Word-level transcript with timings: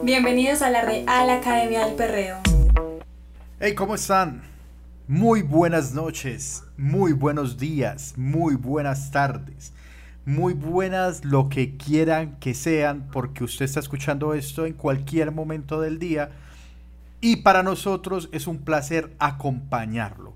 Bienvenidos 0.00 0.62
a 0.62 0.70
la 0.70 0.82
Real 0.82 1.28
Academia 1.28 1.84
del 1.84 1.96
Perreo. 1.96 2.38
Hey, 3.58 3.74
¿cómo 3.74 3.96
están? 3.96 4.42
Muy 5.08 5.42
buenas 5.42 5.92
noches, 5.92 6.62
muy 6.76 7.12
buenos 7.12 7.58
días, 7.58 8.14
muy 8.16 8.54
buenas 8.54 9.10
tardes, 9.10 9.72
muy 10.24 10.54
buenas 10.54 11.24
lo 11.24 11.48
que 11.48 11.76
quieran 11.76 12.36
que 12.38 12.54
sean, 12.54 13.08
porque 13.10 13.42
usted 13.42 13.64
está 13.64 13.80
escuchando 13.80 14.34
esto 14.34 14.66
en 14.66 14.74
cualquier 14.74 15.32
momento 15.32 15.80
del 15.80 15.98
día 15.98 16.30
y 17.20 17.38
para 17.38 17.64
nosotros 17.64 18.28
es 18.30 18.46
un 18.46 18.58
placer 18.58 19.16
acompañarlo. 19.18 20.34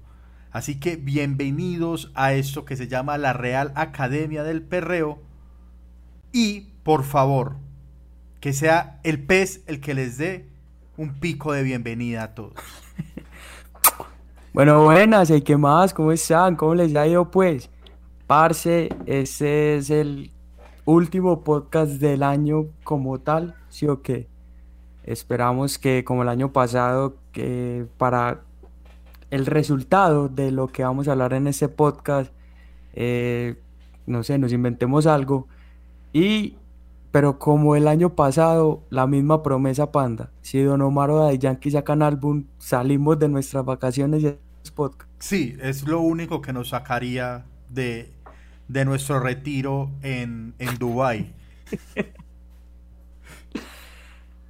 Así 0.50 0.80
que 0.80 0.96
bienvenidos 0.96 2.10
a 2.16 2.32
esto 2.32 2.64
que 2.64 2.76
se 2.76 2.88
llama 2.88 3.16
la 3.16 3.32
Real 3.32 3.70
Academia 3.76 4.42
del 4.42 4.60
Perreo 4.62 5.22
y 6.32 6.72
por 6.82 7.04
favor, 7.04 7.61
que 8.42 8.52
sea 8.52 8.98
el 9.04 9.22
pez 9.22 9.62
el 9.68 9.80
que 9.80 9.94
les 9.94 10.18
dé 10.18 10.48
un 10.96 11.14
pico 11.14 11.52
de 11.52 11.62
bienvenida 11.62 12.24
a 12.24 12.34
todos. 12.34 12.52
Bueno, 14.54 14.84
buenas, 14.84 15.30
¿y 15.30 15.40
qué 15.40 15.56
más? 15.56 15.94
¿Cómo 15.94 16.12
están? 16.12 16.56
¿Cómo 16.56 16.74
les 16.74 16.94
ha 16.94 17.06
ido 17.06 17.30
pues? 17.30 17.70
Parce, 18.26 18.90
este 19.06 19.76
es 19.76 19.88
el 19.88 20.30
último 20.84 21.42
podcast 21.42 21.92
del 21.92 22.22
año 22.22 22.66
como 22.84 23.18
tal, 23.18 23.54
¿sí 23.70 23.86
o 23.86 24.02
qué? 24.02 24.28
Esperamos 25.04 25.78
que 25.78 26.04
como 26.04 26.20
el 26.20 26.28
año 26.28 26.52
pasado, 26.52 27.16
que 27.32 27.86
para 27.96 28.42
el 29.30 29.46
resultado 29.46 30.28
de 30.28 30.50
lo 30.50 30.68
que 30.68 30.84
vamos 30.84 31.08
a 31.08 31.12
hablar 31.12 31.32
en 31.32 31.46
este 31.46 31.70
podcast, 31.70 32.30
eh, 32.92 33.56
no 34.04 34.22
sé, 34.22 34.36
nos 34.36 34.52
inventemos 34.52 35.06
algo. 35.06 35.48
Y, 36.12 36.58
pero 37.12 37.38
como 37.38 37.76
el 37.76 37.86
año 37.88 38.16
pasado, 38.16 38.84
la 38.88 39.06
misma 39.06 39.42
promesa 39.42 39.92
panda, 39.92 40.30
si 40.40 40.62
Don 40.62 40.80
Omar 40.80 41.10
o 41.10 41.18
Daddy 41.18 41.38
Yankee 41.38 41.70
sacan 41.70 42.02
álbum, 42.02 42.46
salimos 42.58 43.18
de 43.18 43.28
nuestras 43.28 43.66
vacaciones 43.66 44.22
y 44.22 44.26
es 44.28 44.70
podcast. 44.70 45.10
Sí, 45.18 45.54
es 45.60 45.86
lo 45.86 46.00
único 46.00 46.40
que 46.40 46.54
nos 46.54 46.70
sacaría 46.70 47.44
de, 47.68 48.10
de 48.66 48.84
nuestro 48.86 49.20
retiro 49.20 49.90
en, 50.00 50.54
en 50.58 50.78
Dubái. 50.78 51.34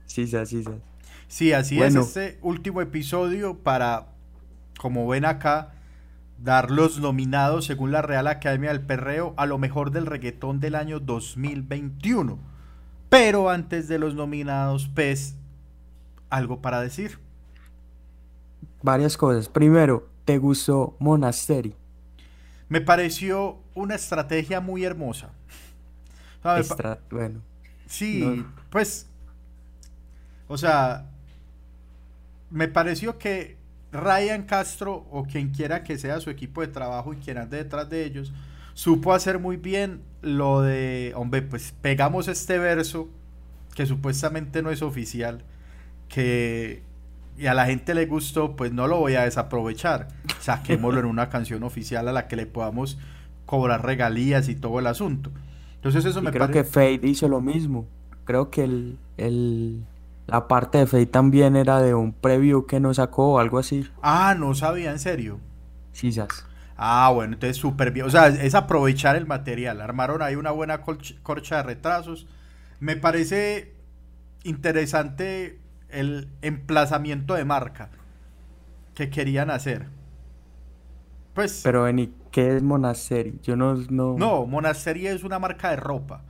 Sí, 0.06 0.26
sí, 0.28 0.46
sí. 0.46 0.64
Sí, 1.26 1.52
así 1.52 1.82
es 1.82 1.96
este 1.96 2.38
último 2.42 2.80
episodio 2.80 3.58
para, 3.58 4.08
como 4.78 5.08
ven 5.08 5.24
acá, 5.24 5.72
dar 6.38 6.70
los 6.70 7.00
nominados 7.00 7.64
según 7.64 7.90
la 7.90 8.02
Real 8.02 8.28
Academia 8.28 8.70
del 8.70 8.82
Perreo 8.82 9.34
a 9.36 9.46
lo 9.46 9.58
mejor 9.58 9.90
del 9.90 10.06
reggaetón 10.06 10.60
del 10.60 10.76
año 10.76 11.00
2021. 11.00 12.51
Pero 13.12 13.50
antes 13.50 13.88
de 13.88 13.98
los 13.98 14.14
nominados, 14.14 14.88
PES, 14.88 15.36
algo 16.30 16.62
para 16.62 16.80
decir. 16.80 17.18
Varias 18.82 19.18
cosas. 19.18 19.50
Primero, 19.50 20.08
¿te 20.24 20.38
gustó 20.38 20.96
Monasteri? 20.98 21.76
Me 22.70 22.80
pareció 22.80 23.58
una 23.74 23.96
estrategia 23.96 24.60
muy 24.60 24.84
hermosa. 24.84 25.28
bueno. 27.10 27.42
Sí, 27.86 28.42
pues 28.70 29.06
o 30.48 30.58
sea, 30.58 31.06
me 32.50 32.68
pareció 32.68 33.16
que 33.16 33.56
Ryan 33.90 34.44
Castro 34.44 35.06
o 35.10 35.24
quien 35.24 35.50
quiera 35.50 35.82
que 35.82 35.96
sea 35.96 36.20
su 36.20 36.28
equipo 36.30 36.60
de 36.60 36.68
trabajo 36.68 37.12
y 37.12 37.16
quien 37.16 37.38
ande 37.38 37.58
detrás 37.58 37.88
de 37.88 38.04
ellos, 38.04 38.32
supo 38.74 39.12
hacer 39.12 39.38
muy 39.38 39.56
bien 39.56 40.02
lo 40.22 40.62
de, 40.62 41.12
hombre, 41.16 41.42
pues 41.42 41.74
pegamos 41.80 42.28
este 42.28 42.58
verso 42.58 43.08
que 43.74 43.86
supuestamente 43.86 44.62
no 44.62 44.70
es 44.70 44.82
oficial, 44.82 45.42
que 46.08 46.82
y 47.38 47.46
a 47.46 47.54
la 47.54 47.66
gente 47.66 47.94
le 47.94 48.06
gustó, 48.06 48.56
pues 48.56 48.72
no 48.72 48.86
lo 48.86 48.98
voy 48.98 49.14
a 49.14 49.22
desaprovechar. 49.22 50.08
Saquémoslo 50.40 51.00
en 51.00 51.06
una 51.06 51.30
canción 51.30 51.62
oficial 51.62 52.06
a 52.08 52.12
la 52.12 52.28
que 52.28 52.36
le 52.36 52.46
podamos 52.46 52.98
cobrar 53.46 53.84
regalías 53.84 54.48
y 54.48 54.54
todo 54.54 54.78
el 54.78 54.86
asunto. 54.86 55.30
Entonces 55.76 56.04
eso 56.04 56.20
me 56.22 56.30
creo 56.30 56.50
que 56.50 56.62
Fade 56.62 57.00
hizo 57.04 57.28
lo 57.28 57.40
mismo. 57.40 57.86
Creo 58.24 58.50
que 58.50 58.64
el, 58.64 58.98
el 59.16 59.84
la 60.26 60.46
parte 60.46 60.78
de 60.78 60.86
Fate 60.86 61.06
también 61.06 61.56
era 61.56 61.80
de 61.80 61.94
un 61.94 62.12
preview 62.12 62.66
que 62.66 62.80
nos 62.80 62.96
sacó 62.96 63.34
o 63.34 63.38
algo 63.38 63.58
así. 63.58 63.88
Ah, 64.02 64.36
no 64.38 64.54
sabía, 64.54 64.92
en 64.92 64.98
serio. 64.98 65.40
Sí, 65.92 66.10
ya. 66.10 66.28
Ah, 66.84 67.12
bueno, 67.14 67.34
entonces 67.34 67.58
súper 67.58 67.92
bien. 67.92 68.06
O 68.06 68.10
sea, 68.10 68.26
es 68.26 68.56
aprovechar 68.56 69.14
el 69.14 69.24
material. 69.26 69.80
Armaron 69.80 70.20
ahí 70.20 70.34
una 70.34 70.50
buena 70.50 70.80
corcha 70.80 71.56
de 71.58 71.62
retrasos. 71.62 72.26
Me 72.80 72.96
parece 72.96 73.72
interesante 74.42 75.60
el 75.90 76.28
emplazamiento 76.42 77.34
de 77.34 77.44
marca 77.44 77.90
que 78.96 79.10
querían 79.10 79.48
hacer. 79.50 79.86
Pues. 81.34 81.60
Pero, 81.62 81.84
Beni, 81.84 82.12
¿qué 82.32 82.56
es 82.56 82.62
Monasteri? 82.64 83.38
Yo 83.44 83.54
no, 83.54 83.74
no. 83.88 84.16
No, 84.18 84.46
Monasteri 84.46 85.06
es 85.06 85.22
una 85.22 85.38
marca 85.38 85.70
de 85.70 85.76
ropa 85.76 86.24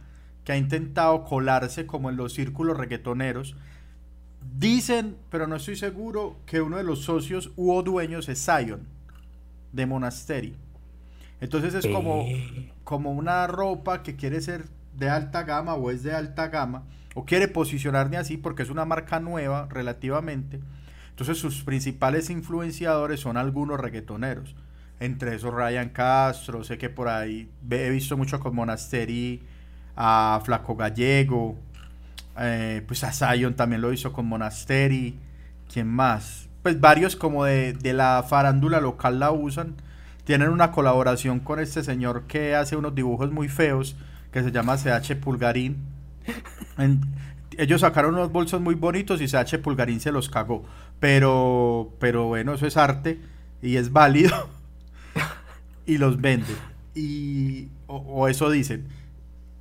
que 0.44 0.52
ha 0.52 0.56
intentado 0.58 1.24
colarse 1.24 1.86
como 1.86 2.10
en 2.10 2.16
los 2.16 2.34
círculos 2.34 2.76
reggaetoneros 2.76 3.56
Dicen, 4.58 5.16
pero 5.30 5.46
no 5.46 5.56
estoy 5.56 5.76
seguro, 5.76 6.36
que 6.46 6.60
uno 6.60 6.76
de 6.76 6.84
los 6.84 7.04
socios 7.04 7.52
u 7.56 7.80
dueños 7.82 8.28
es 8.28 8.44
Zion, 8.44 8.86
de 9.72 9.86
Monasteri. 9.86 10.54
Entonces 11.40 11.74
es 11.74 11.86
como, 11.86 12.24
como 12.84 13.10
una 13.10 13.46
ropa 13.46 14.02
que 14.02 14.14
quiere 14.14 14.40
ser 14.40 14.64
de 14.96 15.10
alta 15.10 15.42
gama 15.42 15.74
o 15.74 15.90
es 15.90 16.02
de 16.02 16.14
alta 16.14 16.48
gama, 16.48 16.84
o 17.14 17.24
quiere 17.24 17.48
posicionarme 17.48 18.16
así 18.16 18.36
porque 18.36 18.62
es 18.62 18.70
una 18.70 18.84
marca 18.84 19.18
nueva 19.20 19.66
relativamente. 19.70 20.60
Entonces 21.10 21.38
sus 21.38 21.62
principales 21.62 22.30
influenciadores 22.30 23.20
son 23.20 23.36
algunos 23.36 23.80
reggaetoneros. 23.80 24.54
Entre 25.00 25.34
esos 25.34 25.52
Ryan 25.52 25.88
Castro, 25.88 26.62
sé 26.62 26.78
que 26.78 26.88
por 26.88 27.08
ahí 27.08 27.50
he 27.70 27.90
visto 27.90 28.16
mucho 28.16 28.38
con 28.38 28.54
Monasteri, 28.54 29.42
a 29.96 30.40
Flaco 30.44 30.76
Gallego, 30.76 31.56
eh, 32.38 32.82
pues 32.86 33.04
a 33.04 33.12
Zion 33.12 33.54
también 33.54 33.82
lo 33.82 33.92
hizo 33.92 34.12
con 34.12 34.26
Monasteri. 34.26 35.18
¿Quién 35.72 35.88
más? 35.88 36.48
Pues 36.62 36.80
varios 36.80 37.16
como 37.16 37.44
de, 37.44 37.76
la 37.92 38.24
farándula 38.28 38.80
local 38.80 39.18
la 39.18 39.32
usan. 39.32 39.74
Tienen 40.24 40.50
una 40.50 40.70
colaboración 40.70 41.40
con 41.40 41.58
este 41.58 41.82
señor 41.82 42.24
que 42.28 42.54
hace 42.54 42.76
unos 42.76 42.94
dibujos 42.94 43.32
muy 43.32 43.48
feos, 43.48 43.96
que 44.30 44.42
se 44.42 44.52
llama 44.52 44.76
CH 44.76 45.16
Pulgarín. 45.20 45.78
ellos 47.58 47.80
sacaron 47.80 48.14
unos 48.14 48.30
bolsos 48.30 48.60
muy 48.60 48.76
bonitos 48.76 49.20
y 49.20 49.26
CH 49.26 49.58
Pulgarín 49.58 50.00
se 50.00 50.12
los 50.12 50.28
cagó. 50.28 50.64
Pero, 51.00 51.92
pero 51.98 52.26
bueno, 52.26 52.54
eso 52.54 52.66
es 52.66 52.76
arte 52.76 53.20
y 53.60 53.76
es 53.76 53.92
válido. 53.92 54.48
y 55.86 55.98
los 55.98 56.20
vende. 56.20 56.54
Y, 56.94 57.68
o 57.88 58.28
eso 58.28 58.50
dicen. 58.50 58.86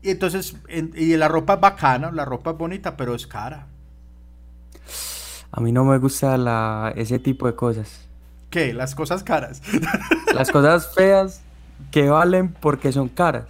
Y 0.03 0.09
entonces, 0.09 0.55
y 0.95 1.15
la 1.15 1.27
ropa 1.27 1.55
es 1.55 1.61
bacana, 1.61 2.11
la 2.11 2.25
ropa 2.25 2.51
es 2.51 2.57
bonita, 2.57 2.97
pero 2.97 3.13
es 3.13 3.27
cara. 3.27 3.67
A 5.51 5.59
mí 5.59 5.71
no 5.71 5.83
me 5.83 5.97
gusta 5.97 6.37
la, 6.37 6.93
ese 6.95 7.19
tipo 7.19 7.47
de 7.47 7.55
cosas. 7.55 8.07
¿Qué? 8.49 8.73
Las 8.73 8.95
cosas 8.95 9.23
caras. 9.23 9.61
Las 10.33 10.51
cosas 10.51 10.93
feas 10.93 11.41
que 11.91 12.09
valen 12.09 12.53
porque 12.53 12.91
son 12.91 13.09
caras. 13.09 13.45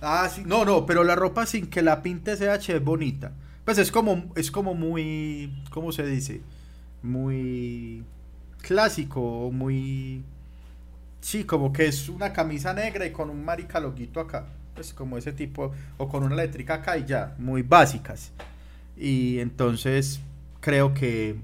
Ah, 0.00 0.28
sí. 0.32 0.42
No, 0.44 0.64
no, 0.64 0.86
pero 0.86 1.04
la 1.04 1.14
ropa 1.14 1.46
sin 1.46 1.68
que 1.68 1.82
la 1.82 2.02
pinte 2.02 2.36
CH 2.36 2.70
es 2.70 2.84
bonita. 2.84 3.32
Pues 3.64 3.78
es 3.78 3.90
como, 3.90 4.24
es 4.34 4.50
como 4.50 4.74
muy, 4.74 5.62
¿cómo 5.70 5.92
se 5.92 6.06
dice? 6.06 6.40
Muy 7.02 8.04
clásico, 8.60 9.50
muy... 9.52 10.22
Sí, 11.20 11.44
como 11.44 11.72
que 11.72 11.86
es 11.86 12.08
una 12.08 12.32
camisa 12.32 12.72
negra 12.72 13.06
y 13.06 13.10
con 13.10 13.30
un 13.30 13.44
marica 13.44 13.80
loquito 13.80 14.20
acá 14.20 14.46
pues 14.76 14.92
como 14.92 15.18
ese 15.18 15.32
tipo, 15.32 15.72
o 15.96 16.08
con 16.08 16.22
una 16.22 16.34
eléctrica 16.34 16.74
acá 16.74 16.96
y 16.96 17.06
ya, 17.06 17.34
muy 17.38 17.62
básicas. 17.62 18.30
Y 18.96 19.40
entonces 19.40 20.20
creo 20.66 20.94
que, 20.94 21.36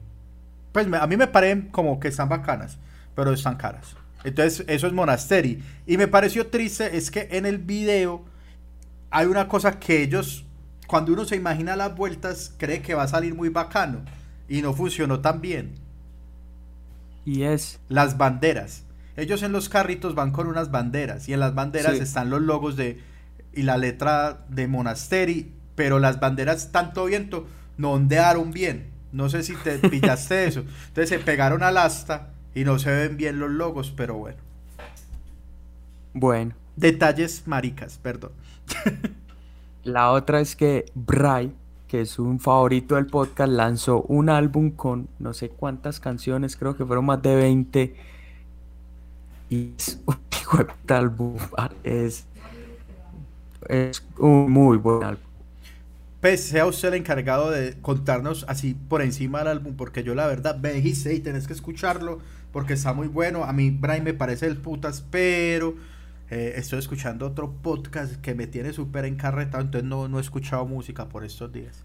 pues 0.73 0.93
a 0.93 1.07
mí 1.07 1.17
me 1.17 1.29
parecen 1.29 1.69
como 1.69 2.01
que 2.01 2.09
están 2.09 2.29
bacanas, 2.29 2.77
pero 3.15 3.33
están 3.33 3.55
caras. 3.57 3.95
Entonces 4.25 4.65
eso 4.67 4.89
es 4.89 4.93
Monasteri. 4.93 5.63
Y 5.87 5.97
me 5.97 6.09
pareció 6.09 6.49
triste 6.49 6.97
es 6.97 7.13
que 7.13 7.29
en 7.31 7.47
el 7.47 7.59
video 7.59 8.25
hay 9.13 9.27
una 9.27 9.47
cosa 9.47 9.79
que 9.79 10.03
ellos, 10.03 10.45
cuando 10.89 11.13
uno 11.13 11.25
se 11.25 11.37
imagina 11.37 11.77
las 11.77 11.95
vueltas, 11.95 12.53
cree 12.59 12.83
que 12.83 12.95
va 12.95 13.05
a 13.05 13.09
salir 13.09 13.33
muy 13.37 13.49
bacano. 13.49 14.01
Y 14.49 14.61
no 14.61 14.75
funcionó 14.75 15.21
tan 15.21 15.41
bien. 15.41 15.75
Y 17.25 17.45
es... 17.45 17.79
Las 17.89 18.19
banderas. 18.19 18.83
Ellos 19.17 19.45
en 19.45 19.53
los 19.53 19.69
carritos 19.69 20.17
van 20.17 20.33
con 20.33 20.49
unas 20.49 20.73
banderas 20.73 21.29
y 21.29 21.33
en 21.33 21.39
las 21.39 21.55
banderas 21.55 21.95
están 21.95 22.29
los 22.29 22.43
logos 22.43 22.75
de 22.75 23.01
y 23.53 23.63
la 23.63 23.77
letra 23.77 24.45
de 24.49 24.67
Monasteri, 24.67 25.53
pero 25.77 26.01
las 26.01 26.19
banderas 26.19 26.73
tanto 26.73 27.05
viento 27.05 27.47
no 27.77 27.93
ondearon 27.93 28.51
bien. 28.51 28.92
No 29.13 29.29
sé 29.29 29.43
si 29.43 29.55
te 29.57 29.79
pillaste 29.91 30.47
eso. 30.47 30.61
Entonces 30.61 31.09
se 31.09 31.19
pegaron 31.19 31.63
al 31.63 31.77
asta 31.77 32.31
y 32.55 32.65
no 32.65 32.79
se 32.79 32.91
ven 32.91 33.17
bien 33.17 33.39
los 33.39 33.51
logos, 33.51 33.93
pero 33.97 34.17
bueno. 34.17 34.39
Bueno. 36.15 36.55
Detalles 36.77 37.47
maricas, 37.47 37.99
perdón. 37.99 38.33
la 39.85 40.11
otra 40.11 40.41
es 40.41 40.57
que 40.57 40.87
Bray, 40.95 41.53
que 41.89 42.03
es 42.03 42.19
un 42.19 42.41
favorito 42.41 42.95
del 42.95 43.07
podcast, 43.07 43.53
lanzó 43.53 44.03
un 44.03 44.31
álbum 44.31 44.71
con 44.71 45.09
no 45.19 45.35
sé 45.35 45.51
cuántas 45.51 46.01
canciones, 46.01 46.57
creo 46.57 46.77
que 46.77 46.85
fueron 46.85 47.07
más 47.07 47.21
de 47.23 47.37
20. 47.37 47.97
Y 49.51 49.75
es 49.77 50.01
un 50.07 50.67
álbum, 50.89 51.37
es, 51.85 52.27
es 53.69 54.05
un 54.19 54.51
muy 54.51 54.79
buen 54.79 55.05
álbum. 55.05 55.32
Pues 56.23 56.45
sea 56.45 56.67
usted 56.67 56.87
el 56.87 56.95
encargado 56.95 57.51
de 57.51 57.77
contarnos 57.83 58.45
así 58.49 58.75
por 58.75 59.03
encima 59.03 59.41
del 59.41 59.49
álbum, 59.49 59.75
porque 59.75 60.05
yo 60.05 60.15
la 60.15 60.29
verdad 60.29 60.57
me 60.57 60.73
dijiste 60.73 61.13
y 61.13 61.19
tenés 61.19 61.49
que 61.49 61.53
escucharlo 61.53 62.21
porque 62.53 62.75
está 62.75 62.93
muy 62.93 63.09
bueno. 63.09 63.43
A 63.43 63.53
mí 63.53 63.71
Brian 63.71 64.05
me 64.05 64.15
parece 64.15 64.47
el 64.47 64.57
putas, 64.57 65.05
pero 65.11 65.75
eh, 66.31 66.53
estoy 66.55 66.79
escuchando 66.79 67.27
otro 67.27 67.51
podcast 67.51 68.21
que 68.21 68.37
me 68.37 68.47
tiene 68.47 68.73
súper 68.73 69.05
encarretado, 69.05 69.65
entonces 69.65 69.91
no, 69.91 70.07
no 70.07 70.19
he 70.19 70.21
escuchado 70.21 70.65
música 70.65 71.09
por 71.09 71.25
estos 71.25 71.53
días. 71.53 71.85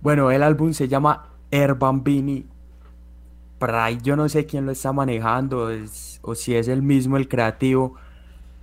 Bueno, 0.00 0.32
el 0.32 0.42
álbum 0.42 0.72
se 0.72 0.88
llama 0.88 1.28
Air 1.52 1.76
Bambini. 1.76 2.46
Ahí 3.60 4.00
yo 4.02 4.16
no 4.16 4.28
sé 4.28 4.46
quién 4.46 4.66
lo 4.66 4.72
está 4.72 4.92
manejando 4.92 5.70
o 6.22 6.34
si 6.34 6.56
es 6.56 6.66
el 6.66 6.82
mismo 6.82 7.16
el 7.16 7.28
creativo, 7.28 7.94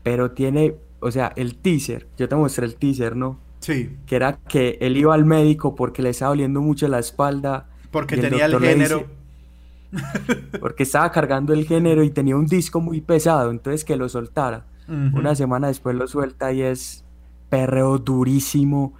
pero 0.04 0.31
tiene, 0.31 0.75
o 1.00 1.12
sea, 1.12 1.31
el 1.38 1.56
teaser. 1.56 2.07
Yo 2.18 2.27
te 2.27 2.36
mostré 2.36 2.65
el 2.65 2.75
teaser, 2.75 3.15
¿no? 3.15 3.47
Sí. 3.59 3.98
Que 4.06 4.15
era 4.15 4.38
que 4.38 4.77
él 4.81 4.98
iba 4.98 5.13
al 5.13 5.25
médico 5.25 5.75
porque 5.75 6.01
le 6.01 6.09
estaba 6.09 6.30
doliendo 6.30 6.62
mucho 6.62 6.88
la 6.88 7.00
espalda. 7.00 7.68
Porque 7.92 8.18
tenía 8.18 8.45
el 8.45 8.59
género. 8.59 9.06
porque 10.59 10.83
estaba 10.83 11.12
cargando 11.12 11.54
el 11.54 11.65
género 11.65 12.04
y 12.04 12.09
tenía 12.09 12.36
un 12.36 12.45
disco 12.45 12.81
muy 12.81 13.01
pesado, 13.01 13.51
entonces 13.51 13.86
que 13.86 13.95
lo 13.95 14.09
soltara. 14.09 14.65
Una 14.88 15.36
semana 15.36 15.68
después 15.68 15.98
lo 15.98 16.07
suelta 16.07 16.54
y 16.54 16.62
es 16.62 17.04
perreo 17.50 17.98
durísimo. 17.98 18.94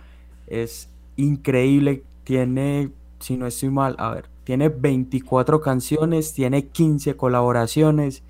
Es 0.46 0.90
increíble. 1.16 2.04
Tiene, 2.26 2.92
si 3.22 3.38
no 3.38 3.48
estoy 3.48 3.70
mal, 3.70 3.96
a 3.98 4.12
ver, 4.12 4.26
tiene 4.44 4.68
24 4.68 5.62
canciones, 5.62 6.34
tiene 6.34 6.68
15 6.68 7.16
colaboraciones 7.16 8.22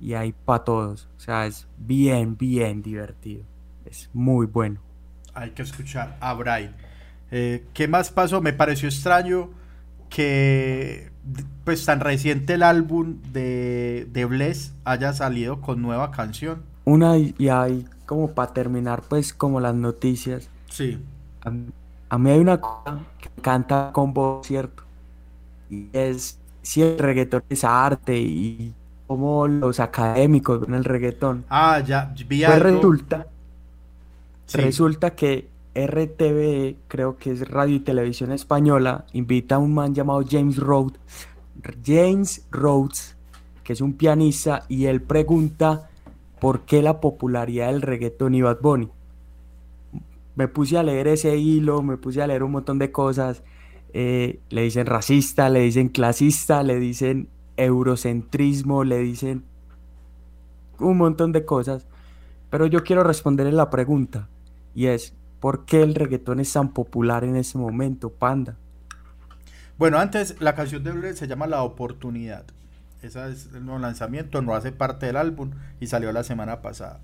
y 0.00 0.14
hay 0.14 0.32
para 0.32 0.64
todos. 0.64 1.08
O 1.16 1.20
sea, 1.20 1.46
es 1.46 1.68
bien, 1.76 2.36
bien 2.36 2.82
divertido. 2.82 3.44
Es 3.84 4.10
muy 4.12 4.46
bueno. 4.46 4.80
Hay 5.36 5.50
que 5.50 5.62
escuchar 5.62 6.16
a 6.20 6.34
Brian. 6.34 6.74
Eh, 7.30 7.66
¿Qué 7.74 7.86
más 7.86 8.10
pasó? 8.10 8.40
Me 8.40 8.52
pareció 8.52 8.88
extraño 8.88 9.50
que 10.08 11.10
pues 11.64 11.84
tan 11.84 12.00
reciente 12.00 12.54
el 12.54 12.62
álbum 12.62 13.20
de, 13.32 14.08
de 14.12 14.24
Bless 14.24 14.72
haya 14.84 15.12
salido 15.12 15.60
con 15.60 15.82
nueva 15.82 16.10
canción. 16.10 16.62
Una 16.84 17.18
y 17.18 17.48
hay 17.48 17.86
como 18.06 18.30
para 18.32 18.52
terminar 18.52 19.02
pues 19.08 19.34
como 19.34 19.60
las 19.60 19.74
noticias. 19.74 20.48
Sí. 20.70 20.98
A, 22.08 22.18
mí 22.18 22.30
hay 22.30 22.38
una 22.38 22.60
cosa 22.60 23.00
que 23.20 23.28
canta 23.42 23.90
con 23.92 24.14
voz, 24.14 24.46
¿cierto? 24.46 24.84
Y 25.68 25.88
es 25.92 26.38
si 26.62 26.82
el 26.82 26.98
reggaetón 26.98 27.42
es 27.48 27.62
arte 27.62 28.16
y 28.18 28.72
como 29.06 29.46
los 29.46 29.80
académicos 29.80 30.60
ven 30.60 30.74
el 30.74 30.84
reggaetón. 30.84 31.44
Ah, 31.48 31.80
ya, 31.80 32.12
vi 32.26 32.44
pues 32.44 32.58
resulta, 32.58 33.26
resulta 34.52 35.14
que 35.14 35.48
RTV, 35.74 36.76
creo 36.88 37.16
que 37.16 37.32
es 37.32 37.48
Radio 37.48 37.76
y 37.76 37.80
Televisión 37.80 38.32
Española, 38.32 39.04
invita 39.12 39.56
a 39.56 39.58
un 39.58 39.74
man 39.74 39.94
llamado 39.94 40.24
James 40.28 40.56
Rhodes, 40.56 40.98
James 41.84 42.46
Rhodes, 42.50 43.16
que 43.62 43.72
es 43.72 43.80
un 43.80 43.94
pianista, 43.94 44.64
y 44.68 44.86
él 44.86 45.02
pregunta 45.02 45.90
por 46.40 46.60
qué 46.60 46.82
la 46.82 47.00
popularidad 47.00 47.72
del 47.72 47.82
reggaetón 47.82 48.34
y 48.34 48.42
Bad. 48.42 48.58
Me 50.34 50.48
puse 50.48 50.78
a 50.78 50.82
leer 50.82 51.08
ese 51.08 51.36
hilo, 51.36 51.82
me 51.82 51.96
puse 51.96 52.22
a 52.22 52.26
leer 52.26 52.42
un 52.42 52.52
montón 52.52 52.78
de 52.78 52.92
cosas. 52.92 53.42
Eh, 53.92 54.40
le 54.50 54.62
dicen 54.62 54.86
racista, 54.86 55.48
le 55.48 55.60
dicen 55.60 55.88
clasista, 55.88 56.62
le 56.62 56.78
dicen 56.78 57.28
eurocentrismo, 57.56 58.84
le 58.84 58.98
dicen 58.98 59.44
un 60.78 60.98
montón 60.98 61.32
de 61.32 61.44
cosas. 61.44 61.86
Pero 62.50 62.66
yo 62.66 62.84
quiero 62.84 63.02
responderle 63.02 63.52
la 63.52 63.70
pregunta, 63.70 64.28
y 64.76 64.86
es, 64.86 65.12
¿Por 65.40 65.64
qué 65.64 65.82
el 65.82 65.94
reggaetón 65.94 66.40
es 66.40 66.52
tan 66.52 66.72
popular 66.72 67.24
en 67.24 67.36
ese 67.36 67.58
momento, 67.58 68.10
Panda? 68.10 68.56
Bueno, 69.78 69.98
antes 69.98 70.40
la 70.40 70.54
canción 70.54 70.82
de 70.82 70.92
Bled 70.92 71.14
se 71.14 71.28
llama 71.28 71.46
La 71.46 71.62
Oportunidad. 71.62 72.44
Ese 73.02 73.30
es 73.30 73.50
el 73.54 73.64
nuevo 73.64 73.78
lanzamiento, 73.78 74.40
no 74.40 74.54
hace 74.54 74.72
parte 74.72 75.06
del 75.06 75.16
álbum 75.16 75.50
y 75.78 75.86
salió 75.86 76.10
la 76.12 76.24
semana 76.24 76.62
pasada. 76.62 77.00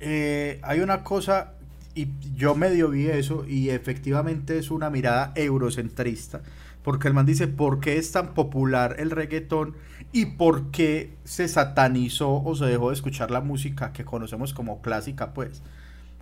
Eh, 0.00 0.60
hay 0.62 0.80
una 0.80 1.04
cosa, 1.04 1.54
y 1.94 2.08
yo 2.34 2.54
medio 2.54 2.90
vi 2.90 3.06
eso, 3.06 3.46
y 3.46 3.70
efectivamente 3.70 4.58
es 4.58 4.70
una 4.70 4.90
mirada 4.90 5.32
eurocentrista, 5.36 6.42
porque 6.82 7.08
el 7.08 7.14
man 7.14 7.24
dice, 7.24 7.46
¿por 7.46 7.80
qué 7.80 7.96
es 7.96 8.10
tan 8.12 8.34
popular 8.34 8.96
el 8.98 9.10
reggaetón 9.10 9.76
y 10.12 10.26
por 10.26 10.72
qué 10.72 11.14
se 11.24 11.48
satanizó 11.48 12.42
o 12.42 12.54
se 12.56 12.66
dejó 12.66 12.90
de 12.90 12.96
escuchar 12.96 13.30
la 13.30 13.40
música 13.40 13.92
que 13.92 14.04
conocemos 14.04 14.52
como 14.52 14.82
clásica, 14.82 15.32
pues? 15.32 15.62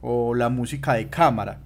O 0.07 0.35
la 0.35 0.51
música 0.51 0.93
de 0.93 1.09
cámara, 1.09 1.61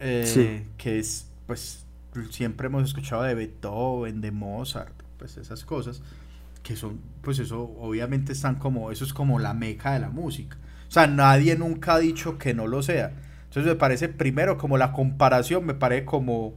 eh, 0.00 0.66
que 0.76 0.98
es, 0.98 1.28
pues, 1.46 1.86
siempre 2.30 2.66
hemos 2.66 2.82
escuchado 2.82 3.22
de 3.22 3.36
Beethoven, 3.36 4.20
de 4.20 4.32
Mozart, 4.32 4.92
pues 5.18 5.36
esas 5.36 5.64
cosas, 5.64 6.02
que 6.64 6.74
son, 6.74 6.98
pues 7.22 7.38
eso 7.38 7.72
obviamente 7.78 8.32
están 8.32 8.56
como, 8.56 8.90
eso 8.90 9.04
es 9.04 9.14
como 9.14 9.38
la 9.38 9.54
meca 9.54 9.92
de 9.92 10.00
la 10.00 10.08
música. 10.08 10.56
O 10.88 10.90
sea, 10.90 11.06
nadie 11.06 11.56
nunca 11.56 11.94
ha 11.94 11.98
dicho 12.00 12.38
que 12.38 12.54
no 12.54 12.66
lo 12.66 12.82
sea. 12.82 13.12
Entonces 13.44 13.72
me 13.72 13.78
parece, 13.78 14.08
primero, 14.08 14.58
como 14.58 14.76
la 14.76 14.92
comparación, 14.92 15.64
me 15.64 15.74
parece 15.74 16.04
como 16.04 16.54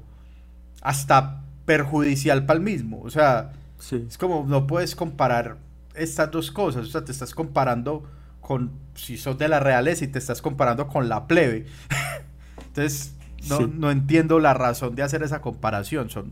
hasta 0.82 1.44
perjudicial 1.66 2.48
para 2.48 2.58
el 2.58 2.64
mismo. 2.64 3.02
O 3.04 3.12
sea, 3.12 3.52
es 3.92 4.18
como 4.18 4.46
no 4.48 4.66
puedes 4.66 4.96
comparar 4.96 5.58
estas 5.94 6.32
dos 6.32 6.50
cosas. 6.50 6.88
O 6.88 6.90
sea, 6.90 7.06
te 7.06 7.12
estás 7.12 7.36
comparando 7.36 8.04
con 8.42 8.72
si 8.96 9.18
sos 9.18 9.38
de 9.38 9.48
la 9.48 9.60
realeza 9.60 10.06
y 10.06 10.08
te 10.08 10.20
estás 10.20 10.42
comparando 10.42 10.88
con 10.88 11.10
la 11.10 11.28
plebe. 11.28 11.66
Entonces, 12.68 13.14
no, 13.50 13.92
entiendo 13.92 14.40
la 14.40 14.54
razón 14.54 14.96
de 14.96 15.04
hacer 15.04 15.24
esa 15.24 15.42
comparación. 15.42 16.10
Son, 16.10 16.32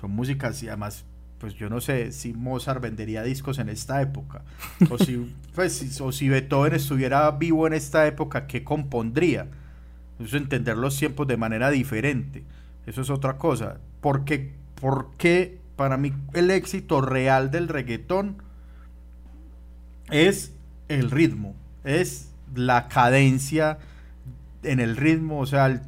son 0.00 0.10
músicas 0.10 0.62
y 0.62 0.68
además, 0.68 1.04
pues 1.38 1.54
yo 1.54 1.68
no 1.68 1.80
sé 1.80 2.12
si 2.12 2.32
Mozart 2.32 2.80
vendería 2.80 3.22
discos 3.22 3.58
en 3.58 3.68
esta 3.68 4.00
época. 4.02 4.42
O 4.90 4.98
si, 4.98 5.34
pues, 5.54 6.00
o 6.00 6.12
si 6.12 6.28
Beethoven 6.28 6.74
estuviera 6.74 7.30
vivo 7.32 7.66
en 7.66 7.74
esta 7.74 8.06
época, 8.06 8.46
¿qué 8.46 8.64
compondría? 8.64 9.48
Eso 10.18 10.36
entender 10.36 10.76
los 10.76 10.96
tiempos 10.96 11.26
de 11.26 11.36
manera 11.36 11.70
diferente. 11.70 12.44
Eso 12.86 13.02
es 13.02 13.10
otra 13.10 13.36
cosa. 13.36 13.78
Porque, 14.00 14.54
porque 14.80 15.58
para 15.76 15.96
mí 15.96 16.12
el 16.34 16.50
éxito 16.50 17.00
real 17.00 17.50
del 17.50 17.68
reggaetón 17.68 18.42
es 20.10 20.52
el 20.88 21.10
ritmo, 21.10 21.54
es 21.84 22.30
la 22.54 22.88
cadencia 22.88 23.78
en 24.62 24.80
el 24.80 24.96
ritmo, 24.96 25.40
o 25.40 25.46
sea, 25.46 25.82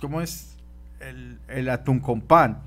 ¿cómo 0.00 0.20
es? 0.20 0.56
El, 1.00 1.38
el, 1.48 1.68
atún 1.68 2.00
con 2.00 2.20
pan. 2.20 2.58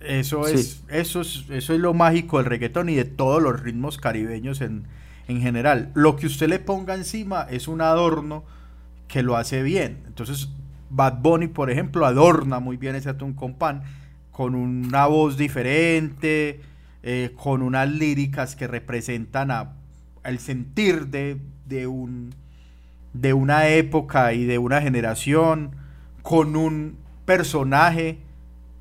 Eso 0.00 0.46
es, 0.46 0.82
eso 0.88 1.20
es, 1.22 1.44
eso 1.50 1.74
es 1.74 1.80
lo 1.80 1.94
mágico 1.94 2.38
del 2.38 2.46
reggaetón 2.46 2.88
y 2.88 2.94
de 2.94 3.04
todos 3.04 3.42
los 3.42 3.60
ritmos 3.60 3.98
caribeños 3.98 4.60
en, 4.60 4.84
en 5.28 5.40
general. 5.40 5.90
Lo 5.94 6.16
que 6.16 6.26
usted 6.26 6.48
le 6.48 6.58
ponga 6.58 6.94
encima 6.94 7.46
es 7.50 7.68
un 7.68 7.80
adorno 7.80 8.44
que 9.08 9.22
lo 9.22 9.36
hace 9.36 9.62
bien. 9.62 10.02
Entonces, 10.06 10.48
Bad 10.90 11.20
Bunny, 11.20 11.48
por 11.48 11.70
ejemplo, 11.70 12.06
adorna 12.06 12.60
muy 12.60 12.76
bien 12.76 12.94
ese 12.94 13.08
atún 13.08 13.32
con 13.32 13.54
pan, 13.54 13.82
con 14.30 14.54
una 14.54 15.06
voz 15.06 15.36
diferente, 15.36 16.60
eh, 17.02 17.32
con 17.36 17.62
unas 17.62 17.88
líricas 17.88 18.56
que 18.56 18.66
representan 18.66 19.50
a 19.50 19.72
el 20.24 20.38
sentir 20.38 21.08
de, 21.08 21.38
de, 21.66 21.86
un, 21.86 22.34
de 23.12 23.32
una 23.32 23.68
época 23.68 24.32
y 24.32 24.44
de 24.44 24.58
una 24.58 24.80
generación 24.80 25.72
con 26.22 26.56
un 26.56 26.96
personaje 27.24 28.18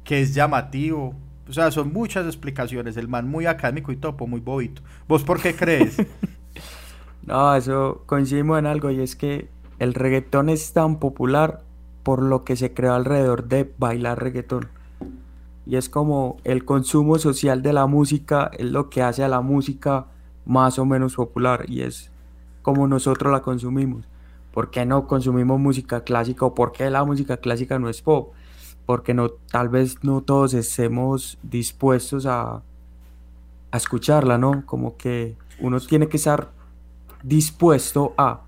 que 0.04 0.22
es 0.22 0.34
llamativo. 0.34 1.14
O 1.48 1.54
sea, 1.54 1.72
son 1.72 1.92
muchas 1.92 2.26
explicaciones. 2.26 2.98
El 2.98 3.08
man 3.08 3.28
muy 3.28 3.46
académico 3.46 3.92
y 3.92 3.98
topo, 3.98 4.28
muy 4.28 4.40
bobito. 4.40 4.82
¿Vos 5.08 5.24
por 5.24 5.42
qué 5.42 5.56
crees? 5.56 5.98
no, 7.26 7.56
eso 7.56 8.04
coincidimos 8.06 8.60
en 8.60 8.66
algo 8.66 8.92
y 8.92 9.02
es 9.02 9.16
que 9.16 9.50
el 9.80 9.94
reggaetón 9.94 10.50
es 10.50 10.72
tan 10.74 11.00
popular 11.00 11.62
por 12.04 12.22
lo 12.22 12.44
que 12.44 12.56
se 12.56 12.74
creó 12.74 12.94
alrededor 12.94 13.48
de 13.48 13.72
bailar 13.78 14.22
reggaetón. 14.22 14.70
Y 15.66 15.78
es 15.78 15.90
como 15.90 16.38
el 16.44 16.66
consumo 16.66 17.18
social 17.20 17.62
de 17.62 17.74
la 17.74 17.86
música, 17.88 18.52
es 18.58 18.66
lo 18.66 18.90
que 18.90 19.02
hace 19.02 19.24
a 19.24 19.30
la 19.30 19.42
música 19.42 20.08
más 20.46 20.80
o 20.80 20.86
menos 20.86 21.16
popular 21.16 21.66
y 21.68 21.82
es 21.82 22.12
como 22.62 22.88
nosotros 22.88 23.32
la 23.32 23.42
consumimos. 23.42 24.08
¿Por 24.52 24.70
qué 24.70 24.86
no 24.86 25.08
consumimos 25.08 25.60
música 25.60 26.04
clásica 26.04 26.46
o 26.46 26.54
por 26.54 26.72
qué 26.72 26.90
la 26.90 27.04
música 27.04 27.38
clásica 27.38 27.80
no 27.80 27.90
es 27.90 28.02
pop? 28.02 28.34
Porque 28.86 29.14
no, 29.14 29.30
tal 29.30 29.70
vez 29.70 30.04
no 30.04 30.22
todos 30.22 30.54
estemos 30.54 31.38
dispuestos 31.42 32.26
a, 32.26 32.62
escucharla, 33.74 34.38
¿no? 34.38 34.64
Como 34.68 34.98
que 34.98 35.36
uno 35.60 35.80
tiene 35.80 36.08
que 36.08 36.18
estar 36.18 36.52
dispuesto 37.24 38.14
a. 38.18 38.42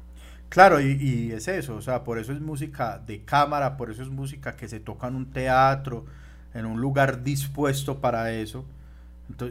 Claro, 0.49 0.79
y, 0.79 0.91
y, 0.91 1.31
es 1.31 1.47
eso, 1.47 1.75
o 1.75 1.81
sea, 1.81 2.03
por 2.03 2.19
eso 2.19 2.31
es 2.31 2.39
música 2.39 2.99
de 2.99 3.23
cámara, 3.25 3.75
por 3.75 3.89
eso 3.89 4.03
es 4.03 4.09
música 4.09 4.55
que 4.55 4.67
se 4.67 4.79
toca 4.79 5.07
en 5.07 5.15
un 5.15 5.31
teatro, 5.31 6.05
en 6.53 6.67
un 6.67 6.79
lugar 6.79 7.23
dispuesto 7.23 7.99
para 7.99 8.31
eso, 8.31 8.65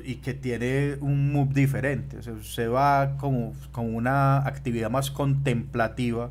y 0.05 0.17
que 0.17 0.35
tiene 0.35 0.97
un 1.01 1.33
mood 1.33 1.49
diferente, 1.49 2.19
o 2.19 2.23
sea, 2.23 2.35
se 2.43 2.69
va 2.69 3.17
como, 3.19 3.55
como 3.73 3.89
una 3.97 4.39
actividad 4.47 4.91
más 4.91 5.11
contemplativa, 5.11 6.31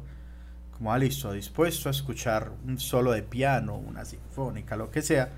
como, 0.71 0.93
ah, 0.93 0.97
listo, 0.97 1.31
dispuesto 1.33 1.89
a 1.89 1.91
escuchar 1.91 2.51
un 2.65 2.79
solo 2.79 3.11
de 3.11 3.21
piano, 3.21 3.75
una 3.75 4.05
sinfónica, 4.05 4.75
lo 4.75 4.89
que 4.89 5.01
sea, 5.01 5.29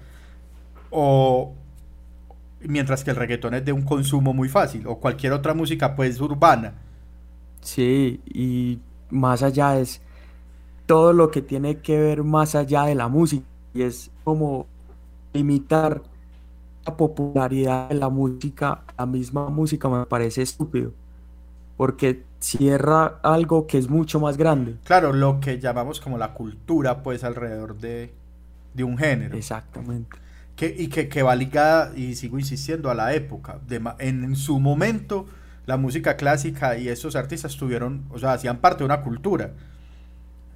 o 0.91 1.53
mientras 2.61 3.03
que 3.03 3.11
el 3.11 3.17
reggaetón 3.17 3.55
es 3.55 3.65
de 3.65 3.73
un 3.73 3.81
consumo 3.81 4.33
muy 4.33 4.49
fácil, 4.49 4.87
o 4.87 4.99
cualquier 4.99 5.33
otra 5.33 5.53
música 5.53 5.95
pues 5.95 6.21
urbana. 6.21 6.73
Sí, 7.61 8.21
y 8.25 8.79
más 9.09 9.41
allá 9.41 9.79
es 9.79 10.01
todo 10.85 11.11
lo 11.11 11.31
que 11.31 11.41
tiene 11.41 11.77
que 11.79 11.99
ver 11.99 12.23
más 12.23 12.53
allá 12.53 12.83
de 12.83 12.95
la 12.95 13.07
música, 13.07 13.45
y 13.73 13.81
es 13.81 14.11
como 14.23 14.67
limitar 15.33 16.01
la 16.85 16.97
popularidad 16.97 17.89
de 17.89 17.95
la 17.95 18.09
música, 18.09 18.83
la 18.97 19.05
misma 19.05 19.49
música 19.49 19.89
me 19.89 20.05
parece 20.05 20.41
estúpido, 20.41 20.93
porque 21.77 22.23
cierra 22.39 23.19
algo 23.23 23.67
que 23.67 23.77
es 23.77 23.89
mucho 23.89 24.19
más 24.19 24.37
grande. 24.37 24.75
Claro, 24.83 25.13
lo 25.13 25.39
que 25.39 25.59
llamamos 25.59 25.99
como 25.99 26.17
la 26.17 26.33
cultura, 26.33 27.01
pues 27.03 27.23
alrededor 27.23 27.77
de, 27.77 28.13
de 28.73 28.83
un 28.83 28.97
género. 28.97 29.35
Exactamente 29.35 30.17
que, 30.55 30.73
y 30.77 30.87
que, 30.87 31.09
que, 31.09 31.23
va 31.23 31.35
ligada, 31.35 31.91
y 31.95 32.15
sigo 32.15 32.39
insistiendo, 32.39 32.89
a 32.89 32.95
la 32.95 33.13
época. 33.13 33.59
De, 33.67 33.81
en, 33.99 34.35
su 34.35 34.59
momento, 34.59 35.25
la 35.65 35.77
música 35.77 36.15
clásica 36.15 36.77
y 36.77 36.87
esos 36.87 37.15
artistas 37.15 37.57
tuvieron, 37.57 38.05
o 38.09 38.19
sea, 38.19 38.33
hacían 38.33 38.57
parte 38.57 38.79
de 38.79 38.85
una 38.85 39.01
cultura, 39.01 39.51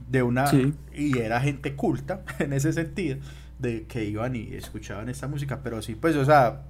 de 0.09 0.23
una, 0.23 0.49
y 0.93 1.17
era 1.19 1.39
gente 1.41 1.75
culta 1.75 2.23
en 2.39 2.53
ese 2.53 2.73
sentido, 2.73 3.17
de 3.59 3.83
que 3.83 4.05
iban 4.05 4.35
y 4.35 4.55
escuchaban 4.55 5.09
esta 5.09 5.27
música, 5.27 5.59
pero 5.63 5.81
sí, 5.81 5.95
pues, 5.95 6.15
o 6.15 6.25
sea, 6.25 6.63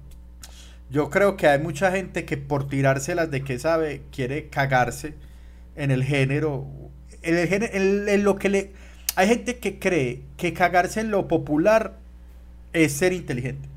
yo 0.90 1.08
creo 1.08 1.36
que 1.36 1.46
hay 1.46 1.60
mucha 1.60 1.90
gente 1.92 2.24
que 2.24 2.36
por 2.36 2.68
tirárselas 2.68 3.30
de 3.30 3.42
que 3.42 3.58
sabe, 3.58 4.02
quiere 4.10 4.48
cagarse 4.48 5.14
en 5.76 5.92
el 5.92 6.04
género, 6.04 6.66
en, 7.22 7.36
el 7.36 7.48
género, 7.48 7.72
en 7.74 8.24
lo 8.24 8.36
que 8.36 8.48
le... 8.48 8.72
Hay 9.16 9.28
gente 9.28 9.58
que 9.58 9.78
cree 9.78 10.22
que 10.36 10.52
cagarse 10.52 11.00
en 11.00 11.10
lo 11.10 11.28
popular 11.28 11.96
es 12.72 12.92
ser 12.92 13.12
inteligente. 13.12 13.68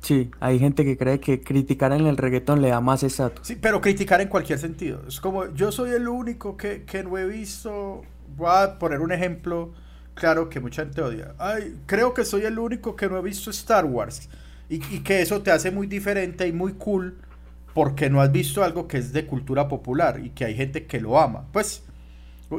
Sí, 0.00 0.30
hay 0.40 0.58
gente 0.58 0.84
que 0.84 0.96
cree 0.96 1.20
que 1.20 1.42
criticar 1.42 1.92
en 1.92 2.06
el 2.06 2.16
reggaetón 2.16 2.60
le 2.60 2.68
da 2.68 2.80
más 2.80 3.02
estatus. 3.02 3.46
Sí, 3.46 3.56
pero 3.60 3.80
criticar 3.80 4.20
en 4.20 4.28
cualquier 4.28 4.58
sentido. 4.58 5.02
Es 5.06 5.20
como, 5.20 5.52
yo 5.54 5.70
soy 5.70 5.90
el 5.90 6.08
único 6.08 6.56
que, 6.56 6.82
que 6.82 7.04
no 7.04 7.16
he 7.18 7.26
visto, 7.26 8.02
voy 8.36 8.50
a 8.50 8.78
poner 8.78 9.00
un 9.00 9.12
ejemplo 9.12 9.72
claro 10.14 10.48
que 10.48 10.60
mucha 10.60 10.84
gente 10.84 11.02
odia. 11.02 11.34
Ay, 11.38 11.76
creo 11.86 12.14
que 12.14 12.24
soy 12.24 12.42
el 12.42 12.58
único 12.58 12.96
que 12.96 13.08
no 13.08 13.18
he 13.18 13.22
visto 13.22 13.50
Star 13.50 13.84
Wars. 13.84 14.28
Y, 14.68 14.76
y, 14.94 15.00
que 15.00 15.20
eso 15.20 15.42
te 15.42 15.50
hace 15.50 15.70
muy 15.70 15.86
diferente 15.86 16.46
y 16.46 16.52
muy 16.52 16.72
cool 16.74 17.18
porque 17.74 18.10
no 18.10 18.20
has 18.20 18.32
visto 18.32 18.62
algo 18.62 18.86
que 18.88 18.98
es 18.98 19.12
de 19.12 19.26
cultura 19.26 19.68
popular 19.68 20.20
y 20.24 20.30
que 20.30 20.44
hay 20.44 20.54
gente 20.54 20.86
que 20.86 21.00
lo 21.00 21.18
ama. 21.18 21.44
Pues, 21.52 21.84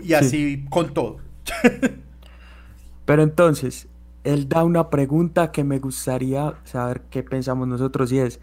y 0.02 0.14
así 0.14 0.66
con 0.70 0.94
todo. 0.94 1.18
Pero 3.06 3.24
entonces, 3.24 3.88
él 4.24 4.48
da 4.48 4.64
una 4.64 4.90
pregunta 4.90 5.52
que 5.52 5.64
me 5.64 5.80
gustaría 5.80 6.54
saber 6.64 7.02
qué 7.10 7.22
pensamos 7.24 7.68
nosotros 7.68 8.12
y 8.12 8.20
es, 8.20 8.40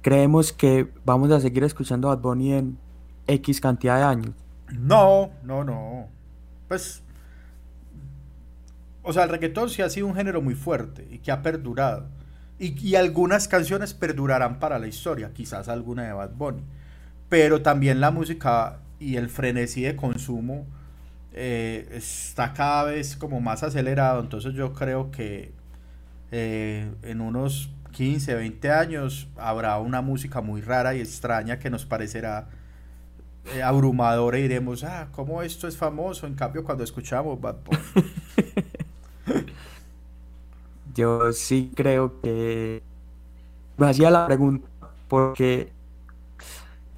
¿creemos 0.00 0.52
que 0.52 0.90
vamos 1.04 1.30
a 1.30 1.40
seguir 1.40 1.64
escuchando 1.64 2.10
a 2.10 2.16
Bad 2.16 2.22
Bunny 2.22 2.52
en 2.54 2.78
X 3.26 3.60
cantidad 3.60 3.98
de 3.98 4.04
años? 4.04 4.34
No, 4.72 5.30
no, 5.44 5.62
no. 5.62 6.08
Pues, 6.66 7.03
o 9.04 9.12
sea, 9.12 9.24
el 9.24 9.28
reggaetón 9.28 9.70
sí 9.70 9.82
ha 9.82 9.88
sido 9.88 10.08
un 10.08 10.16
género 10.16 10.42
muy 10.42 10.54
fuerte 10.54 11.06
y 11.10 11.18
que 11.18 11.30
ha 11.30 11.42
perdurado. 11.42 12.08
Y, 12.58 12.76
y 12.84 12.96
algunas 12.96 13.46
canciones 13.46 13.94
perdurarán 13.94 14.58
para 14.58 14.78
la 14.78 14.86
historia, 14.86 15.32
quizás 15.32 15.68
alguna 15.68 16.04
de 16.04 16.12
Bad 16.12 16.32
Bunny. 16.32 16.62
Pero 17.28 17.62
también 17.62 18.00
la 18.00 18.10
música 18.10 18.80
y 18.98 19.16
el 19.16 19.28
frenesí 19.28 19.82
de 19.82 19.96
consumo 19.96 20.66
eh, 21.36 21.88
está 21.90 22.52
cada 22.52 22.84
vez 22.84 23.16
como 23.16 23.40
más 23.40 23.64
acelerado, 23.64 24.20
entonces 24.20 24.54
yo 24.54 24.72
creo 24.72 25.10
que 25.10 25.52
eh, 26.30 26.88
en 27.02 27.20
unos 27.20 27.70
15, 27.90 28.36
20 28.36 28.70
años 28.70 29.28
habrá 29.36 29.78
una 29.78 30.00
música 30.00 30.40
muy 30.40 30.60
rara 30.60 30.94
y 30.94 31.00
extraña 31.00 31.58
que 31.58 31.70
nos 31.70 31.84
parecerá 31.84 32.48
eh, 33.52 33.62
abrumadora 33.62 34.38
y 34.38 34.42
diremos, 34.42 34.84
ah, 34.84 35.08
¿cómo 35.10 35.42
esto 35.42 35.66
es 35.66 35.76
famoso? 35.76 36.28
En 36.28 36.34
cambio, 36.34 36.62
cuando 36.62 36.84
escuchamos 36.84 37.40
Bad 37.40 37.56
Yo 40.94 41.32
sí 41.32 41.72
creo 41.74 42.20
que 42.20 42.82
me 43.76 43.88
hacía 43.88 44.10
la 44.10 44.26
pregunta 44.26 44.68
porque 45.08 45.72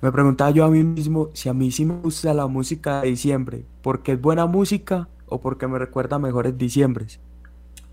me 0.00 0.12
preguntaba 0.12 0.50
yo 0.50 0.64
a 0.64 0.68
mí 0.68 0.84
mismo 0.84 1.30
si 1.32 1.48
a 1.48 1.54
mí 1.54 1.70
sí 1.70 1.84
me 1.84 1.94
gusta 1.94 2.34
la 2.34 2.46
música 2.46 3.00
de 3.00 3.08
diciembre, 3.08 3.64
porque 3.82 4.12
es 4.12 4.20
buena 4.20 4.46
música 4.46 5.08
o 5.26 5.40
porque 5.40 5.66
me 5.66 5.78
recuerda 5.78 6.18
mejores 6.18 6.56
diciembres. 6.58 7.20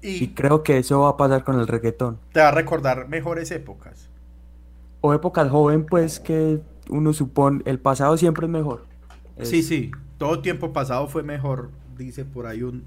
Y, 0.01 0.29
creo 0.29 0.63
que 0.63 0.79
eso 0.79 0.99
va 0.99 1.09
a 1.09 1.17
pasar 1.17 1.45
con 1.45 1.57
el 1.57 1.65
reggaetón. 1.65 2.19
Te 2.33 2.41
va 2.41 2.49
a 2.49 2.51
recordar 2.51 3.07
mejores 3.07 3.49
épocas. 3.51 4.09
O 4.99 5.13
épocas 5.13 5.49
joven, 5.49 5.85
pues 5.85 6.19
que 6.19 6.59
uno 6.89 7.13
supone, 7.13 7.61
el 7.63 7.79
pasado 7.79 8.17
siempre 8.17 8.45
es 8.47 8.51
mejor. 8.51 8.85
Sí, 9.41 9.63
sí, 9.63 9.91
todo 10.17 10.41
tiempo 10.41 10.73
pasado 10.73 11.07
fue 11.07 11.23
mejor, 11.23 11.71
dice 11.97 12.25
por 12.25 12.47
ahí 12.47 12.63
un, 12.63 12.83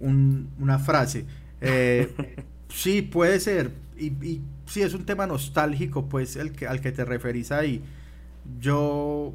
una 0.00 0.78
frase. 0.78 1.24
Eh, 1.60 2.12
sí, 2.68 3.02
puede 3.02 3.40
ser. 3.40 3.72
Y, 3.96 4.06
y 4.24 4.40
si 4.66 4.82
es 4.82 4.94
un 4.94 5.04
tema 5.04 5.26
nostálgico, 5.26 6.08
pues 6.08 6.36
el 6.36 6.52
que, 6.52 6.66
al 6.66 6.80
que 6.80 6.92
te 6.92 7.04
referís 7.04 7.52
ahí. 7.52 7.82
Yo 8.60 9.34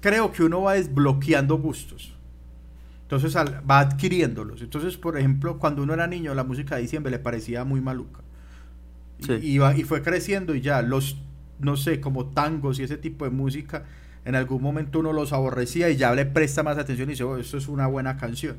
creo 0.00 0.32
que 0.32 0.42
uno 0.44 0.62
va 0.62 0.74
desbloqueando 0.74 1.58
gustos. 1.58 2.14
Entonces 3.02 3.34
va 3.36 3.80
adquiriéndolos. 3.80 4.62
Entonces, 4.62 4.96
por 4.96 5.18
ejemplo, 5.18 5.58
cuando 5.58 5.82
uno 5.82 5.94
era 5.94 6.06
niño, 6.06 6.34
la 6.34 6.44
música 6.44 6.76
de 6.76 6.82
diciembre 6.82 7.10
le 7.10 7.18
parecía 7.18 7.64
muy 7.64 7.80
maluca. 7.80 8.20
Y, 9.40 9.62
y 9.62 9.82
fue 9.84 10.02
creciendo 10.02 10.54
y 10.54 10.60
ya 10.60 10.82
los, 10.82 11.18
no 11.58 11.76
sé, 11.76 12.00
como 12.00 12.26
tangos 12.26 12.78
y 12.78 12.82
ese 12.82 12.96
tipo 12.96 13.24
de 13.24 13.30
música, 13.30 13.84
en 14.24 14.34
algún 14.34 14.62
momento 14.62 14.98
uno 14.98 15.12
los 15.12 15.32
aborrecía 15.32 15.88
y 15.90 15.96
ya 15.96 16.14
le 16.14 16.26
presta 16.26 16.62
más 16.62 16.76
atención 16.78 17.08
y 17.08 17.12
dice, 17.12 17.24
oh, 17.24 17.38
esto 17.38 17.56
es 17.56 17.68
una 17.68 17.86
buena 17.86 18.16
canción. 18.16 18.56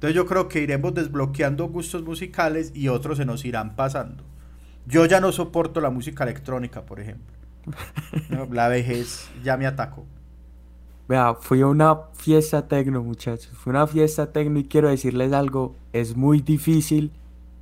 Entonces 0.00 0.16
yo 0.16 0.24
creo 0.24 0.48
que 0.48 0.62
iremos 0.62 0.94
desbloqueando 0.94 1.68
gustos 1.68 2.02
musicales 2.02 2.72
y 2.74 2.88
otros 2.88 3.18
se 3.18 3.26
nos 3.26 3.44
irán 3.44 3.76
pasando. 3.76 4.24
Yo 4.86 5.04
ya 5.04 5.20
no 5.20 5.30
soporto 5.30 5.82
la 5.82 5.90
música 5.90 6.24
electrónica, 6.24 6.86
por 6.86 7.00
ejemplo. 7.00 7.36
la 8.50 8.68
vejez 8.68 9.28
ya 9.44 9.58
me 9.58 9.66
atacó. 9.66 10.06
Vea, 11.06 11.34
fui 11.34 11.60
a 11.60 11.66
una 11.66 11.98
fiesta 12.14 12.66
tecno, 12.66 13.02
muchachos. 13.02 13.50
Fui 13.52 13.72
a 13.72 13.76
una 13.76 13.86
fiesta 13.86 14.32
tecno 14.32 14.58
y 14.58 14.64
quiero 14.64 14.88
decirles 14.88 15.34
algo. 15.34 15.76
Es 15.92 16.16
muy 16.16 16.40
difícil 16.40 17.12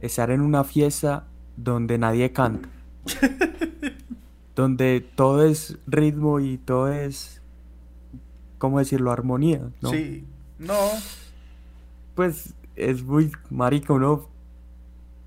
estar 0.01 0.31
en 0.31 0.41
una 0.41 0.63
fiesta 0.63 1.27
donde 1.57 1.99
nadie 1.99 2.31
canta. 2.31 2.69
donde 4.55 5.05
todo 5.17 5.45
es 5.45 5.77
ritmo 5.89 6.39
y 6.39 6.59
todo 6.59 6.87
es, 6.93 7.43
¿cómo 8.59 8.79
decirlo? 8.79 9.11
Armonía, 9.11 9.71
¿no? 9.81 9.91
Sí, 9.91 10.25
no. 10.61 10.77
Pues 12.19 12.53
es 12.75 13.05
muy 13.05 13.31
marico, 13.49 13.95
uno 13.95 14.29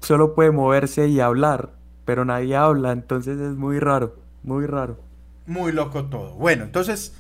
solo 0.02 0.36
puede 0.36 0.52
moverse 0.52 1.08
y 1.08 1.22
hablar 1.22 1.72
pero 2.12 2.26
nadie 2.26 2.56
habla, 2.58 2.92
entonces 2.92 3.40
es 3.40 3.56
muy 3.56 3.80
raro, 3.80 4.18
muy 4.44 4.66
raro. 4.66 5.00
Muy 5.46 5.72
loco 5.72 6.06
todo. 6.06 6.34
Bueno, 6.34 6.64
entonces 6.64 7.16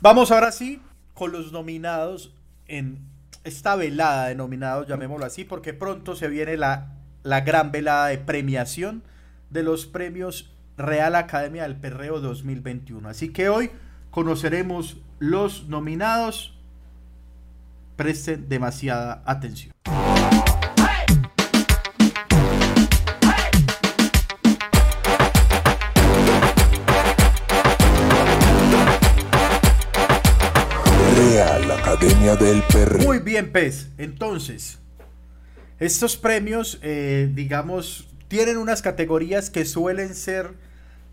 vamos 0.00 0.32
ahora 0.32 0.50
sí 0.50 0.82
con 1.12 1.30
los 1.30 1.52
nominados 1.52 2.34
en 2.66 2.98
esta 3.44 3.76
velada 3.76 4.26
de 4.26 4.34
nominados, 4.34 4.88
llamémoslo 4.88 5.26
así, 5.26 5.44
porque 5.44 5.74
pronto 5.74 6.16
se 6.16 6.26
viene 6.26 6.56
la, 6.56 6.94
la 7.22 7.42
gran 7.42 7.70
velada 7.70 8.08
de 8.08 8.18
premiación 8.18 9.04
de 9.50 9.62
los 9.62 9.86
premios 9.86 10.52
Real 10.76 11.14
Academia 11.14 11.62
del 11.62 11.76
Perreo 11.76 12.20
2021. 12.20 13.08
Así 13.08 13.28
que 13.28 13.48
hoy 13.48 13.70
conoceremos 14.10 14.96
los 15.20 15.68
nominados. 15.68 16.58
Presten 17.96 18.48
demasiada 18.48 19.22
atención. 19.24 19.74
del 32.36 32.62
Muy 33.04 33.18
bien, 33.18 33.52
Pez. 33.52 33.90
Entonces, 33.98 34.78
estos 35.78 36.16
premios, 36.16 36.78
eh, 36.82 37.30
digamos, 37.34 38.08
tienen 38.28 38.56
unas 38.56 38.82
categorías 38.82 39.50
que 39.50 39.64
suelen 39.64 40.14
ser 40.14 40.54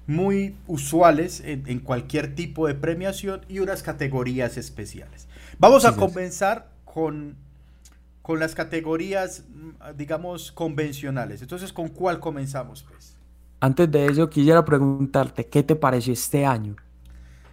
muy 0.07 0.55
usuales 0.67 1.41
en, 1.45 1.79
cualquier 1.79 2.33
tipo 2.33 2.67
de 2.67 2.75
premiación 2.75 3.41
y 3.50 3.59
unas 3.59 3.83
categorías 3.83 4.57
especiales. 4.57 5.27
Vamos 5.62 5.86
a 5.86 5.96
comenzar 5.96 6.72
con, 6.86 7.38
con 8.24 8.39
las 8.39 8.56
categorías, 8.56 9.46
mm, 9.48 9.96
digamos, 9.96 10.51
convencionales. 10.51 11.44
Entonces, 11.44 11.72
¿con 11.72 11.89
cuál 11.89 12.20
comenzamos, 12.20 12.82
pues? 12.82 13.15
Antes 13.60 13.91
de 13.91 14.08
eso, 14.08 14.27
quisiera 14.27 14.65
preguntarte, 14.65 15.46
¿qué 15.46 15.62
te 15.62 15.75
pareció 15.75 16.13
este 16.13 16.48
año? 16.48 16.77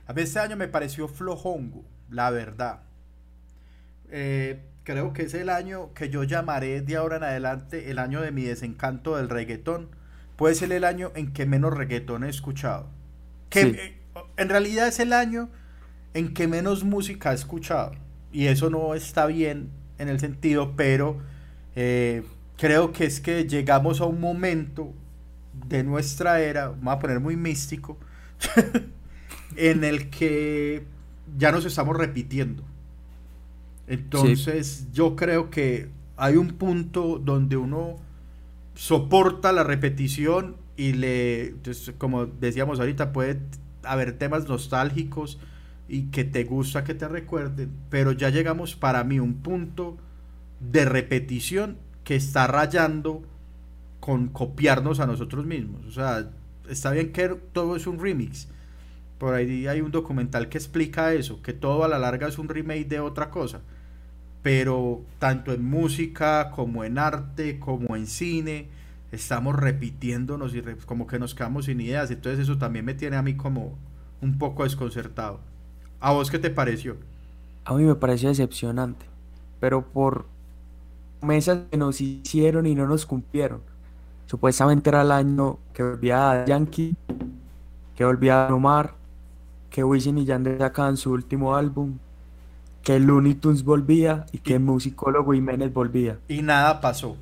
A 0.06 0.14
mí 0.14 0.22
este 0.22 0.38
año 0.38 0.56
me 0.56 0.68
pareció 0.68 1.06
flojongo, 1.06 1.84
la 2.08 2.30
verdad. 2.30 2.80
Eh, 4.10 4.64
creo 4.84 5.12
que 5.12 5.24
es 5.24 5.34
el 5.34 5.50
año 5.50 5.92
que 5.92 6.08
yo 6.08 6.24
llamaré 6.24 6.80
de 6.80 6.96
ahora 6.96 7.18
en 7.18 7.24
adelante 7.24 7.90
el 7.90 7.98
año 7.98 8.22
de 8.22 8.32
mi 8.32 8.44
desencanto 8.44 9.18
del 9.18 9.28
reggaetón. 9.28 9.90
Puede 10.36 10.54
ser 10.54 10.72
el 10.72 10.84
año 10.84 11.12
en 11.14 11.34
que 11.34 11.44
menos 11.44 11.74
reggaetón 11.74 12.24
he 12.24 12.30
escuchado. 12.30 12.88
Que 13.50 13.60
eh, 13.60 14.00
en 14.38 14.48
realidad 14.48 14.88
es 14.88 14.98
el 14.98 15.12
año 15.12 15.50
en 16.14 16.34
que 16.34 16.48
menos 16.48 16.84
música 16.84 17.32
he 17.32 17.34
escuchado. 17.34 17.92
Y 18.32 18.46
eso 18.46 18.70
no 18.70 18.94
está 18.94 19.26
bien 19.26 19.70
en 19.98 20.08
el 20.08 20.20
sentido, 20.20 20.74
pero 20.76 21.18
eh, 21.76 22.22
creo 22.56 22.92
que 22.92 23.04
es 23.04 23.20
que 23.20 23.44
llegamos 23.44 24.00
a 24.00 24.04
un 24.04 24.20
momento 24.20 24.92
de 25.68 25.82
nuestra 25.84 26.40
era, 26.40 26.68
vamos 26.68 26.94
a 26.94 26.98
poner 26.98 27.20
muy 27.20 27.36
místico, 27.36 27.98
en 29.56 29.84
el 29.84 30.10
que 30.10 30.84
ya 31.36 31.52
nos 31.52 31.64
estamos 31.64 31.96
repitiendo. 31.96 32.62
Entonces 33.86 34.86
yo 34.92 35.16
creo 35.16 35.50
que 35.50 35.88
hay 36.16 36.36
un 36.36 36.48
punto 36.48 37.18
donde 37.18 37.56
uno 37.56 37.96
soporta 38.74 39.52
la 39.52 39.64
repetición 39.64 40.56
y 40.76 40.92
le, 40.92 41.54
como 41.96 42.26
decíamos 42.26 42.78
ahorita, 42.80 43.12
puede 43.12 43.40
haber 43.82 44.18
temas 44.18 44.46
nostálgicos 44.46 45.38
y 45.88 46.10
que 46.10 46.24
te 46.24 46.44
gusta 46.44 46.84
que 46.84 46.94
te 46.94 47.08
recuerden, 47.08 47.70
pero 47.90 48.12
ya 48.12 48.30
llegamos 48.30 48.76
para 48.76 49.04
mí 49.04 49.18
un 49.18 49.34
punto 49.34 49.96
de 50.60 50.84
repetición 50.84 51.78
que 52.04 52.16
está 52.16 52.46
rayando 52.46 53.22
con 54.00 54.28
copiarnos 54.28 55.00
a 55.00 55.06
nosotros 55.06 55.46
mismos. 55.46 55.86
O 55.86 55.90
sea, 55.90 56.30
está 56.68 56.90
bien 56.90 57.12
que 57.12 57.28
todo 57.52 57.76
es 57.76 57.86
un 57.86 57.98
remix. 57.98 58.48
Por 59.18 59.34
ahí 59.34 59.66
hay 59.66 59.80
un 59.80 59.90
documental 59.90 60.48
que 60.48 60.58
explica 60.58 61.12
eso, 61.14 61.42
que 61.42 61.52
todo 61.52 61.84
a 61.84 61.88
la 61.88 61.98
larga 61.98 62.28
es 62.28 62.38
un 62.38 62.48
remake 62.48 62.86
de 62.86 63.00
otra 63.00 63.30
cosa 63.30 63.60
pero 64.42 65.04
tanto 65.18 65.52
en 65.52 65.64
música 65.64 66.50
como 66.50 66.84
en 66.84 66.98
arte, 66.98 67.58
como 67.58 67.96
en 67.96 68.06
cine, 68.06 68.68
estamos 69.12 69.54
repitiéndonos 69.56 70.54
y 70.54 70.62
como 70.86 71.06
que 71.06 71.18
nos 71.18 71.34
quedamos 71.34 71.66
sin 71.66 71.80
ideas. 71.80 72.10
Entonces 72.10 72.40
eso 72.40 72.58
también 72.58 72.84
me 72.84 72.94
tiene 72.94 73.16
a 73.16 73.22
mí 73.22 73.34
como 73.34 73.76
un 74.20 74.38
poco 74.38 74.64
desconcertado. 74.64 75.40
¿A 76.00 76.12
vos 76.12 76.30
qué 76.30 76.38
te 76.38 76.50
pareció? 76.50 76.96
A 77.64 77.74
mí 77.74 77.82
me 77.84 77.94
pareció 77.94 78.28
decepcionante, 78.28 79.06
pero 79.60 79.82
por 79.82 80.26
mesas 81.20 81.60
que 81.70 81.76
nos 81.76 82.00
hicieron 82.00 82.66
y 82.66 82.74
no 82.74 82.86
nos 82.86 83.04
cumplieron. 83.04 83.60
Supuestamente 84.26 84.90
era 84.90 85.02
el 85.02 85.10
año 85.10 85.58
que 85.72 85.82
volvía 85.82 86.30
a 86.30 86.44
Yankee, 86.44 86.94
que 87.96 88.04
volvía 88.04 88.46
a 88.46 88.54
Omar, 88.54 88.94
que 89.70 89.82
Wisin 89.82 90.18
y 90.18 90.24
Yandel 90.24 90.58
sacaban 90.58 90.96
su 90.96 91.10
último 91.10 91.56
álbum, 91.56 91.98
que 92.82 93.00
Looney 93.00 93.34
Tunes 93.34 93.64
volvía 93.64 94.26
y 94.32 94.38
que 94.38 94.58
Musicólogo 94.58 95.32
Jiménez 95.32 95.72
volvía. 95.72 96.18
Y 96.28 96.42
nada 96.42 96.80
pasó. 96.80 97.16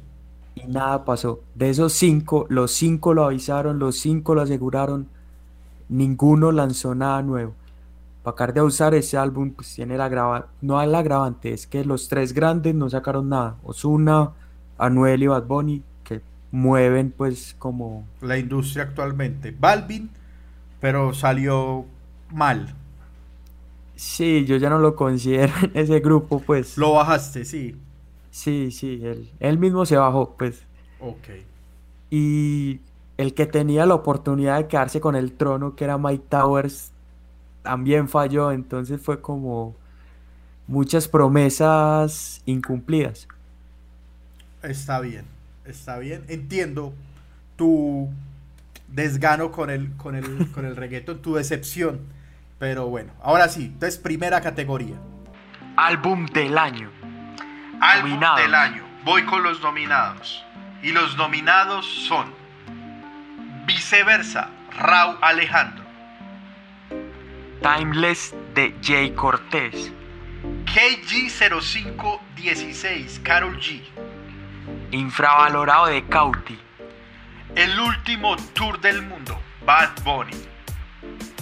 Y 0.55 0.67
nada 0.67 1.05
pasó. 1.05 1.41
De 1.55 1.71
esos 1.71 1.93
cinco, 1.93 2.47
los 2.51 2.73
cinco 2.73 3.15
lo 3.15 3.25
avisaron, 3.25 3.79
los 3.79 3.99
cinco 3.99 4.35
lo 4.35 4.43
aseguraron. 4.43 5.09
Ninguno 5.89 6.53
lanzó 6.53 6.95
nada 6.95 7.23
nuevo. 7.23 7.55
Para 8.27 8.51
de 8.51 8.61
usar 8.61 8.93
ese 8.93 9.17
álbum, 9.17 9.53
pues 9.53 9.73
tiene 9.73 9.97
la 9.97 10.09
grava 10.09 10.49
no 10.61 10.85
la 10.85 10.99
agravante, 10.99 11.53
es 11.53 11.69
que 11.69 11.85
los 11.85 12.09
tres 12.09 12.33
grandes 12.33 12.75
no 12.75 12.91
sacaron 12.91 13.29
nada. 13.29 13.57
Osuna, 13.63 14.33
Anuel 14.79 15.23
y 15.23 15.29
Bad 15.29 15.45
Bunny, 15.45 15.85
que 16.03 16.21
mueven 16.51 17.15
pues 17.17 17.55
como... 17.57 18.05
La 18.21 18.37
industria 18.37 18.83
actualmente. 18.83 19.55
Balvin, 19.57 20.11
pero 20.81 21.15
salió 21.15 21.85
mal. 22.33 22.75
Sí, 23.95 24.45
yo 24.45 24.57
ya 24.57 24.71
no 24.71 24.81
lo 24.81 24.97
considero 24.97 25.53
en 25.63 25.71
ese 25.75 26.01
grupo, 26.01 26.41
pues. 26.41 26.77
Lo 26.77 26.95
bajaste, 26.95 27.45
sí. 27.45 27.77
Sí, 28.33 28.73
sí, 28.73 29.03
él, 29.05 29.31
él 29.39 29.57
mismo 29.57 29.87
se 29.87 29.99
bajó, 29.99 30.35
pues. 30.37 30.65
Ok. 30.99 31.29
Y 32.11 32.81
el 33.19 33.35
que 33.35 33.47
tenía 33.47 33.87
la 33.87 33.95
oportunidad 33.95 34.59
de 34.59 34.67
quedarse 34.67 35.01
con 35.01 35.15
el 35.15 35.31
trono, 35.35 35.77
que 35.77 35.85
era 35.85 35.97
Mike 35.97 36.25
Towers, 36.29 36.91
también 37.67 38.09
falló, 38.09 38.53
entonces 38.53 39.01
fue 39.01 39.21
como 39.21 39.77
muchas 40.67 41.09
promesas 41.09 42.43
incumplidas. 42.47 43.29
Está 44.63 45.01
bien, 45.01 45.25
está 45.65 45.99
bien. 45.99 46.25
Entiendo 46.29 46.95
tu 47.57 48.09
desgano 48.89 49.51
con 49.51 49.71
el, 49.71 49.93
con 49.97 50.15
el, 50.15 50.51
con 50.55 50.65
el 50.65 50.77
reggaeton, 50.77 51.21
tu 51.21 51.35
decepción 51.35 52.17
pero 52.59 52.87
bueno, 52.87 53.13
ahora 53.23 53.49
sí, 53.49 53.65
entonces 53.65 53.99
primera 53.99 54.41
categoría. 54.41 54.97
Álbum 55.77 56.27
del 56.27 56.57
año. 56.57 56.91
Álbum 57.81 58.19
del 58.37 58.55
año. 58.55 58.83
Voy 59.05 59.25
con 59.25 59.43
los 59.43 59.61
nominados. 59.61 60.43
Y 60.83 60.93
los 60.93 61.17
nominados 61.17 61.85
son 61.87 62.33
Viceversa, 63.67 64.49
Raúl 64.79 65.19
Alejandro. 65.21 65.85
Timeless 67.63 68.35
de 68.55 68.75
Jay 68.83 69.13
Cortés. 69.13 69.91
KG0516, 70.67 73.23
Carol 73.23 73.59
G. 73.59 73.81
Infravalorado 74.91 75.87
de 75.87 76.05
Cauti. 76.07 76.59
El 77.55 77.81
último 77.81 78.37
tour 78.55 78.79
del 78.81 79.01
mundo, 79.03 79.39
Bad 79.65 80.03
Bunny. 80.05 80.37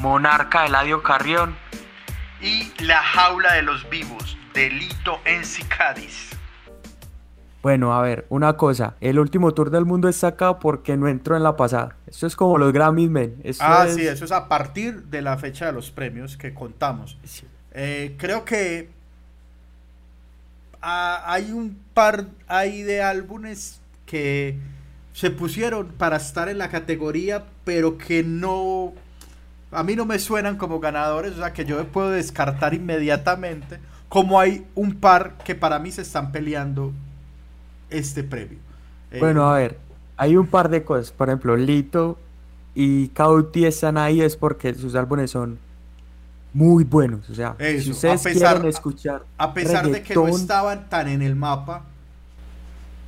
Monarca 0.00 0.66
Eladio 0.66 1.02
Carrión 1.02 1.56
y 2.40 2.72
La 2.82 3.02
Jaula 3.02 3.54
de 3.54 3.62
los 3.62 3.88
Vivos, 3.88 4.36
Delito 4.52 5.20
en 5.24 5.44
Cicadis. 5.44 6.33
Bueno, 7.64 7.94
a 7.94 8.02
ver, 8.02 8.26
una 8.28 8.58
cosa, 8.58 8.94
el 9.00 9.18
último 9.18 9.54
tour 9.54 9.70
del 9.70 9.86
mundo 9.86 10.06
está 10.06 10.26
acá 10.26 10.58
porque 10.58 10.98
no 10.98 11.08
entró 11.08 11.34
en 11.34 11.42
la 11.42 11.56
pasada. 11.56 11.96
Esto 12.06 12.26
es 12.26 12.36
como 12.36 12.58
los 12.58 12.74
Grammys, 12.74 13.08
men. 13.08 13.42
ah, 13.58 13.86
sí, 13.88 14.06
eso 14.06 14.26
es 14.26 14.32
a 14.32 14.48
partir 14.48 15.04
de 15.04 15.22
la 15.22 15.38
fecha 15.38 15.64
de 15.64 15.72
los 15.72 15.90
premios 15.90 16.36
que 16.36 16.52
contamos. 16.52 17.16
Eh, 17.72 18.16
creo 18.18 18.44
que 18.44 18.90
hay 20.82 21.52
un 21.52 21.78
par 21.94 22.26
ahí 22.48 22.82
de 22.82 23.00
álbumes 23.00 23.80
que 24.04 24.58
se 25.14 25.30
pusieron 25.30 25.88
para 25.88 26.18
estar 26.18 26.50
en 26.50 26.58
la 26.58 26.68
categoría, 26.68 27.44
pero 27.64 27.96
que 27.96 28.22
no 28.22 28.92
a 29.72 29.82
mí 29.82 29.96
no 29.96 30.04
me 30.04 30.18
suenan 30.18 30.58
como 30.58 30.80
ganadores, 30.80 31.32
o 31.32 31.36
sea 31.38 31.54
que 31.54 31.64
yo 31.64 31.82
puedo 31.88 32.10
descartar 32.10 32.74
inmediatamente, 32.74 33.78
como 34.10 34.38
hay 34.38 34.66
un 34.74 35.00
par 35.00 35.38
que 35.46 35.54
para 35.54 35.78
mí 35.78 35.90
se 35.92 36.02
están 36.02 36.30
peleando 36.30 36.92
este 37.98 38.24
premio. 38.24 38.58
Eh, 39.10 39.18
bueno, 39.20 39.48
a 39.48 39.58
ver, 39.58 39.78
hay 40.16 40.36
un 40.36 40.46
par 40.46 40.68
de 40.68 40.84
cosas, 40.84 41.12
por 41.12 41.28
ejemplo, 41.28 41.56
Lito 41.56 42.18
y 42.74 43.08
Cauti 43.08 43.64
están 43.64 43.98
ahí 43.98 44.20
es 44.20 44.36
porque 44.36 44.74
sus 44.74 44.94
álbumes 44.94 45.30
son 45.30 45.58
muy 46.52 46.84
buenos, 46.84 47.28
o 47.30 47.34
sea, 47.34 47.56
si 47.58 47.90
ustedes 47.90 48.22
quieren 48.22 48.64
escuchar 48.66 49.24
a 49.38 49.52
pesar 49.52 49.88
de 49.88 50.02
que 50.02 50.14
no 50.14 50.28
estaban 50.28 50.88
tan 50.88 51.08
en 51.08 51.22
el 51.22 51.34
mapa, 51.34 51.82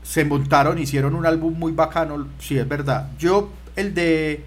se 0.03 0.25
montaron, 0.25 0.79
hicieron 0.79 1.15
un 1.15 1.27
álbum 1.27 1.57
muy 1.59 1.73
bacano, 1.73 2.27
sí 2.39 2.59
es 2.59 2.69
verdad. 2.69 3.11
Yo 3.19 3.51
el 3.75 3.95
de 3.95 4.45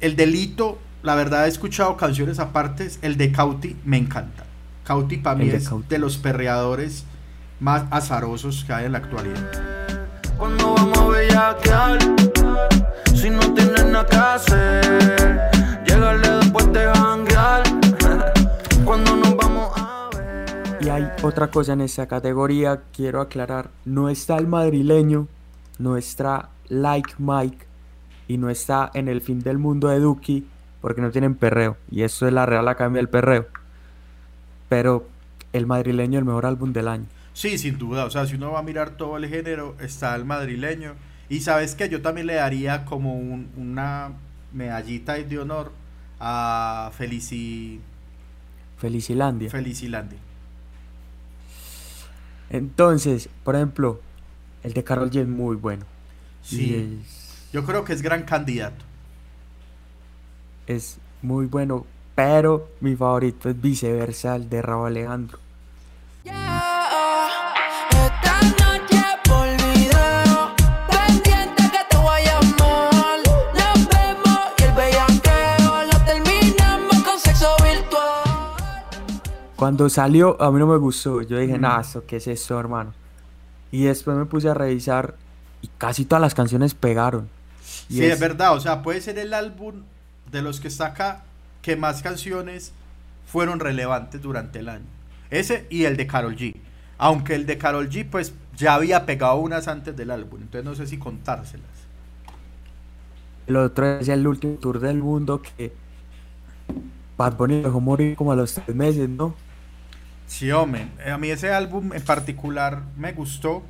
el 0.00 0.16
delito 0.16 0.78
la 1.02 1.14
verdad 1.14 1.46
he 1.46 1.48
escuchado 1.48 1.96
canciones 1.96 2.38
aparte, 2.38 2.88
el 3.02 3.16
de 3.16 3.32
Cauti 3.32 3.76
me 3.84 3.96
encanta. 3.96 4.44
Cauti 4.84 5.18
para 5.18 5.36
mí 5.36 5.48
es 5.48 5.70
de 5.88 5.98
los 5.98 6.16
perreadores 6.16 7.04
más 7.60 7.84
azarosos 7.90 8.64
que 8.64 8.72
hay 8.72 8.86
en 8.86 8.92
la 8.92 8.98
actualidad. 8.98 9.50
Cuando 10.36 10.74
vamos 10.74 11.16
a 11.36 11.98
si 13.14 13.30
no 13.30 13.40
tienes 13.54 13.86
nada 13.86 14.06
que 14.06 14.16
hacer, 14.16 15.40
después 15.84 16.72
de 16.72 16.88
cuando 18.84 19.16
nos 19.16 19.36
vamos 19.36 19.72
a 19.76 20.08
ver. 20.16 20.78
Y 20.80 20.88
hay 20.88 21.08
otra 21.22 21.48
cosa 21.48 21.72
en 21.72 21.80
esta 21.80 22.06
categoría, 22.06 22.82
quiero 22.94 23.20
aclarar, 23.20 23.70
no 23.84 24.08
está 24.08 24.36
el 24.36 24.46
madrileño, 24.46 25.26
no 25.78 25.96
está 25.96 26.50
Like 26.68 27.14
Mike 27.18 27.66
y 28.28 28.38
no 28.38 28.50
está 28.50 28.90
en 28.94 29.08
el 29.08 29.20
fin 29.20 29.40
del 29.40 29.58
mundo 29.58 29.88
de 29.88 29.98
Duki 30.00 30.46
porque 30.80 31.00
no 31.00 31.10
tienen 31.10 31.34
perreo. 31.34 31.76
Y 31.90 32.02
eso 32.02 32.26
es 32.26 32.32
la 32.32 32.46
Real 32.46 32.68
Academia 32.68 32.98
del 32.98 33.08
Perreo. 33.08 33.46
Pero 34.68 35.06
el 35.52 35.66
madrileño, 35.66 36.18
el 36.18 36.24
mejor 36.24 36.46
álbum 36.46 36.72
del 36.72 36.88
año. 36.88 37.06
Sí, 37.38 37.56
sin 37.56 37.78
duda. 37.78 38.04
O 38.04 38.10
sea, 38.10 38.26
si 38.26 38.34
uno 38.34 38.50
va 38.50 38.58
a 38.58 38.62
mirar 38.64 38.96
todo 38.96 39.16
el 39.16 39.28
género, 39.28 39.76
está 39.78 40.16
el 40.16 40.24
madrileño. 40.24 40.96
Y 41.28 41.38
sabes 41.40 41.76
que 41.76 41.88
yo 41.88 42.02
también 42.02 42.26
le 42.26 42.34
daría 42.34 42.84
como 42.84 43.14
una 43.14 44.12
medallita 44.52 45.14
de 45.14 45.38
honor 45.38 45.72
a 46.18 46.90
Felici... 46.96 47.80
Felicilandia. 48.76 49.50
Felicilandia. 49.50 50.18
Entonces, 52.50 53.28
por 53.44 53.54
ejemplo, 53.54 54.00
el 54.64 54.72
de 54.72 54.82
Carol 54.82 55.08
G 55.08 55.20
es 55.20 55.28
muy 55.28 55.54
bueno. 55.54 55.86
Sí. 56.42 56.74
Es, 56.74 57.48
Yo 57.52 57.64
creo 57.64 57.84
que 57.84 57.92
es 57.92 58.02
gran 58.02 58.24
candidato. 58.24 58.84
es 60.66 60.98
muy 61.22 61.46
bueno, 61.46 61.86
pero 62.16 62.68
mi 62.80 62.96
favorito 62.96 63.48
es 63.48 63.60
viceversa, 63.60 64.34
el 64.36 64.48
de 64.48 64.60
Raúl 64.62 64.88
Alejandro. 64.88 65.38
Cuando 79.58 79.88
salió, 79.88 80.40
a 80.40 80.52
mí 80.52 80.60
no 80.60 80.68
me 80.68 80.76
gustó. 80.76 81.20
Yo 81.22 81.36
dije, 81.36 81.58
nah, 81.58 81.80
¿esto 81.80 82.04
qué 82.06 82.18
es 82.18 82.28
esto, 82.28 82.60
hermano? 82.60 82.94
Y 83.72 83.82
después 83.82 84.16
me 84.16 84.24
puse 84.24 84.48
a 84.48 84.54
revisar 84.54 85.16
y 85.62 85.68
casi 85.78 86.04
todas 86.04 86.22
las 86.22 86.32
canciones 86.32 86.74
pegaron. 86.74 87.28
Y 87.88 87.94
Sí, 87.94 88.04
es 88.04 88.20
verdad, 88.20 88.54
o 88.54 88.60
sea, 88.60 88.82
puede 88.82 89.00
ser 89.00 89.18
el 89.18 89.34
álbum 89.34 89.82
de 90.30 90.42
los 90.42 90.60
que 90.60 90.68
está 90.68 90.86
acá 90.86 91.24
que 91.60 91.74
más 91.74 92.02
canciones 92.02 92.72
fueron 93.26 93.58
relevantes 93.58 94.22
durante 94.22 94.60
el 94.60 94.68
año. 94.68 94.86
Ese 95.28 95.66
y 95.70 95.86
el 95.86 95.96
de 95.96 96.06
Carol 96.06 96.36
G. 96.36 96.54
Aunque 96.96 97.34
el 97.34 97.44
de 97.44 97.58
Carol 97.58 97.90
G, 97.90 98.08
pues 98.08 98.34
ya 98.56 98.74
había 98.74 99.06
pegado 99.06 99.38
unas 99.38 99.66
antes 99.66 99.96
del 99.96 100.12
álbum, 100.12 100.42
entonces 100.42 100.64
no 100.64 100.76
sé 100.76 100.86
si 100.86 100.98
contárselas. 100.98 101.66
El 103.48 103.56
otro 103.56 103.98
es 103.98 104.08
el 104.08 104.24
último 104.24 104.54
tour 104.54 104.78
del 104.78 104.98
mundo 104.98 105.42
que 105.42 105.72
Bad 107.16 107.36
Bunny 107.36 107.62
dejó 107.62 107.80
morir 107.80 108.14
como 108.14 108.30
a 108.30 108.36
los 108.36 108.54
tres 108.54 108.76
meses, 108.76 109.08
¿no? 109.08 109.34
Sí, 110.28 110.52
hombre, 110.52 110.88
a 111.10 111.16
mí 111.16 111.30
ese 111.30 111.50
álbum 111.52 111.92
en 111.92 112.02
particular 112.02 112.82
me 112.96 113.12
gustó. 113.12 113.62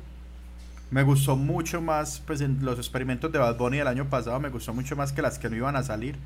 Me 0.91 1.03
gustó 1.03 1.35
mucho 1.35 1.81
más, 1.81 2.21
pues 2.25 2.41
en 2.41 2.63
los 2.65 2.77
experimentos 2.77 3.31
de 3.31 3.39
Bad 3.39 3.57
Bunny 3.57 3.77
del 3.77 3.87
año 3.87 4.09
pasado 4.09 4.39
me 4.39 4.49
gustó 4.49 4.73
mucho 4.73 4.95
más 4.95 5.13
que 5.13 5.21
las 5.21 5.39
que 5.39 5.49
no 5.49 5.55
iban 5.55 5.75
a 5.75 5.83
salir. 5.83 6.17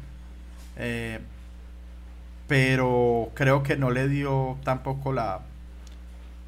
Eh, 0.77 1.19
pero 2.47 3.31
creo 3.35 3.61
que 3.61 3.77
no 3.77 3.91
le 3.91 4.07
dio 4.09 4.57
tampoco 4.63 5.13
la 5.13 5.41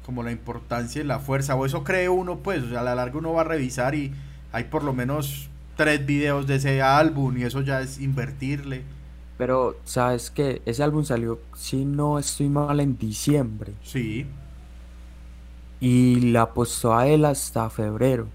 como 0.04 0.22
la 0.22 0.32
importancia 0.32 1.00
y 1.02 1.04
la 1.04 1.18
fuerza. 1.20 1.54
O 1.54 1.64
eso 1.64 1.84
cree 1.84 2.08
uno, 2.08 2.38
pues, 2.38 2.62
o 2.64 2.68
sea, 2.70 2.80
a 2.80 2.84
la 2.84 2.94
larga 2.94 3.18
uno 3.18 3.32
va 3.32 3.42
a 3.42 3.44
revisar 3.44 3.94
y 3.94 4.12
hay 4.52 4.64
por 4.64 4.82
lo 4.82 4.94
menos 4.94 5.48
tres 5.76 6.04
videos 6.04 6.46
de 6.46 6.56
ese 6.56 6.82
álbum 6.82 7.36
y 7.38 7.44
eso 7.44 7.60
ya 7.60 7.80
es 7.80 8.00
invertirle. 8.00 8.82
Pero, 9.38 9.76
¿sabes 9.84 10.30
qué? 10.30 10.62
Ese 10.64 10.82
álbum 10.82 11.04
salió, 11.04 11.40
si 11.54 11.84
no 11.84 12.18
estoy 12.18 12.48
mal, 12.48 12.80
en 12.80 12.96
diciembre. 12.96 13.74
Sí, 13.82 14.26
Y 15.78 16.20
la 16.32 16.42
apostó 16.42 16.96
a 16.96 17.06
él 17.06 17.24
hasta 17.26 17.68
febrero. 17.68 18.28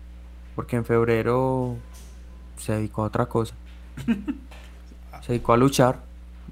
Porque 0.55 0.75
en 0.75 0.85
febrero 0.85 1.75
se 2.57 2.73
dedicó 2.73 3.03
a 3.03 3.05
otra 3.05 3.25
cosa. 3.25 3.55
Se 5.21 5.33
dedicó 5.33 5.53
a 5.53 5.57
luchar, 5.57 6.01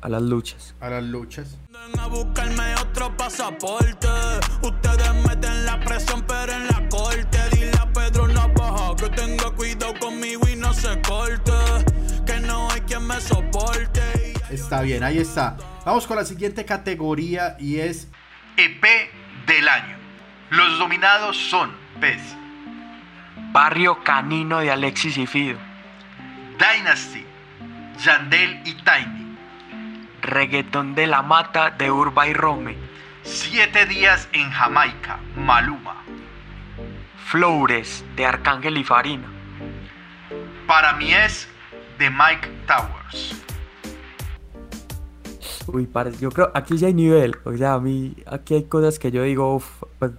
a 0.02 0.10
las 0.10 0.22
luchas. 0.22 0.76
a 0.80 0.90
las 0.90 1.04
luchas. 1.04 1.58
Ven 1.72 2.00
a 2.00 2.06
buscarme 2.08 2.76
otro 2.76 3.16
pasaporte. 3.18 4.08
Ustedes 4.62 5.14
meten 5.28 5.66
la 5.66 5.80
presión, 5.80 6.24
pero 6.28 6.52
en 6.54 6.68
la 6.68 6.88
corte. 6.90 7.40
Dile 7.52 7.72
a 7.80 7.92
Pedro 7.92 8.28
Navaja 8.28 8.96
que 8.96 9.10
tenga 9.10 9.50
cuidado 9.56 9.94
conmigo 10.00 10.48
y 10.48 10.56
no 10.56 10.72
se 10.74 11.02
corte. 11.02 11.52
Que 12.28 12.40
no 12.42 12.70
hay 12.70 12.82
quien 12.82 13.08
me 13.08 13.20
soporte. 13.20 13.99
Está 14.50 14.82
bien, 14.82 15.04
ahí 15.04 15.20
está. 15.20 15.58
Vamos 15.86 16.08
con 16.08 16.18
la 16.18 16.26
siguiente 16.26 16.66
categoría 16.66 17.56
y 17.60 17.80
es 17.80 18.08
EP 18.58 18.84
del 19.46 19.68
año. 19.68 19.98
Los 20.50 20.80
dominados 20.80 21.38
son 21.38 21.72
PES, 22.02 22.36
Barrio 23.52 24.04
Canino 24.04 24.60
de 24.60 24.72
Alexis 24.72 25.18
y 25.18 25.28
Fido. 25.28 25.60
Dynasty, 26.58 27.24
Yandel 28.04 28.62
y 28.66 28.74
Tiny, 28.74 29.38
Reggaetón 30.22 30.96
de 30.96 31.08
la 31.08 31.22
Mata 31.22 31.70
de 31.72 31.92
Urba 31.92 32.28
y 32.28 32.34
Rome. 32.34 32.76
Siete 33.24 33.86
días 33.86 34.28
en 34.34 34.50
Jamaica, 34.50 35.20
Maluma. 35.36 36.04
Flores 37.26 38.04
de 38.16 38.26
Arcángel 38.26 38.78
y 38.78 38.84
Farina. 38.84 39.28
Para 40.66 40.94
mí 40.94 41.14
es 41.14 41.48
de 42.00 42.10
Mike 42.10 42.50
Towers. 42.66 43.49
Uy, 45.74 45.86
parce, 45.86 46.18
yo 46.20 46.30
creo, 46.32 46.52
aquí 46.54 46.78
ya 46.78 46.88
hay 46.88 46.94
nivel. 46.94 47.36
O 47.44 47.56
sea, 47.56 47.74
a 47.76 47.80
mí, 47.80 48.16
aquí 48.26 48.56
hay 48.56 48.64
cosas 48.64 49.00
que 49.00 49.12
yo 49.12 49.24
digo, 49.24 49.56
uf, 49.56 49.66
pues, 50.00 50.12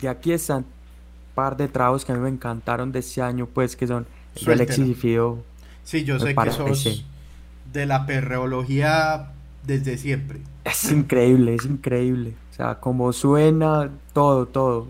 de 0.00 0.08
aquí 0.08 0.32
están 0.32 0.58
un 0.58 0.64
par 1.34 1.56
de 1.56 1.68
trabajos 1.68 2.04
que 2.04 2.12
a 2.12 2.14
mí 2.14 2.20
me 2.20 2.28
encantaron 2.28 2.92
de 2.92 3.00
este 3.00 3.22
año, 3.22 3.46
pues, 3.46 3.76
que 3.76 3.86
son 3.86 3.98
el 3.98 4.34
de 4.34 4.40
Suéltela. 4.40 4.64
Alexis 4.64 4.88
y 4.88 4.94
Fido. 4.94 5.38
Sí, 5.84 6.04
yo 6.04 6.18
sé 6.18 6.34
que 6.34 6.50
sos 6.52 7.04
de 7.72 7.86
la 7.86 8.06
perreología 8.06 9.30
desde 9.64 9.96
siempre. 9.98 10.40
Es 10.64 10.90
increíble, 10.90 11.54
es 11.54 11.64
increíble. 11.64 12.34
O 12.50 12.54
sea, 12.54 12.74
como 12.76 13.12
suena, 13.12 13.90
todo, 14.12 14.46
todo. 14.46 14.88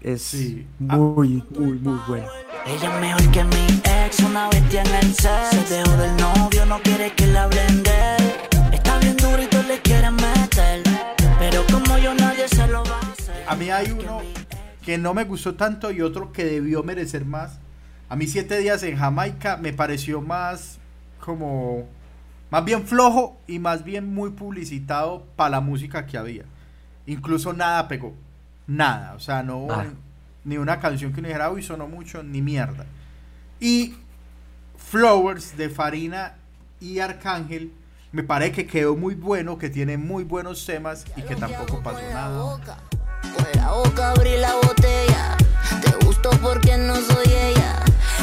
Es 0.00 0.22
Sí. 0.22 0.66
Ah. 0.88 0.96
muy, 0.96 1.42
muy, 1.58 1.78
muy 1.78 1.98
bueno. 2.06 2.26
Ella 2.66 2.94
es 2.94 3.00
mejor 3.00 3.30
que 3.32 3.44
mi 3.44 3.66
ex, 4.06 4.20
una 4.20 4.48
bestia 4.48 4.82
en 4.82 4.94
el 4.94 5.14
set. 5.14 5.50
Se 5.66 5.74
dejó 5.74 5.90
del 5.96 6.16
novio, 6.16 6.66
no 6.66 6.78
quiere 6.82 7.12
que 7.14 7.26
la 7.26 7.44
hablen 7.44 7.82
a 13.48 13.54
mí 13.56 13.70
hay 13.70 13.90
uno 13.90 14.20
que 14.84 14.98
no 14.98 15.14
me 15.14 15.24
gustó 15.24 15.54
tanto 15.54 15.90
y 15.90 16.00
otro 16.02 16.32
que 16.32 16.44
debió 16.44 16.82
merecer 16.82 17.24
más. 17.24 17.58
A 18.08 18.16
mí 18.16 18.26
siete 18.26 18.58
días 18.58 18.82
en 18.82 18.96
Jamaica 18.96 19.56
me 19.56 19.72
pareció 19.72 20.20
más 20.20 20.78
como 21.20 21.86
más 22.50 22.64
bien 22.64 22.86
flojo 22.86 23.38
y 23.46 23.58
más 23.58 23.84
bien 23.84 24.14
muy 24.14 24.30
publicitado 24.30 25.26
para 25.36 25.50
la 25.50 25.60
música 25.60 26.06
que 26.06 26.16
había. 26.16 26.44
Incluso 27.06 27.52
nada 27.52 27.88
pegó. 27.88 28.14
Nada. 28.66 29.14
O 29.14 29.20
sea, 29.20 29.42
no 29.42 29.58
hubo 29.58 29.72
Ah. 29.72 29.86
ni 30.44 30.56
una 30.56 30.80
canción 30.80 31.12
que 31.12 31.20
uno 31.20 31.28
dijera, 31.28 31.50
uy, 31.50 31.62
sonó 31.62 31.86
mucho, 31.88 32.22
ni 32.22 32.40
mierda. 32.40 32.86
Y 33.60 33.94
Flowers 34.76 35.56
de 35.56 35.68
Farina 35.68 36.34
y 36.80 37.00
Arcángel 37.00 37.72
me 38.12 38.22
parece 38.22 38.52
que 38.52 38.66
quedó 38.66 38.96
muy 38.96 39.14
bueno, 39.14 39.58
que 39.58 39.68
tiene 39.68 39.98
muy 39.98 40.24
buenos 40.24 40.64
temas 40.64 41.04
y 41.16 41.22
que 41.22 41.36
tampoco 41.36 41.82
pasó 41.82 42.00
nada. 42.12 42.78
Con 43.34 43.46
la 43.54 43.72
boca 43.72 44.10
abrí 44.10 44.36
la 44.38 44.54
botella. 44.54 45.36
Te 45.82 46.04
gustó 46.04 46.30
porque 46.42 46.76
no 46.78 46.94
soy 46.96 47.26
ella. 47.32 47.76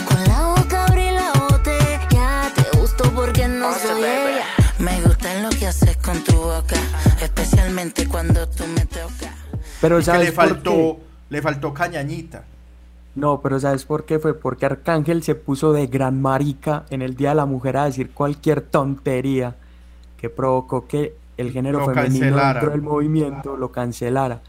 Con 0.07 0.23
la 0.25 0.47
boca 0.55 0.85
abrí 0.85 1.11
la 1.11 1.31
botella. 1.49 2.51
Te 2.55 2.77
gustó 2.77 3.11
porque 3.11 3.47
no 3.47 3.71
soy 3.73 4.03
ella. 4.03 4.45
Me 4.79 5.01
gusta 5.01 5.41
lo 5.41 5.49
que 5.49 5.67
haces 5.67 5.97
con 5.97 6.23
tu 6.23 6.33
boca, 6.35 6.75
especialmente 7.21 8.07
cuando 8.07 8.47
tú 8.49 8.65
me 8.67 8.85
tocas. 8.85 9.31
Pero 9.81 10.01
¿sabes 10.01 10.27
le 10.27 10.31
por 10.31 10.47
faltó, 10.49 10.71
qué? 10.71 10.97
le 11.29 11.41
faltó 11.41 11.73
cañañita. 11.73 12.43
No, 13.15 13.39
pero 13.41 13.59
¿sabes 13.59 13.85
por 13.85 14.03
qué? 14.05 14.19
Fue 14.19 14.33
porque 14.33 14.65
Arcángel 14.65 15.23
se 15.23 15.35
puso 15.35 15.71
de 15.71 15.87
gran 15.87 16.21
marica 16.21 16.83
en 16.89 17.01
el 17.01 17.15
Día 17.15 17.29
de 17.29 17.35
la 17.35 17.45
Mujer 17.45 17.77
a 17.77 17.85
decir 17.85 18.11
cualquier 18.11 18.59
tontería 18.61 19.55
que 20.17 20.29
provocó 20.29 20.85
que 20.85 21.15
el 21.37 21.51
género 21.51 21.79
Lo 21.79 21.85
femenino 21.85 22.25
cancelara. 22.25 22.53
dentro 22.59 22.71
del 22.71 22.81
movimiento 22.81 23.55
lo 23.57 23.71
cancelara. 23.71 24.41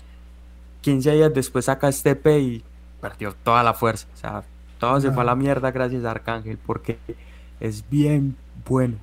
15 0.86 1.10
días 1.10 1.34
después 1.34 1.64
saca 1.64 1.88
este 1.88 2.10
EP 2.10 2.26
y 2.38 2.64
perdió 3.00 3.34
toda 3.34 3.64
la 3.64 3.74
fuerza. 3.74 4.06
O 4.14 4.16
sea, 4.16 4.44
todo 4.78 5.00
se 5.00 5.10
fue 5.10 5.22
a 5.24 5.26
la 5.26 5.34
mierda 5.34 5.72
gracias 5.72 6.04
a 6.04 6.12
Arcángel 6.12 6.58
porque 6.58 6.96
es 7.58 7.82
bien 7.90 8.36
bueno. 8.68 8.94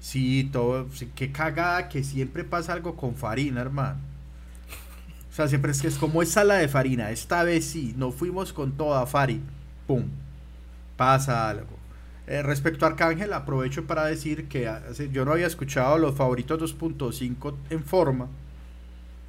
Sí, 0.00 0.50
todo. 0.52 0.88
sí, 0.92 1.08
qué 1.14 1.30
cagada 1.30 1.88
que 1.88 2.02
siempre 2.02 2.42
pasa 2.42 2.72
algo 2.72 2.96
con 2.96 3.14
Farina, 3.14 3.60
hermano. 3.60 4.00
O 5.30 5.32
sea, 5.32 5.46
siempre 5.46 5.70
es 5.70 5.80
que 5.80 5.86
es 5.86 5.96
como 5.96 6.22
es 6.22 6.32
sala 6.32 6.56
de 6.56 6.66
Farina. 6.66 7.12
Esta 7.12 7.44
vez 7.44 7.66
sí, 7.66 7.94
nos 7.96 8.12
fuimos 8.16 8.52
con 8.52 8.72
toda 8.72 9.06
Fari. 9.06 9.40
Pum. 9.86 10.08
Pasa 10.96 11.48
algo. 11.48 11.78
Eh, 12.26 12.42
respecto 12.42 12.84
a 12.84 12.88
Arcángel, 12.88 13.32
aprovecho 13.32 13.86
para 13.86 14.06
decir 14.06 14.48
que 14.48 14.68
yo 15.12 15.24
no 15.24 15.30
había 15.30 15.46
escuchado 15.46 15.98
los 15.98 16.16
favoritos 16.16 16.76
2.5 16.76 17.54
en 17.70 17.84
forma. 17.84 18.26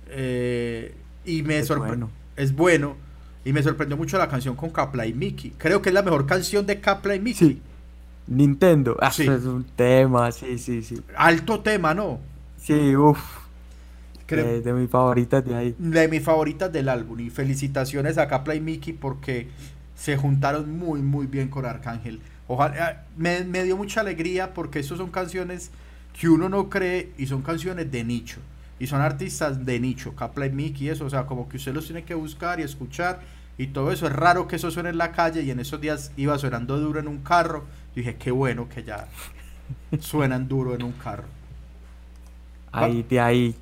Eh, 0.07 0.95
y 1.25 1.43
me 1.43 1.59
Es 1.59 1.67
sorprendió. 1.67 2.07
bueno. 2.07 2.11
Es 2.35 2.55
bueno. 2.55 2.95
Y 3.43 3.53
me 3.53 3.63
sorprendió 3.63 3.97
mucho 3.97 4.17
la 4.17 4.27
canción 4.29 4.55
con 4.55 4.69
Capla 4.69 5.05
y 5.07 5.13
Mickey. 5.13 5.53
Creo 5.57 5.81
que 5.81 5.89
es 5.89 5.95
la 5.95 6.03
mejor 6.03 6.25
canción 6.27 6.65
de 6.65 6.79
Capla 6.79 7.15
y 7.15 7.19
Mickey. 7.19 7.47
Sí. 7.49 7.61
Nintendo, 8.27 8.95
ah, 9.01 9.11
Sí. 9.11 9.23
es 9.23 9.43
un 9.45 9.63
tema, 9.63 10.31
sí, 10.31 10.57
sí, 10.59 10.83
sí. 10.83 11.01
Alto 11.17 11.59
tema, 11.61 11.93
¿no? 11.93 12.19
Sí, 12.57 12.95
uff, 12.95 13.19
Creo- 14.27 14.61
de, 14.61 14.73
mis 14.73 14.89
favoritas 14.89 15.43
de 15.43 15.55
ahí. 15.55 15.75
de 15.77 16.07
mis 16.07 16.23
favoritas 16.23 16.71
del 16.71 16.87
álbum. 16.87 17.19
Y 17.19 17.29
felicitaciones 17.29 18.17
a 18.17 18.27
Capla 18.27 18.55
y 18.55 18.61
Mickey 18.61 18.93
porque 18.93 19.47
se 19.95 20.15
juntaron 20.17 20.77
muy, 20.77 21.01
muy 21.01 21.25
bien 21.25 21.49
con 21.49 21.65
Arcángel. 21.65 22.21
Ojalá, 22.47 23.05
me, 23.17 23.43
me 23.43 23.63
dio 23.63 23.75
mucha 23.75 24.01
alegría 24.01 24.53
porque 24.53 24.79
esas 24.79 24.97
son 24.99 25.09
canciones 25.09 25.71
que 26.19 26.29
uno 26.29 26.47
no 26.47 26.69
cree 26.69 27.11
y 27.17 27.25
son 27.25 27.41
canciones 27.41 27.91
de 27.91 28.03
nicho. 28.03 28.39
Y 28.81 28.87
son 28.87 28.99
artistas 28.99 29.63
de 29.63 29.79
nicho, 29.79 30.15
Capla 30.15 30.47
y 30.47 30.49
Mickey 30.49 30.87
y 30.87 30.89
eso, 30.89 31.05
o 31.05 31.09
sea, 31.11 31.27
como 31.27 31.47
que 31.47 31.57
usted 31.57 31.71
los 31.71 31.85
tiene 31.85 32.03
que 32.03 32.15
buscar 32.15 32.59
y 32.59 32.63
escuchar 32.63 33.19
y 33.55 33.67
todo 33.67 33.91
eso. 33.91 34.07
Es 34.07 34.11
raro 34.11 34.47
que 34.47 34.55
eso 34.55 34.71
suene 34.71 34.89
en 34.89 34.97
la 34.97 35.11
calle 35.11 35.43
y 35.43 35.51
en 35.51 35.59
esos 35.59 35.79
días 35.79 36.11
iba 36.17 36.35
sonando 36.39 36.79
duro 36.79 36.99
en 36.99 37.07
un 37.07 37.19
carro. 37.19 37.65
Y 37.93 37.99
dije, 37.99 38.15
qué 38.15 38.31
bueno 38.31 38.67
que 38.67 38.83
ya 38.83 39.07
suenan 39.99 40.47
duro 40.47 40.73
en 40.73 40.81
un 40.81 40.93
carro. 40.93 41.25
Ahí, 42.71 43.03
de 43.03 43.19
ahí. 43.19 43.55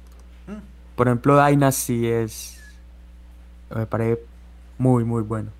Mm. 0.47 0.95
Por 0.95 1.07
ejemplo, 1.09 1.45
Dynasty 1.45 2.07
es. 2.07 2.57
Me 3.75 3.85
parece 3.85 4.21
muy, 4.77 5.03
muy 5.03 5.23
bueno. 5.23 5.51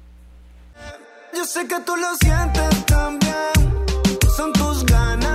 Yo 1.35 1.43
sé 1.43 1.67
que 1.67 1.81
tú 1.81 1.97
lo 1.97 2.15
sientes 2.15 2.85
también. 2.85 3.33
Son 4.37 4.53
tus 4.53 4.85
ganas, 4.85 5.28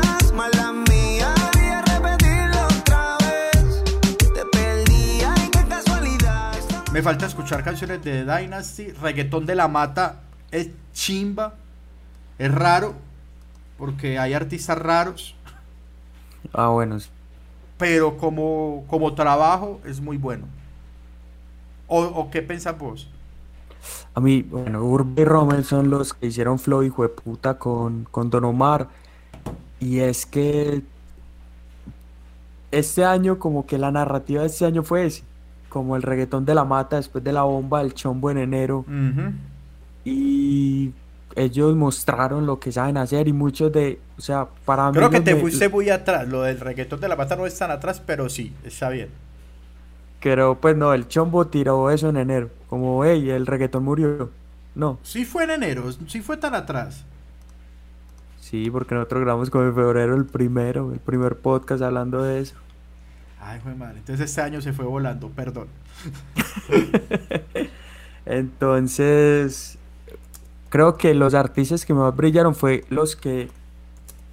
Me 6.94 7.02
falta 7.02 7.26
escuchar 7.26 7.64
canciones 7.64 8.04
de 8.04 8.24
Dynasty. 8.24 8.92
Reggaetón 8.92 9.46
de 9.46 9.57
la 9.57 9.66
Mata 9.66 10.20
es 10.52 10.70
chimba. 10.92 11.54
Es 12.38 12.54
raro. 12.54 12.94
Porque 13.76 14.16
hay 14.16 14.33
artistas 14.33 14.78
raros. 14.78 15.35
Ah, 16.52 16.68
bueno. 16.68 16.98
Pero 17.78 18.16
como, 18.16 18.85
como 18.87 19.12
trabajo 19.12 19.80
es 19.85 20.00
muy 20.00 20.18
bueno. 20.18 20.46
¿O, 21.88 22.00
o 22.00 22.30
qué 22.30 22.42
pensás 22.42 22.78
vos? 22.78 23.09
A 24.14 24.20
mí, 24.20 24.42
bueno, 24.42 24.85
Urbe 24.85 25.22
y 25.22 25.24
Rommel 25.24 25.64
son 25.64 25.90
los 25.90 26.14
que 26.14 26.28
hicieron 26.28 26.61
Flow 26.61 26.85
hijo 26.85 27.02
de 27.02 27.09
puta 27.09 27.59
con, 27.59 28.07
con 28.12 28.30
Don 28.30 28.44
Omar. 28.44 28.87
Y 29.80 29.98
es 29.98 30.26
que 30.26 30.85
este 32.70 33.04
año, 33.04 33.40
como 33.40 33.66
que 33.66 33.78
la 33.78 33.90
narrativa 33.90 34.42
de 34.42 34.46
este 34.46 34.64
año 34.64 34.85
fue 34.85 35.07
ese. 35.07 35.24
Como 35.75 35.97
el 35.97 36.03
reggaetón 36.03 36.45
de 36.45 36.55
la 36.55 36.65
mata 36.65 36.95
después 36.97 37.25
de 37.25 37.33
la 37.33 37.43
bomba 37.43 37.83
del 37.83 37.95
chombo 37.95 38.31
en 38.31 38.39
enero. 38.39 38.85
Y 40.05 40.93
ellos 41.35 41.75
mostraron 41.75 42.47
lo 42.47 42.61
que 42.61 42.71
saben 42.71 42.97
hacer. 42.97 43.27
Y 43.27 43.33
muchos 43.33 43.73
de, 43.73 43.99
o 44.17 44.21
sea, 44.21 44.47
para 44.65 44.89
mí. 44.93 44.97
Creo 44.97 45.11
que 45.11 45.21
te 45.21 45.35
fuiste 45.35 45.69
muy 45.69 45.91
atrás. 45.91 46.29
Lo 46.29 46.43
del 46.43 46.61
reggaetón 46.61 47.01
de 47.01 47.09
la 47.09 47.17
Mata 47.17 47.35
no 47.35 47.45
es 47.45 47.59
tan 47.59 47.73
atrás, 47.73 48.01
pero 48.07 48.29
sí, 48.29 48.55
está 48.65 48.89
bien. 48.89 49.09
Pero 50.23 50.55
pues 50.61 50.77
no, 50.77 50.95
el 50.95 51.09
chombo 51.09 51.49
tiró 51.49 51.91
eso 51.91 52.09
en 52.09 52.19
enero. 52.19 52.51
Como, 52.69 53.05
hey, 53.05 53.31
el 53.31 53.45
reggaetón 53.47 53.83
murió. 53.85 54.31
No, 54.77 54.99
Sí 55.03 55.25
fue 55.25 55.43
en 55.45 55.51
enero, 55.51 55.85
sí 56.07 56.21
fue 56.21 56.37
tan 56.37 56.55
atrás. 56.55 57.05
sí, 58.41 58.71
porque 58.71 58.95
nosotros 58.95 59.23
grabamos 59.23 59.51
como 59.51 59.65
en 59.65 59.75
febrero 59.75 60.15
el 60.15 60.25
primero, 60.25 60.93
el 60.93 61.01
primer 61.01 61.37
podcast 61.37 61.83
hablando 61.83 62.23
de 62.23 62.41
eso. 62.41 62.55
Ay, 63.46 63.61
fue 63.61 63.74
madre. 63.74 63.98
Entonces 63.98 64.30
este 64.30 64.40
año 64.40 64.62
se 64.62 64.72
fue 64.72 64.87
volando, 64.87 65.28
perdón. 65.28 65.68
Entonces, 68.26 69.76
creo 70.70 70.96
que 70.96 71.12
los 71.12 71.35
artistas 71.35 71.85
que 71.85 71.92
más 71.92 72.16
brillaron 72.16 72.54
fue 72.54 72.85
los 72.88 73.16
que 73.16 73.50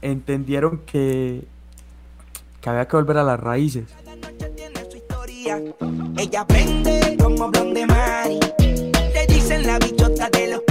entendieron 0.01 0.77
que, 0.85 1.43
que 2.61 2.69
había 2.69 2.87
que 2.87 2.95
volver 2.95 3.17
a 3.17 3.23
las 3.23 3.37
raíces. 3.37 3.83
Cada 4.01 4.15
noche 4.15 4.49
tiene 4.55 4.89
su 4.89 4.95
historia. 4.95 5.61
Ella 6.17 6.41
aprende 6.41 7.17
como 7.21 7.51
blonde 7.51 7.85
Mari. 7.85 8.39
Le 9.13 9.27
dicen 9.27 9.67
la 9.67 9.77
bichota 9.77 10.29
de 10.29 10.51
los 10.51 10.61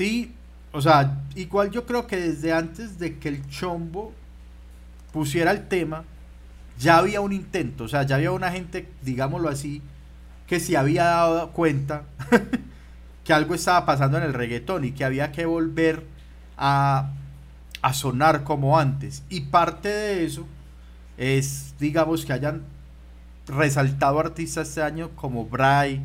Sí, 0.00 0.32
o 0.72 0.80
sea, 0.80 1.20
igual 1.34 1.70
yo 1.72 1.84
creo 1.84 2.06
que 2.06 2.16
desde 2.16 2.54
antes 2.54 2.98
de 2.98 3.18
que 3.18 3.28
el 3.28 3.46
chombo 3.50 4.14
pusiera 5.12 5.50
el 5.50 5.68
tema, 5.68 6.04
ya 6.78 6.96
había 6.96 7.20
un 7.20 7.34
intento, 7.34 7.84
o 7.84 7.88
sea, 7.88 8.04
ya 8.04 8.16
había 8.16 8.32
una 8.32 8.50
gente, 8.50 8.88
digámoslo 9.02 9.50
así, 9.50 9.82
que 10.46 10.58
se 10.58 10.78
había 10.78 11.04
dado 11.04 11.50
cuenta 11.50 12.04
que 13.24 13.34
algo 13.34 13.54
estaba 13.54 13.84
pasando 13.84 14.16
en 14.16 14.24
el 14.24 14.32
reggaetón 14.32 14.86
y 14.86 14.92
que 14.92 15.04
había 15.04 15.32
que 15.32 15.44
volver 15.44 16.06
a, 16.56 17.10
a 17.82 17.92
sonar 17.92 18.42
como 18.42 18.78
antes. 18.78 19.22
Y 19.28 19.42
parte 19.42 19.90
de 19.90 20.24
eso 20.24 20.46
es, 21.18 21.74
digamos, 21.78 22.24
que 22.24 22.32
hayan 22.32 22.62
resaltado 23.46 24.18
artistas 24.18 24.68
este 24.68 24.82
año 24.82 25.10
como 25.14 25.44
Bray, 25.44 26.02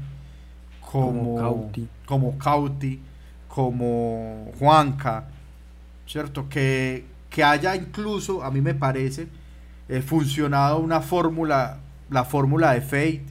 como, 0.82 1.24
Como 1.24 1.36
Cauti. 1.38 1.88
como 2.06 2.38
Cauti, 2.38 3.00
como 3.56 4.52
Juanca, 4.60 5.30
¿cierto? 6.06 6.50
Que, 6.50 7.06
que 7.30 7.42
haya 7.42 7.74
incluso, 7.74 8.44
a 8.44 8.52
mí 8.52 8.60
me 8.60 8.74
parece, 8.74 9.30
eh, 9.88 10.02
funcionado 10.02 10.80
una 10.80 11.00
fórmula, 11.00 11.78
la 12.10 12.26
fórmula 12.26 12.74
de 12.74 12.82
Fate, 12.82 13.26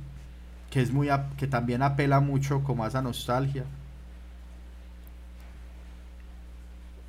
que 0.70 0.80
es 0.80 0.90
muy 0.90 1.10
que 1.36 1.46
también 1.46 1.82
apela 1.82 2.20
mucho 2.20 2.64
como 2.64 2.84
a 2.84 2.88
esa 2.88 3.02
nostalgia. 3.02 3.64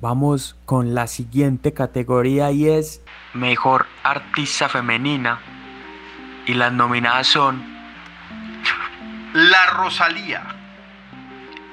Vamos 0.02 0.54
con 0.66 0.94
la 0.94 1.06
siguiente 1.06 1.72
categoría 1.72 2.50
y 2.50 2.68
es 2.68 3.00
Mejor 3.32 3.86
Artista 4.02 4.68
Femenina. 4.68 5.40
Y 6.46 6.52
las 6.52 6.70
nominadas 6.70 7.28
son 7.28 7.64
La 9.32 9.66
Rosalía, 9.74 10.42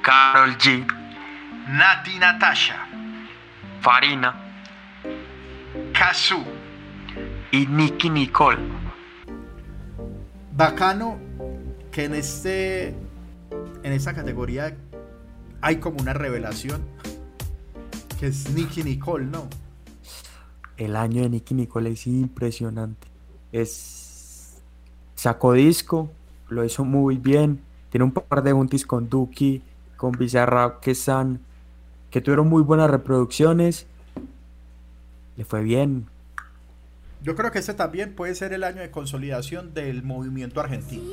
Carol 0.02 0.58
G, 0.58 1.03
Nati 1.67 2.19
Natasha, 2.19 2.88
Farina 3.82 4.36
Kazu. 5.93 6.43
y 7.54 7.67
Nicki 7.67 8.10
Nicole. 8.10 8.58
Bacano 10.56 11.19
que 11.91 12.06
en 12.06 12.15
este 12.15 12.89
en 13.84 13.91
esta 13.91 14.13
categoría 14.13 14.76
hay 15.62 15.78
como 15.78 16.02
una 16.02 16.13
revelación 16.13 16.82
que 18.19 18.28
es 18.28 18.49
Nicky 18.49 18.84
Nicole, 18.84 19.26
¿no? 19.26 19.47
El 20.78 20.95
año 20.95 21.21
de 21.21 21.30
Nicki 21.30 21.54
Nicole 21.54 21.91
es 21.91 22.08
impresionante. 22.08 23.08
Es 23.52 24.62
sacó 25.13 25.54
disco, 25.54 26.12
lo 26.49 26.65
hizo 26.65 26.84
muy 26.84 27.17
bien. 27.17 27.62
Tiene 27.91 28.06
un 28.06 28.12
par 28.12 28.41
de 28.41 28.52
juntis 28.52 28.86
con 28.86 29.10
Duki, 29.10 29.62
con 29.95 30.13
Bizarrap 30.13 30.80
que 30.80 30.91
están 30.91 31.39
que 32.13 32.21
tuvieron 32.21 32.47
muy 32.47 32.62
buenas 32.62 32.91
reproducciones. 32.91 33.88
Le 35.36 35.45
fue 35.45 35.63
bien. 35.63 36.06
Yo 37.23 37.36
creo 37.36 37.52
que 37.52 37.58
este 37.58 37.73
también 37.73 38.13
puede 38.13 38.36
ser 38.36 38.54
el 38.54 38.63
año 38.63 38.82
de 38.82 38.91
consolidación 38.91 39.73
del 39.73 40.04
movimiento 40.04 40.62
argentino. 40.62 41.06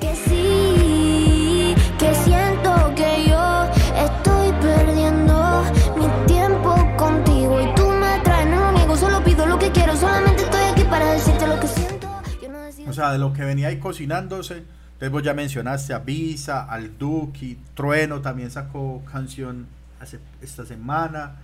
Que 0.00 0.16
sí, 0.16 1.74
que 1.96 2.12
siento 2.12 2.92
que 2.96 3.28
yo 3.28 3.64
estoy 3.94 4.50
perdiendo 4.60 5.62
mi 5.96 6.26
tiempo 6.26 6.74
contigo 6.98 7.60
y 7.60 7.72
tú 7.76 7.88
me 7.88 8.18
traes, 8.24 8.48
no 8.48 8.56
lo 8.56 8.72
niego, 8.72 8.96
solo 8.96 9.22
pido 9.22 9.46
lo 9.46 9.56
que 9.60 9.70
quiero, 9.70 9.94
solamente 9.94 10.42
estoy 10.42 10.62
aquí 10.72 10.82
para 10.90 11.12
decirte 11.12 11.46
lo 11.46 11.60
que 11.60 11.68
siento. 11.68 12.08
Yo 12.42 12.48
no 12.48 12.62
decido 12.62 12.90
O 12.90 12.92
sea, 12.92 13.12
de 13.12 13.18
lo 13.18 13.32
que 13.32 13.44
venía 13.44 13.68
ahí 13.68 13.78
cocinándose, 13.78 14.64
entonces 14.94 15.10
vos 15.12 15.22
ya 15.22 15.34
mencionaste 15.34 15.94
a 15.94 16.00
Visa, 16.00 16.64
al 16.64 16.98
Duki, 16.98 17.58
Trueno 17.74 18.20
también 18.22 18.50
sacó 18.50 19.04
canción 19.04 19.75
hace, 20.00 20.18
esta 20.40 20.64
semana, 20.64 21.36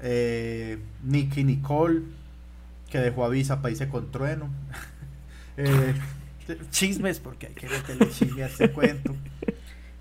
eh, 0.00 0.78
Nicky 1.02 1.44
Nicole, 1.44 2.02
que 2.90 2.98
dejó 2.98 3.24
a 3.24 3.28
Visa 3.28 3.60
para 3.60 3.72
irse 3.72 3.88
con 3.88 4.10
Trueno. 4.10 4.48
Eh, 5.60 5.92
chismes, 6.70 7.18
porque 7.18 7.48
hay 7.48 7.54
que 7.54 7.68
meterle 7.68 8.08
chisme 8.10 8.44
a 8.44 8.46
este 8.46 8.70
cuento. 8.72 9.16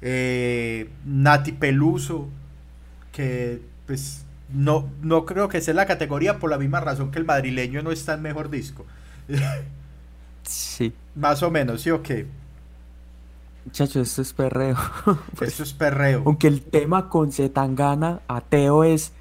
Eh, 0.03 0.87
Nati 1.03 1.51
Peluso, 1.51 2.29
que 3.11 3.59
pues 3.87 4.23
no, 4.53 4.87
no 5.01 5.25
creo 5.25 5.49
que 5.49 5.59
sea 5.61 5.73
la 5.73 5.87
categoría 5.87 6.37
por 6.37 6.51
la 6.51 6.59
misma 6.59 6.79
razón 6.79 7.09
que 7.09 7.17
el 7.17 7.25
madrileño 7.25 7.81
no 7.81 7.91
está 7.91 8.13
en 8.13 8.21
mejor 8.21 8.49
disco. 8.49 8.85
Sí. 10.43 10.93
Más 11.13 11.43
o 11.43 11.51
menos, 11.51 11.81
¿sí 11.81 11.89
o 11.89 12.01
qué? 12.01 12.25
Muchachos, 13.67 14.07
esto 14.07 14.21
es 14.21 14.31
perreo. 14.31 14.77
Esto 15.41 15.63
es 15.63 15.73
perreo. 15.73 16.23
Aunque 16.25 16.47
el 16.47 16.61
tema 16.61 17.09
con 17.09 17.33
Zetangana, 17.33 18.21
Ateo, 18.29 18.85
es 18.85 19.11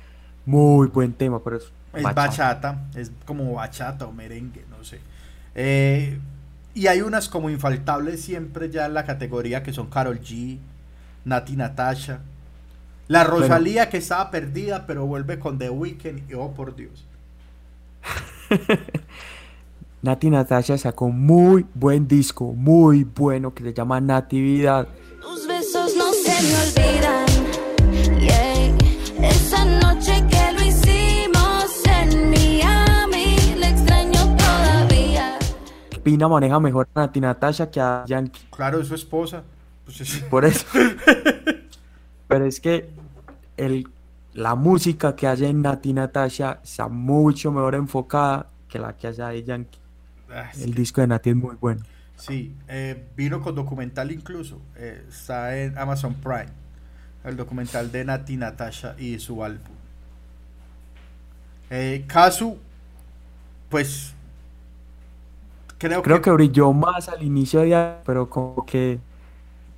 muy 0.44 0.87
buen 0.87 1.14
tema, 1.14 1.42
pero 1.42 1.56
es, 1.56 1.64
Es 1.92 2.04
bachata. 2.04 2.14
bachata, 2.14 2.85
es 2.94 3.11
como 3.24 3.54
bachata 3.54 4.06
o 4.06 4.12
merengue, 4.12 4.64
no 4.70 4.85
sé. 4.85 5.00
Eh, 5.56 6.20
y 6.74 6.87
hay 6.87 7.00
unas 7.00 7.28
como 7.28 7.50
infaltables 7.50 8.22
siempre 8.22 8.70
ya 8.70 8.87
en 8.87 8.94
la 8.94 9.04
categoría 9.04 9.64
que 9.64 9.72
son 9.72 9.90
Carol 9.90 10.20
G, 10.20 10.59
Nati 11.24 11.56
Natasha, 11.56 12.20
la 13.09 13.24
Rosalía 13.24 13.90
que 13.90 13.96
estaba 13.96 14.30
perdida 14.30 14.87
pero 14.87 15.06
vuelve 15.06 15.40
con 15.40 15.59
The 15.59 15.70
Weeknd 15.70 16.30
y 16.30 16.35
oh 16.35 16.54
por 16.54 16.76
Dios. 16.76 17.04
Nati 20.02 20.30
Natasha 20.30 20.78
sacó 20.78 21.09
muy 21.09 21.66
buen 21.74 22.06
disco, 22.06 22.52
muy 22.52 23.04
bueno, 23.04 23.52
que 23.52 23.64
se 23.64 23.74
llama 23.74 24.00
Natividad. 24.00 24.87
Tus 25.20 25.46
besos 25.48 25.94
no 25.96 26.12
se 26.12 26.42
me 26.42 26.54
olvidan. 26.54 28.20
Yeah. 28.20 29.28
Esa 29.28 29.64
noche 29.64 30.24
que 30.30 30.52
lo 30.52 30.62
hicimos 30.62 31.82
en 31.87 32.30
Miami, 32.30 33.37
le 33.59 33.68
extraño 33.68 34.37
todavía. 34.37 35.38
Pina 36.04 36.28
maneja 36.28 36.61
mejor 36.61 36.88
a 36.94 37.00
Nati 37.00 37.20
Natasha 37.20 37.70
que 37.70 37.80
a 37.80 38.04
Yankee. 38.06 38.42
Claro, 38.54 38.80
es 38.80 38.88
su 38.88 38.94
esposa. 38.94 39.42
Pues 39.85 40.00
es- 40.02 40.22
Por 40.30 40.44
eso. 40.44 40.64
Pero 42.28 42.44
es 42.44 42.61
que 42.61 42.90
el, 43.56 43.88
la 44.35 44.54
música 44.54 45.16
que 45.16 45.26
hace 45.26 45.52
Nati 45.52 45.92
Natasha 45.92 46.61
está 46.62 46.87
mucho 46.87 47.50
mejor 47.50 47.74
enfocada 47.74 48.46
que 48.68 48.78
la 48.78 48.96
que 48.96 49.09
hace 49.09 49.22
de 49.22 49.42
Yankee. 49.42 49.78
Ah. 50.30 50.50
El 50.60 50.74
disco 50.74 51.00
de 51.00 51.06
Nati 51.08 51.30
es 51.30 51.36
muy 51.36 51.56
bueno. 51.56 51.82
Sí, 52.16 52.54
eh, 52.68 53.08
vino 53.16 53.40
con 53.42 53.54
documental 53.54 54.10
incluso. 54.10 54.60
eh, 54.76 55.04
está 55.08 55.56
en 55.58 55.76
Amazon 55.78 56.14
Prime. 56.14 56.48
El 57.24 57.36
documental 57.36 57.90
de 57.92 58.04
Nati 58.04 58.36
Natasha 58.36 58.94
y 58.98 59.18
su 59.18 59.42
álbum. 59.44 59.74
Eh, 61.70 62.04
Kazu, 62.06 62.58
pues. 63.68 64.14
Creo, 65.78 66.02
Creo 66.02 66.16
que, 66.18 66.22
que 66.22 66.30
brilló 66.30 66.72
más 66.72 67.08
al 67.08 67.22
inicio 67.22 67.60
de 67.60 67.74
año, 67.74 67.96
pero 68.04 68.30
como 68.30 68.64
que 68.64 68.98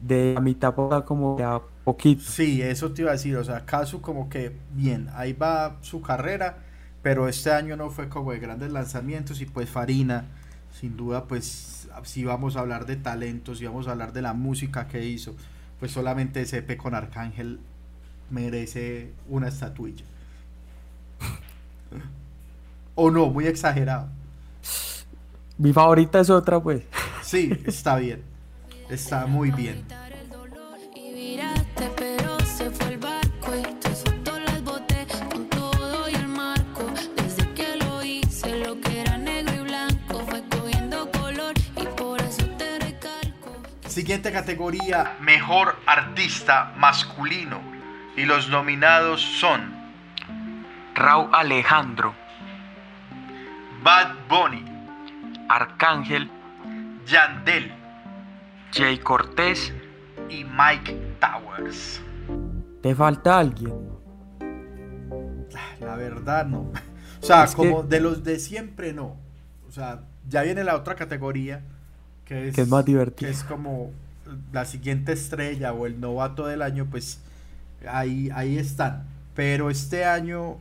de 0.01 0.35
la 0.35 0.41
mitad 0.41 0.75
para 0.75 1.05
como 1.05 1.37
que 1.37 1.43
a 1.43 1.61
poquito. 1.85 2.23
Sí, 2.23 2.63
eso 2.63 2.93
te 2.93 3.03
iba 3.03 3.11
a 3.11 3.15
decir. 3.15 3.37
O 3.37 3.45
sea, 3.45 3.65
Kazu, 3.67 4.01
como 4.01 4.29
que 4.29 4.53
bien, 4.75 5.09
ahí 5.15 5.33
va 5.33 5.77
su 5.81 6.01
carrera. 6.03 6.59
Pero 7.03 7.29
este 7.29 7.51
año 7.53 7.77
no 7.77 7.91
fue 7.91 8.09
como 8.09 8.33
de 8.33 8.39
grandes 8.39 8.71
lanzamientos. 8.73 9.41
Y 9.41 9.47
pues 9.47 9.69
Farina, 9.71 10.27
sin 10.79 10.97
duda, 10.97 11.25
pues 11.25 11.89
si 12.05 12.25
vamos 12.25 12.57
a 12.57 12.61
hablar 12.61 12.87
de 12.87 12.97
talentos, 12.97 13.59
si 13.59 13.67
vamos 13.67 13.89
a 13.89 13.93
hablar 13.93 14.13
de 14.13 14.23
la 14.23 14.33
música 14.33 14.87
que 14.87 15.05
hizo, 15.05 15.35
pues 15.81 15.91
solamente 15.91 16.41
ese 16.41 16.59
EP 16.59 16.77
con 16.77 16.95
Arcángel 16.95 17.59
merece 18.31 19.13
una 19.29 19.49
estatuilla. 19.49 20.05
O 22.95 23.11
no, 23.11 23.27
muy 23.27 23.47
exagerado. 23.47 24.09
Mi 25.57 25.73
favorita 25.73 26.21
es 26.21 26.31
otra, 26.31 26.61
pues. 26.61 26.83
Sí, 27.23 27.51
está 27.65 27.97
bien. 27.97 28.23
Está 28.89 29.27
muy 29.27 29.51
bien. 29.51 29.85
Siguiente 43.99 44.31
categoría, 44.31 45.17
mejor 45.21 45.75
artista 45.85 46.73
masculino. 46.77 47.59
Y 48.17 48.27
los 48.27 48.49
nominados 48.49 49.21
son 49.21 49.75
Raúl 50.95 51.29
Alejandro, 51.33 52.15
Bad 53.83 54.15
Bunny, 54.29 54.65
Arcángel, 55.49 56.31
Yandel 57.07 57.73
Jay 58.73 58.99
Cortés. 58.99 59.75
y 60.29 60.45
Mike 60.45 61.17
Towers. 61.19 62.01
¿Te 62.81 62.95
falta 62.95 63.37
alguien? 63.41 63.75
La 65.81 65.97
verdad 65.97 66.47
no. 66.47 66.71
O 67.21 67.27
sea, 67.27 67.43
Es 67.43 67.57
como 67.57 67.83
que- 67.83 67.89
de 67.97 68.01
los 68.01 68.23
de 68.23 68.39
siempre 68.39 68.93
no. 68.93 69.17
O 69.67 69.73
sea, 69.73 70.03
ya 70.29 70.43
viene 70.43 70.63
la 70.63 70.77
otra 70.77 70.95
categoría 70.95 71.65
que 72.29 72.49
es, 72.51 72.55
Que 72.55 72.63
es 72.63 72.69
más 72.69 72.85
divertida. 72.85 73.29
que 73.29 73.31
es 73.31 73.45
como 73.45 73.93
la 74.53 74.65
siguiente 74.67 75.13
estrella 75.13 75.73
o 75.75 75.87
el 75.87 76.01
novato 76.01 76.47
del 76.47 76.63
año, 76.63 76.89
pues 76.91 77.23
ahí, 77.89 78.31
ahí 78.35 78.59
están. 78.59 79.05
Pero 79.35 79.71
este 79.71 80.05
año, 80.07 80.59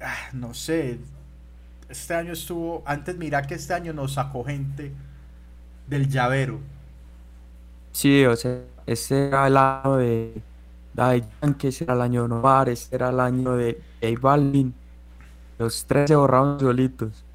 ah, 0.00 0.30
no 0.32 0.54
sé, 0.54 1.00
este 1.88 2.14
año 2.14 2.34
estuvo, 2.34 2.84
antes 2.86 3.16
mira 3.18 3.46
que 3.46 3.54
este 3.56 3.74
año 3.74 3.92
nos 3.94 4.14
sacó 4.14 4.44
gente 4.44 4.94
del 5.86 6.08
llavero. 6.10 6.60
Sí, 7.92 8.24
o 8.26 8.36
sea, 8.36 8.62
ese 8.86 9.28
era 9.28 9.46
el 9.46 9.56
año 9.56 9.96
de 9.96 10.44
Daddy 10.92 11.24
Yankee, 11.42 11.68
ese 11.68 11.84
era 11.84 11.94
el 11.94 12.02
año 12.02 12.22
de 12.22 12.28
Novar, 12.28 12.68
ese 12.68 12.94
era 12.94 13.08
el 13.10 13.20
año 13.20 13.56
de 13.56 13.86
J 14.02 14.18
Balvin. 14.20 14.74
Los 15.58 15.86
tres 15.86 16.08
se 16.08 16.16
borraron 16.16 16.60
solitos. 16.60 17.25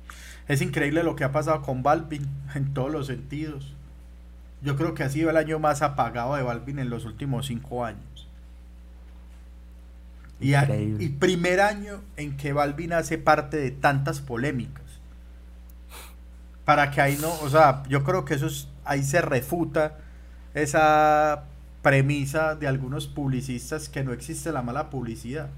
Es 0.51 0.61
increíble 0.61 1.03
lo 1.03 1.15
que 1.15 1.23
ha 1.23 1.31
pasado 1.31 1.61
con 1.61 1.81
Balvin 1.83 2.27
en 2.55 2.73
todos 2.73 2.91
los 2.91 3.07
sentidos. 3.07 3.73
Yo 4.61 4.75
creo 4.75 4.93
que 4.93 5.03
ha 5.03 5.09
sido 5.09 5.29
el 5.29 5.37
año 5.37 5.59
más 5.59 5.81
apagado 5.81 6.35
de 6.35 6.43
Balvin 6.43 6.79
en 6.79 6.89
los 6.89 7.05
últimos 7.05 7.47
cinco 7.47 7.85
años. 7.85 8.27
Y, 10.39 10.53
a- 10.55 10.63
Increíble. 10.63 11.03
y 11.03 11.09
primer 11.09 11.61
año 11.61 12.01
en 12.17 12.35
que 12.35 12.51
Balvin 12.53 12.93
hace 12.93 13.17
parte 13.17 13.57
de 13.57 13.71
tantas 13.71 14.19
polémicas. 14.21 14.83
Para 16.65 16.91
que 16.91 17.01
ahí 17.01 17.17
no, 17.21 17.31
o 17.41 17.49
sea, 17.49 17.83
yo 17.89 18.03
creo 18.03 18.25
que 18.25 18.35
eso 18.35 18.47
es, 18.47 18.67
ahí 18.85 19.03
se 19.03 19.21
refuta 19.21 19.97
esa 20.53 21.43
premisa 21.81 22.55
de 22.55 22.67
algunos 22.67 23.07
publicistas 23.07 23.89
que 23.89 24.03
no 24.03 24.13
existe 24.13 24.51
la 24.51 24.61
mala 24.61 24.89
publicidad. 24.89 25.49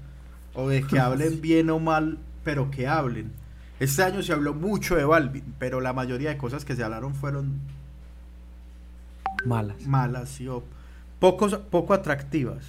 O 0.54 0.68
de 0.68 0.86
que 0.86 0.98
hablen 0.98 1.40
bien 1.42 1.68
o 1.70 1.78
mal, 1.78 2.18
pero 2.44 2.70
que 2.70 2.86
hablen. 2.86 3.32
Este 3.78 4.02
año 4.02 4.22
se 4.22 4.32
habló 4.32 4.52
mucho 4.54 4.96
de 4.96 5.04
Balvin, 5.04 5.54
pero 5.58 5.80
la 5.80 5.92
mayoría 5.92 6.30
de 6.30 6.38
cosas 6.38 6.64
que 6.64 6.74
se 6.76 6.82
hablaron 6.84 7.14
fueron 7.14 7.60
Malas. 9.44 9.76
malas 9.84 10.30
¿sí? 10.30 10.48
o 10.48 10.62
pocos, 11.20 11.56
poco 11.70 11.94
atractivas. 11.94 12.64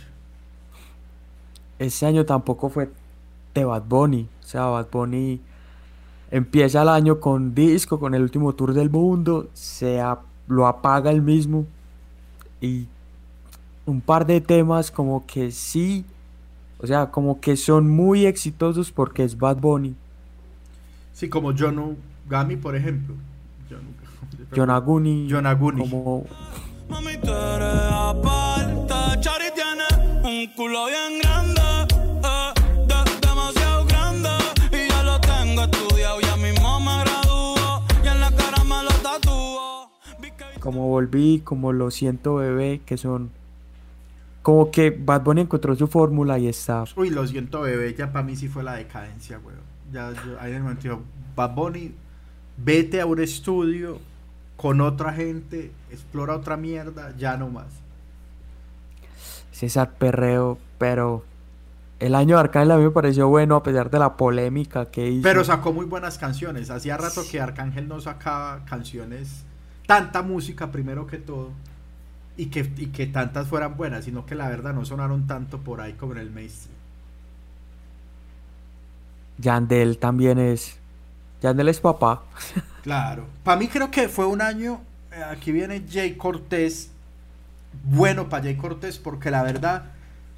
Ese 1.80 2.06
año 2.06 2.26
tampoco 2.26 2.70
fue 2.70 2.90
de 3.54 3.66
Bad 3.66 3.84
Bunny. 3.84 4.28
O 4.44 4.48
sea, 4.48 4.66
Bad 4.66 4.88
Bunny 4.92 5.42
empieza 6.32 6.82
el 6.82 6.90
año 6.90 7.20
con 7.20 7.56
disco, 7.56 8.00
con 8.00 8.16
el 8.16 8.22
último 8.24 8.54
tour 8.56 8.74
del 8.74 8.90
mundo, 8.90 9.50
se 9.54 10.02
ap- 10.02 10.24
lo 10.48 10.68
apaga 10.68 11.12
el 11.12 11.22
mismo. 11.22 11.66
Y 12.62 12.88
un 13.86 14.02
par 14.02 14.26
de 14.26 14.42
temas 14.42 14.92
como 14.92 15.26
que 15.26 15.52
sí, 15.52 16.06
o 16.80 16.88
sea, 16.88 17.12
como 17.12 17.40
que 17.42 17.58
son 17.58 17.90
muy 17.90 18.26
exitosos 18.26 18.92
porque 18.92 19.24
es 19.24 19.38
Bad 19.38 19.58
Bunny. 19.58 19.96
Sí, 21.16 21.30
como 21.30 21.54
John 21.58 21.96
Gami, 22.28 22.58
por 22.58 22.76
ejemplo. 22.76 23.16
Yonaguni. 24.54 25.28
John 25.32 25.46
Aguni. 25.46 25.80
Como 25.82 26.26
Mami, 26.90 27.18
tú 27.24 27.32
eres 27.32 27.92
aparte. 27.92 28.94
Chari 29.22 29.46
tiene 29.56 29.86
un 30.24 30.54
culo 30.56 30.88
bien 30.88 31.20
grande. 31.22 31.62
eh, 32.28 32.54
de- 32.88 33.28
demasiado 33.28 33.86
grande. 33.86 34.30
Y 34.72 34.90
ya 34.90 35.04
lo 35.04 35.20
tengo 35.22 35.62
estudiado. 35.64 36.20
Ya 36.20 36.36
mismo 36.36 36.80
me 36.82 37.00
gradúo. 37.04 37.84
Y 38.04 38.08
en 38.08 38.20
la 38.20 38.32
cara 38.32 38.64
me 38.66 38.84
lo 38.84 38.92
tatúo. 39.02 39.90
Vi 40.22 40.32
que- 40.32 40.60
como 40.60 40.90
volví, 40.90 41.40
como 41.46 41.72
lo 41.72 41.92
siento 41.92 42.36
bebé, 42.36 42.82
que 42.86 42.98
son 42.98 43.32
como 44.42 44.70
que 44.70 44.92
Bad 44.92 45.24
Bunny 45.24 45.42
encontró 45.42 45.76
su 45.76 45.88
fórmula 45.88 46.38
y 46.40 46.48
está. 46.50 46.84
Uy, 46.98 47.10
lo 47.10 47.26
siento, 47.26 47.62
bebé, 47.62 47.96
ya 47.98 48.12
para 48.12 48.24
mí 48.26 48.36
sí 48.36 48.48
fue 48.50 48.64
la 48.64 48.74
decadencia, 48.74 49.40
weón. 49.40 49.75
Ya, 49.92 50.12
yo, 50.12 50.40
ahí 50.40 50.54
momento 50.60 50.84
digo, 50.84 51.04
Bad 51.36 51.56
Bunny, 51.56 51.94
vete 52.58 53.02
a 53.02 53.06
un 53.06 53.22
estudio 53.22 54.00
con 54.58 54.82
otra 54.82 55.14
gente, 55.14 55.72
explora 55.92 56.36
otra 56.36 56.58
mierda, 56.58 57.14
ya 57.18 57.38
no 57.38 57.50
más. 57.50 57.68
César 59.52 59.94
Perreo, 59.98 60.58
pero 60.78 61.24
el 62.00 62.16
año 62.16 62.36
de 62.36 62.42
Arcángel 62.42 62.72
a 62.72 62.78
mí 62.78 62.84
me 62.84 62.92
pareció 62.92 63.30
bueno 63.30 63.56
a 63.56 63.64
pesar 63.64 63.90
de 63.90 64.00
la 64.00 64.18
polémica 64.18 64.86
que 64.86 65.10
hizo. 65.10 65.24
Pero 65.24 65.44
sacó 65.44 65.72
muy 65.72 65.86
buenas 65.86 66.18
canciones. 66.18 66.70
Hacía 66.70 66.98
rato 66.98 67.22
que 67.30 67.40
Arcángel 67.40 67.88
no 67.88 68.02
sacaba 68.02 68.66
canciones, 68.66 69.46
tanta 69.86 70.22
música 70.22 70.72
primero 70.72 71.08
que 71.08 71.18
todo, 71.18 71.52
y 72.38 72.48
que, 72.48 72.70
y 72.78 72.88
que 72.88 73.08
tantas 73.08 73.48
fueran 73.48 73.78
buenas, 73.78 74.06
sino 74.06 74.26
que 74.26 74.36
la 74.36 74.50
verdad 74.50 74.74
no 74.74 74.84
sonaron 74.84 75.26
tanto 75.26 75.60
por 75.60 75.80
ahí 75.80 75.94
como 75.94 76.14
en 76.14 76.20
el 76.20 76.32
mainstream. 76.32 76.75
Yandel 79.38 79.98
también 79.98 80.40
es. 80.40 80.78
Yandel 81.42 81.70
es 81.70 81.80
papá. 81.80 82.24
Claro. 82.86 83.26
Para 83.44 83.58
mí 83.58 83.68
creo 83.68 83.90
que 83.90 84.08
fue 84.08 84.28
un 84.28 84.44
año, 84.44 84.80
eh, 85.12 85.24
aquí 85.24 85.52
viene 85.52 85.84
Jay 85.92 86.14
Cortés, 86.18 86.92
bueno 87.84 88.30
para 88.30 88.44
Jay 88.44 88.58
Cortés, 88.58 89.00
porque 89.00 89.32
la 89.32 89.42
verdad, 89.42 89.86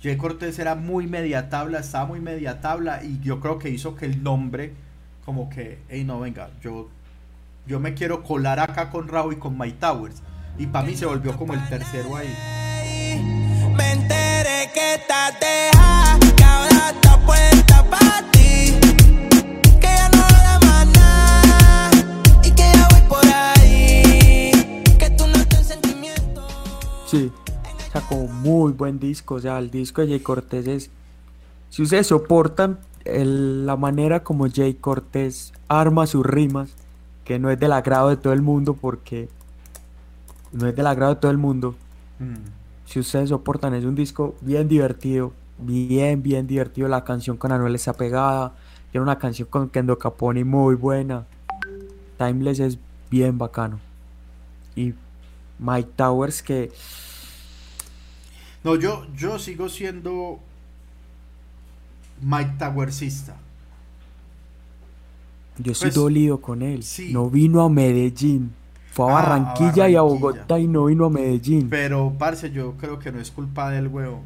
Jay 0.01 0.15
Cortés 0.15 0.57
era 0.57 0.73
muy 0.73 1.07
media 1.07 1.49
tabla, 1.49 1.79
estaba 1.79 2.05
muy 2.05 2.21
media 2.21 2.61
tabla, 2.61 3.03
y 3.03 3.19
yo 3.19 3.41
creo 3.41 3.59
que 3.59 3.69
hizo 3.69 3.97
que 3.97 4.05
el 4.05 4.23
nombre, 4.23 4.71
como 5.25 5.49
que, 5.49 5.79
hey, 5.89 6.05
no, 6.05 6.21
venga, 6.21 6.49
yo, 6.61 6.87
yo 7.65 7.81
me 7.81 7.93
quiero 7.93 8.23
colar 8.23 8.61
acá 8.61 8.91
con 8.91 9.09
Raúl 9.09 9.33
y 9.33 9.35
con 9.35 9.57
Mike 9.57 9.79
Towers. 9.81 10.21
Y 10.57 10.67
para 10.67 10.87
mí 10.87 10.95
se 10.95 11.05
volvió 11.05 11.35
como 11.35 11.53
el 11.53 11.67
tercero 11.67 12.15
ahí. 12.15 12.33
Me 13.75 13.91
enteré 13.91 14.71
que 14.73 14.95
estás 14.95 15.37
Sí, 27.07 27.31
sacó 27.93 28.15
muy 28.27 28.73
buen 28.73 28.99
disco. 28.99 29.35
O 29.35 29.39
sea, 29.39 29.57
el 29.59 29.71
disco 29.71 30.01
de 30.01 30.09
Jay 30.09 30.19
Cortés 30.19 30.67
es. 30.67 30.89
Si 31.69 31.81
ustedes 31.81 32.07
soportan 32.07 32.79
el- 33.05 33.65
la 33.65 33.77
manera 33.77 34.23
como 34.23 34.47
Jay 34.53 34.73
Cortés 34.73 35.53
arma 35.69 36.05
sus 36.05 36.25
rimas, 36.25 36.69
que 37.23 37.39
no 37.39 37.49
es 37.49 37.59
del 37.59 37.71
agrado 37.71 38.09
de 38.09 38.17
todo 38.17 38.33
el 38.33 38.41
mundo, 38.41 38.73
porque 38.73 39.29
no 40.51 40.67
es 40.67 40.75
del 40.75 40.87
agrado 40.87 41.15
de 41.15 41.21
todo 41.21 41.31
el 41.31 41.37
mundo. 41.37 41.75
Mm. 42.19 42.35
Si 42.85 42.99
ustedes 42.99 43.29
soportan, 43.29 43.73
es 43.73 43.85
un 43.85 43.95
disco 43.95 44.35
bien 44.41 44.67
divertido, 44.67 45.33
bien, 45.57 46.21
bien 46.21 46.45
divertido. 46.45 46.87
La 46.89 47.03
canción 47.03 47.37
con 47.37 47.51
Anuel 47.51 47.75
está 47.75 47.93
pegada. 47.93 48.53
Tiene 48.91 49.03
una 49.03 49.17
canción 49.17 49.47
con 49.49 49.69
Kendo 49.69 49.97
Caponi 49.97 50.43
muy 50.43 50.75
buena. 50.75 51.25
Timeless 52.17 52.59
es 52.59 52.79
bien 53.09 53.37
bacano. 53.37 53.79
Y 54.75 54.93
Mike 55.59 55.89
Towers 55.95 56.41
que 56.43 56.71
No, 58.63 58.75
yo, 58.75 59.05
yo 59.15 59.39
sigo 59.39 59.69
siendo 59.69 60.39
Mike 62.21 62.53
Towersista. 62.59 63.35
yo 65.57 65.71
estoy 65.71 65.87
Pues, 65.89 65.95
dolido 65.95 66.41
con 66.41 66.61
él. 66.61 66.83
sí. 66.83 67.11
No 67.13 67.29
vino 67.29 67.61
a 67.61 67.69
Medellín. 67.69 68.53
Fue 68.91 69.05
a 69.05 69.09
Ah, 69.09 69.19
a 69.19 69.21
Barranquilla 69.21 69.89
y 69.89 69.95
a. 69.95 70.01
Bogotá 70.01 70.59
y 70.59 70.67
no 70.67 70.85
vino 70.85 71.05
a 71.05 71.09
Medellín. 71.09 71.69
Pero, 71.69 72.15
parce, 72.17 72.51
yo 72.51 72.73
creo 72.77 72.99
que 72.99 73.11
no 73.11 73.19
es 73.19 73.31
culpa 73.31 73.69
del 73.69 73.87
huevo. 73.87 74.23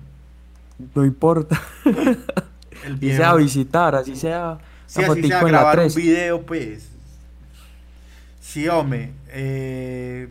No 0.96 1.06
importa. 1.06 1.62
El 2.84 2.98
Y 3.04 3.12
sea 3.14 3.32
a 3.32 3.36
visitar, 3.36 3.96
así 3.96 4.16
sea. 4.16 4.60
Sí, 4.88 5.04
así 5.04 5.24
sea 5.24 5.48
la 5.52 5.64
grabar 5.64 5.78
un 5.84 5.84
3. 5.84 5.96
video, 5.96 6.42
pues. 6.46 6.90
Sí, 8.42 8.68
hombre. 8.68 9.12
eh, 9.28 10.30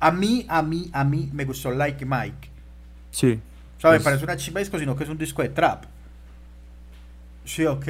a 0.00 0.10
mí, 0.10 0.46
a 0.48 0.62
mí, 0.62 0.90
a 0.92 1.04
mí 1.04 1.30
me 1.32 1.44
gustó 1.44 1.70
Like 1.70 2.04
Mike. 2.06 2.48
Sí. 3.10 3.40
O 3.76 3.80
sea, 3.80 3.92
me 3.92 4.00
parece 4.00 4.24
una 4.24 4.36
chimba 4.36 4.60
disco, 4.60 4.78
sino 4.78 4.96
que 4.96 5.04
es 5.04 5.10
un 5.10 5.18
disco 5.18 5.42
de 5.42 5.50
trap. 5.50 5.84
Sí, 7.44 7.64
ok. 7.66 7.86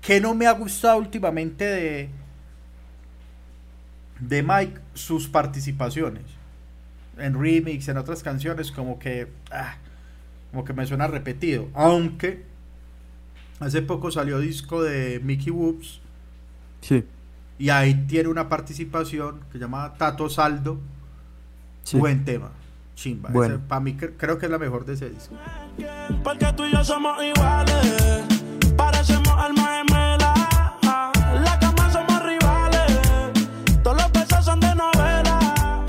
Que 0.00 0.20
no 0.20 0.34
me 0.34 0.46
ha 0.46 0.52
gustado 0.52 0.98
últimamente 0.98 1.64
de. 1.64 2.10
De 4.20 4.42
Mike, 4.42 4.80
sus 4.94 5.28
participaciones. 5.28 6.24
En 7.18 7.40
remix, 7.40 7.88
en 7.88 7.98
otras 7.98 8.22
canciones, 8.22 8.70
como 8.70 8.98
que. 8.98 9.28
ah, 9.50 9.76
como 10.50 10.64
que 10.64 10.72
me 10.72 10.86
suena 10.86 11.06
repetido. 11.06 11.68
Aunque. 11.74 12.44
Hace 13.60 13.80
poco 13.82 14.10
salió 14.10 14.40
disco 14.40 14.82
de 14.82 15.20
Mickey 15.20 15.52
Whoops. 15.52 16.00
Sí. 16.80 17.04
Y 17.58 17.70
ahí 17.70 17.94
tiene 18.08 18.28
una 18.28 18.48
participación 18.48 19.40
que 19.46 19.52
se 19.52 19.58
llama 19.60 19.94
Tato 19.94 20.28
Saldo. 20.28 20.80
Sí. 21.84 21.98
Buen 21.98 22.24
tema. 22.24 22.50
Chimba. 22.94 23.30
Bueno. 23.32 23.60
Para 23.68 23.80
mí 23.80 23.94
cre- 23.96 24.12
creo 24.16 24.38
que 24.38 24.46
es 24.46 24.52
la 24.52 24.58
mejor 24.58 24.84
de 24.84 24.94
ese 24.94 25.10
disco. 25.10 25.34
Porque 26.22 26.52
tú 26.52 26.64
y 26.64 26.72
yo 26.72 26.84
somos 26.84 27.22
iguales. 27.22 28.22
Parecemos 28.76 29.28
almas 29.28 29.68
gemelas. 29.78 30.38
En 31.34 31.42
la 31.44 31.58
cama 31.58 31.90
somos 31.90 32.22
rivales. 32.22 33.82
Todos 33.82 33.96
los 34.02 34.12
besos 34.12 34.44
son 34.44 34.60
de 34.60 34.74
novela. 34.74 35.84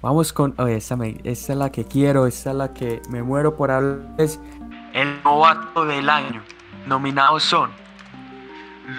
Vamos 0.00 0.32
con. 0.32 0.54
oh, 0.58 0.66
esta, 0.66 0.96
me- 0.96 1.20
esta 1.24 1.52
es 1.52 1.58
la 1.58 1.70
que 1.70 1.84
quiero, 1.84 2.26
esta 2.26 2.50
es 2.50 2.56
la 2.56 2.72
que 2.72 3.02
me 3.10 3.22
muero 3.22 3.56
por 3.56 3.70
hablar. 3.70 3.98
Es 4.18 4.40
el 4.92 5.22
novato 5.24 5.84
del 5.84 6.08
año. 6.08 6.42
Nominados 6.86 7.42
son 7.42 7.70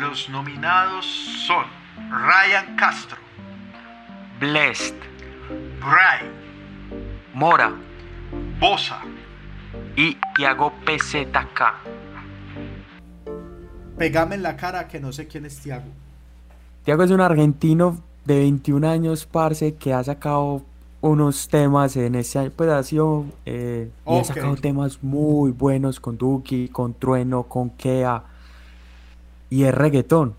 Los 0.01 0.29
nominados 0.29 1.05
son 1.47 1.63
Ryan 2.09 2.75
Castro, 2.75 3.17
Blessed, 4.39 4.95
Bray, 5.79 6.29
Mora 7.33 7.73
Bosa, 8.59 9.01
y 9.95 10.17
Tiago 10.35 10.71
PZK. 10.85 11.61
Pegame 13.97 14.35
en 14.35 14.43
la 14.43 14.57
cara 14.57 14.87
que 14.87 14.99
no 14.99 15.11
sé 15.11 15.27
quién 15.27 15.45
es 15.45 15.59
Tiago. 15.59 15.85
Tiago 16.83 17.03
es 17.03 17.11
un 17.11 17.21
argentino 17.21 17.97
de 18.25 18.39
21 18.39 18.87
años, 18.89 19.25
parce, 19.25 19.75
que 19.75 19.93
ha 19.93 20.03
sacado 20.03 20.63
unos 21.01 21.47
temas 21.47 21.95
en 21.95 22.15
este 22.15 22.39
año. 22.39 22.51
Pues 22.55 22.69
ha 22.69 22.83
sido. 22.83 23.25
eh, 23.45 23.89
y 24.07 24.17
ha 24.17 24.23
sacado 24.23 24.55
temas 24.55 25.03
muy 25.03 25.51
buenos 25.51 25.99
con 25.99 26.17
Duki, 26.17 26.67
con 26.69 26.93
Trueno, 26.93 27.43
con 27.43 27.69
Kea. 27.69 28.23
Y 29.49 29.63
es 29.63 29.73
reggaetón. 29.73 30.35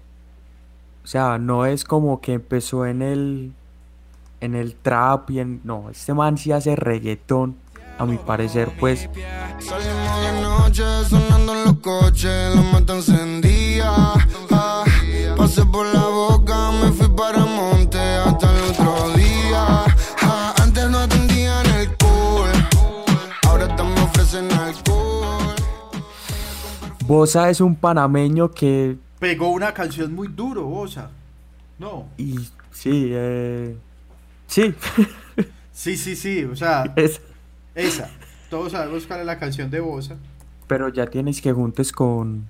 O 1.02 1.06
sea, 1.06 1.38
no 1.38 1.66
es 1.66 1.84
como 1.84 2.20
que 2.20 2.34
empezó 2.34 2.84
en 2.84 3.02
el. 3.02 3.52
En 4.40 4.54
el 4.54 4.74
trap 4.76 5.30
y 5.30 5.40
en. 5.40 5.60
No, 5.64 5.90
este 5.90 6.12
man 6.14 6.36
sí 6.38 6.52
hace 6.52 6.76
reggaetón. 6.76 7.56
A 7.98 8.04
mi 8.04 8.18
parecer, 8.18 8.70
pues. 8.78 9.08
Salimos 9.58 10.20
de 10.20 10.42
noche 10.42 10.84
sonando 11.08 11.54
en 11.54 11.64
los 11.64 11.78
coches, 11.78 12.54
la 12.54 12.60
mata 12.60 12.96
encendía. 12.96 13.90
Ah, 14.50 14.84
pasé 15.34 15.64
por 15.64 15.86
la 15.86 16.04
boca, 16.04 16.72
me 16.72 16.92
fui 16.92 17.08
para 17.08 17.38
monte 17.46 17.98
hasta 17.98 18.52
el 18.52 18.70
otro 18.70 19.10
día. 19.16 19.84
Ah, 20.20 20.54
antes 20.62 20.90
no 20.90 20.98
atendían 20.98 21.64
el 21.74 21.88
cool, 21.96 22.50
ahora 23.48 23.74
también 23.74 23.94
me 23.94 24.02
ofrecen 24.02 24.52
alcohol. 24.52 25.54
Bosa 27.06 27.48
es 27.48 27.62
un 27.62 27.76
panameño 27.76 28.50
que. 28.50 28.98
Pegó 29.18 29.48
una 29.48 29.72
canción 29.72 30.14
muy 30.14 30.28
duro, 30.28 30.64
Bosa. 30.64 31.10
No. 31.78 32.08
Y 32.18 32.36
sí, 32.72 33.10
eh. 33.14 33.78
Sí, 34.46 34.74
Sí, 35.76 35.96
sí, 35.98 36.16
sí. 36.16 36.44
O 36.44 36.56
sea, 36.56 36.92
es. 36.96 37.20
esa. 37.74 38.10
Todos 38.48 38.72
sabemos 38.72 39.06
cuál 39.06 39.20
es 39.20 39.26
la 39.26 39.38
canción 39.38 39.70
de 39.70 39.80
Bosa. 39.80 40.16
Pero 40.66 40.88
ya 40.88 41.06
tienes 41.06 41.40
que 41.42 41.52
juntes 41.52 41.92
con. 41.92 42.46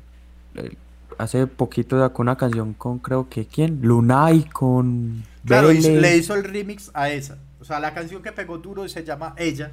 eh, 0.55 0.77
hace 1.19 1.47
poquito 1.47 1.99
sacó 1.99 2.23
una 2.23 2.37
canción 2.37 2.75
con, 2.75 2.99
creo 2.99 3.29
que, 3.29 3.47
¿quién? 3.47 3.81
Lunay 3.83 4.45
con. 4.45 5.25
Claro, 5.45 5.73
le 5.73 6.17
hizo 6.17 6.35
el 6.35 6.45
remix 6.45 6.91
a 6.95 7.11
esa. 7.11 7.39
O 7.61 7.65
sea, 7.65 7.81
la 7.81 7.95
canción 7.95 8.23
que 8.23 8.33
pegó 8.33 8.59
duro 8.59 8.89
se 8.89 9.05
llama 9.05 9.35
Ella. 9.37 9.73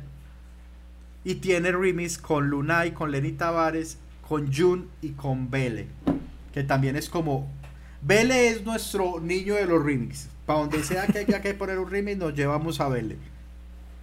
Y 1.23 1.35
tiene 1.35 1.71
remix 1.71 2.17
con 2.17 2.49
Lunay, 2.49 2.91
con 2.91 3.11
Lenny 3.11 3.33
Tavares, 3.33 3.97
con 4.27 4.51
Jun 4.53 4.89
y 5.01 5.09
con 5.11 5.49
Bele. 5.51 5.87
Que 6.53 6.63
también 6.63 6.95
es 6.95 7.07
como. 7.07 7.47
Bele 8.01 8.49
es 8.49 8.65
nuestro 8.65 9.19
niño 9.21 9.55
de 9.55 9.65
los 9.65 9.83
remix. 9.83 10.27
Para 10.45 10.59
donde 10.59 10.83
sea 10.83 11.07
que 11.07 11.19
haya 11.19 11.41
que 11.41 11.53
poner 11.53 11.79
un 11.79 11.89
remix, 11.89 12.17
nos 12.17 12.33
llevamos 12.33 12.81
a 12.81 12.89
Bele. 12.89 13.17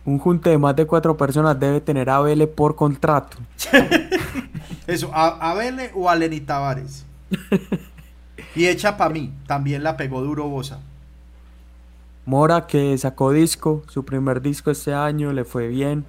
Un 0.05 0.18
junte 0.18 0.51
de 0.51 0.59
más 0.59 0.74
de 0.74 0.86
cuatro 0.86 1.16
personas 1.16 1.61
debe 1.61 1.80
tener 1.80 2.09
a 2.09 2.20
Vele 2.20 2.47
por 2.47 2.74
contrato. 2.74 3.36
Eso, 4.86 5.11
a, 5.12 5.51
a 5.51 5.55
o 5.95 6.09
a 6.09 6.16
Lenny 6.16 6.41
Tavares. 6.41 7.05
Y 8.55 8.66
hecha 8.66 8.97
para 8.97 9.11
mí, 9.11 9.32
también 9.47 9.82
la 9.82 9.97
pegó 9.97 10.22
duro 10.22 10.49
Bosa. 10.49 10.80
Mora 12.24 12.66
que 12.66 12.97
sacó 12.97 13.32
disco, 13.32 13.82
su 13.88 14.05
primer 14.05 14.41
disco 14.41 14.70
este 14.70 14.95
año, 14.95 15.32
le 15.32 15.45
fue 15.45 15.68
bien. 15.68 16.05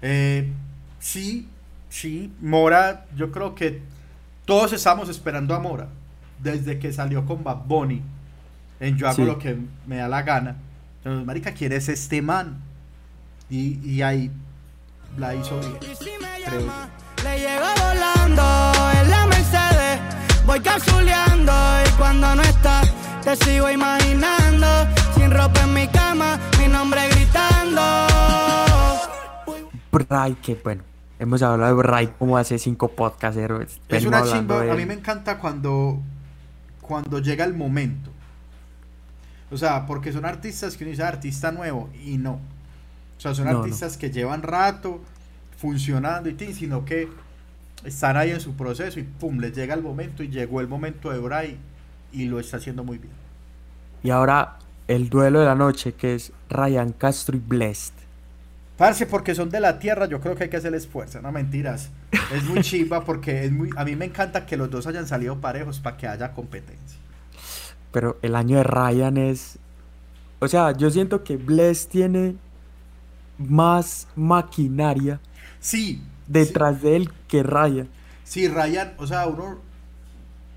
Eh, 0.00 0.52
sí, 1.00 1.48
sí, 1.88 2.32
Mora, 2.40 3.06
yo 3.16 3.32
creo 3.32 3.54
que 3.54 3.82
todos 4.44 4.72
estamos 4.72 5.08
esperando 5.08 5.54
a 5.54 5.58
Mora 5.58 5.88
desde 6.44 6.78
que 6.78 6.92
salió 6.92 7.24
con 7.26 7.42
Bad 7.42 7.64
Bunny 7.66 8.00
en 8.78 8.96
Yo 8.96 9.08
hago 9.08 9.16
Sí. 9.16 9.24
lo 9.24 9.38
que 9.38 9.56
me 9.86 9.96
da 9.96 10.06
la 10.08 10.22
gana. 10.22 10.56
Entonces, 10.98 11.26
marica, 11.26 11.52
¿quién 11.52 11.72
es 11.72 11.88
este 11.88 12.22
man? 12.22 12.60
Y, 13.50 13.78
y 13.84 14.02
ahí 14.02 14.30
la 15.18 15.34
hizo 15.34 15.58
bien, 15.58 15.72
creo 16.46 16.60
yo. 16.60 16.72
Le 17.24 17.38
llego 17.38 17.66
volando 17.78 18.72
en 19.00 19.10
la 19.10 19.26
Mercedes, 19.26 20.00
voy 20.46 20.60
capsuleando 20.60 21.52
y 21.86 21.90
cuando 21.98 22.34
no 22.36 22.42
estás 22.42 22.92
te 23.22 23.36
sigo 23.36 23.70
imaginando, 23.70 24.66
sin 25.14 25.30
ropa 25.30 25.62
en 25.62 25.72
mi 25.74 25.88
cama, 25.88 26.38
mi 26.58 26.68
nombre 26.68 27.00
gritando. 27.08 27.80
Bray, 29.92 30.34
que 30.34 30.54
bueno, 30.62 30.82
hemos 31.18 31.40
hablado 31.42 31.76
de 31.76 31.82
Bray 31.82 32.06
como 32.18 32.36
hace 32.36 32.58
cinco 32.58 32.88
podcasts. 32.88 33.38
Es 33.88 34.04
una 34.04 34.22
chimba, 34.24 34.60
de 34.62 34.70
a 34.70 34.74
mí 34.74 34.84
me 34.84 34.94
encanta 34.94 35.38
cuando, 35.38 36.00
cuando 36.86 37.18
llega 37.20 37.44
el 37.44 37.54
momento. 37.54 38.12
O 39.50 39.56
sea, 39.56 39.86
porque 39.86 40.12
son 40.12 40.24
artistas 40.24 40.76
que 40.76 40.84
uno 40.84 40.90
dice 40.90 41.02
artista 41.02 41.52
nuevo 41.52 41.90
y 42.04 42.18
no. 42.18 42.34
O 43.18 43.20
sea, 43.20 43.34
son 43.34 43.46
No, 43.46 43.52
no. 43.52 43.58
artistas 43.62 43.96
que 43.96 44.10
llevan 44.10 44.42
rato 44.42 45.02
funcionando 45.58 46.28
y 46.28 46.34
tin, 46.34 46.54
sino 46.54 46.84
que 46.84 47.16
están 47.84 48.16
ahí 48.16 48.30
en 48.32 48.40
su 48.40 48.56
proceso 48.56 49.00
y 49.00 49.04
pum, 49.04 49.38
les 49.40 49.54
llega 49.54 49.74
el 49.74 49.82
momento 49.82 50.22
y 50.22 50.28
llegó 50.30 50.60
el 50.60 50.68
momento 50.68 51.10
de 51.10 51.18
Bray 51.20 51.58
y 52.12 52.26
lo 52.26 52.40
está 52.40 52.58
haciendo 52.58 52.84
muy 52.84 52.98
bien. 52.98 53.14
Y 54.02 54.10
ahora 54.10 54.58
el 54.86 55.08
duelo 55.08 55.40
de 55.40 55.46
la 55.46 55.54
noche, 55.56 55.94
que 55.94 56.14
es 56.14 56.32
Ryan 56.48 56.92
Castro 56.92 57.36
y 57.36 57.40
Blessed. 57.40 57.93
Parce, 58.76 59.06
porque 59.06 59.34
son 59.34 59.50
de 59.50 59.60
la 59.60 59.78
tierra, 59.78 60.06
yo 60.06 60.20
creo 60.20 60.34
que 60.34 60.44
hay 60.44 60.50
que 60.50 60.56
hacerles 60.56 60.86
fuerza, 60.88 61.20
no 61.20 61.30
mentiras. 61.32 61.90
Es 62.28 62.42
muy 62.44 62.60
chimba 62.62 63.04
porque 63.04 63.44
es 63.44 63.52
muy, 63.52 63.70
a 63.76 63.84
mí 63.84 63.94
me 63.96 64.06
encanta 64.06 64.46
que 64.46 64.56
los 64.56 64.70
dos 64.70 64.86
hayan 64.86 65.06
salido 65.06 65.40
parejos 65.40 65.80
para 65.80 65.96
que 65.96 66.08
haya 66.08 66.32
competencia. 66.32 66.98
Pero 67.92 68.18
el 68.22 68.34
año 68.34 68.58
de 68.58 68.64
Ryan 68.64 69.16
es. 69.16 69.58
o 70.40 70.48
sea, 70.48 70.72
yo 70.76 70.90
siento 70.90 71.24
que 71.24 71.36
Bless 71.36 71.88
tiene 71.88 72.36
más 73.38 74.08
maquinaria 74.16 75.20
Sí. 75.60 76.02
detrás 76.26 76.82
de 76.82 76.96
él 76.96 77.10
que 77.28 77.42
Ryan. 77.42 77.88
Sí, 78.24 78.48
Ryan, 78.48 78.94
o 78.98 79.06
sea, 79.06 79.26
uno, 79.26 79.60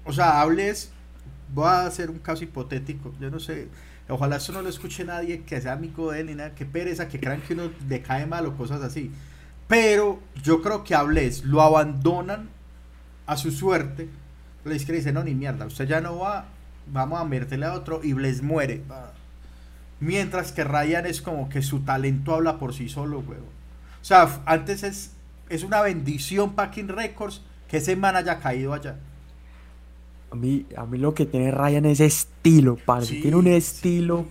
o 0.06 0.14
sea, 0.14 0.42
hables, 0.42 0.92
voy 1.54 1.66
a 1.68 1.86
hacer 1.86 2.10
un 2.10 2.20
caso 2.20 2.44
hipotético, 2.44 3.14
yo 3.20 3.30
no 3.30 3.40
sé, 3.40 3.68
ojalá 4.10 4.38
eso 4.38 4.54
no 4.54 4.62
lo 4.62 4.70
escuche 4.70 5.04
nadie 5.04 5.44
que 5.44 5.60
sea 5.60 5.74
amigo 5.74 6.12
de 6.12 6.22
él 6.22 6.28
ni 6.28 6.36
nada, 6.36 6.56
que 6.56 6.66
pereza, 6.66 7.08
que 7.08 7.20
crean 7.20 7.42
que 7.42 7.54
uno 7.54 7.72
le 7.88 8.02
cae 8.02 8.26
mal 8.26 8.46
o 8.46 8.56
cosas 8.56 8.82
así. 8.82 9.12
Pero 9.68 10.22
yo 10.42 10.62
creo 10.62 10.84
que 10.84 10.96
a 10.96 11.04
Bless 11.04 11.44
lo 11.44 11.62
abandonan 11.62 12.50
a 13.26 13.36
su 13.36 13.52
suerte, 13.52 14.10
le 14.64 14.74
dice 14.74 14.86
que 14.86 14.94
dice, 14.94 15.12
no, 15.12 15.24
ni 15.24 15.36
mierda, 15.36 15.66
usted 15.66 15.88
ya 15.88 16.02
no 16.02 16.20
va, 16.20 16.46
vamos 16.92 17.20
a 17.20 17.26
meterle 17.26 17.66
a 17.66 17.74
otro 17.74 18.02
y 18.04 18.14
Bless 18.14 18.42
muere. 18.42 18.84
Mientras 20.00 20.52
que 20.52 20.64
Ryan 20.64 21.06
es 21.06 21.22
como 21.22 21.50
que 21.50 21.62
su 21.62 21.82
talento 21.82 22.34
habla 22.34 22.60
por 22.60 22.74
sí 22.74 22.88
solo, 22.88 23.20
huevo. 23.20 23.48
O 24.02 24.06
sea, 24.06 24.42
antes 24.46 24.84
es, 24.84 25.12
es 25.50 25.64
una 25.64 25.82
bendición 25.82 26.54
para 26.54 26.72
King 26.72 26.88
Records 26.88 27.42
que 27.68 27.78
ese 27.78 27.96
man 27.96 28.16
haya 28.16 28.40
caído 28.40 28.74
allá. 28.74 28.96
A 30.32 30.36
mí, 30.36 30.66
a 30.76 30.86
mí 30.86 30.98
lo 30.98 31.14
que 31.14 31.26
tiene 31.26 31.52
Ryan 31.52 31.86
es 31.86 32.00
estilo, 32.00 32.78
parce. 32.86 33.16
Sí, 33.16 33.22
tiene 33.22 33.38
un 33.38 33.46
sí. 33.46 33.54
estilo. 33.54 34.26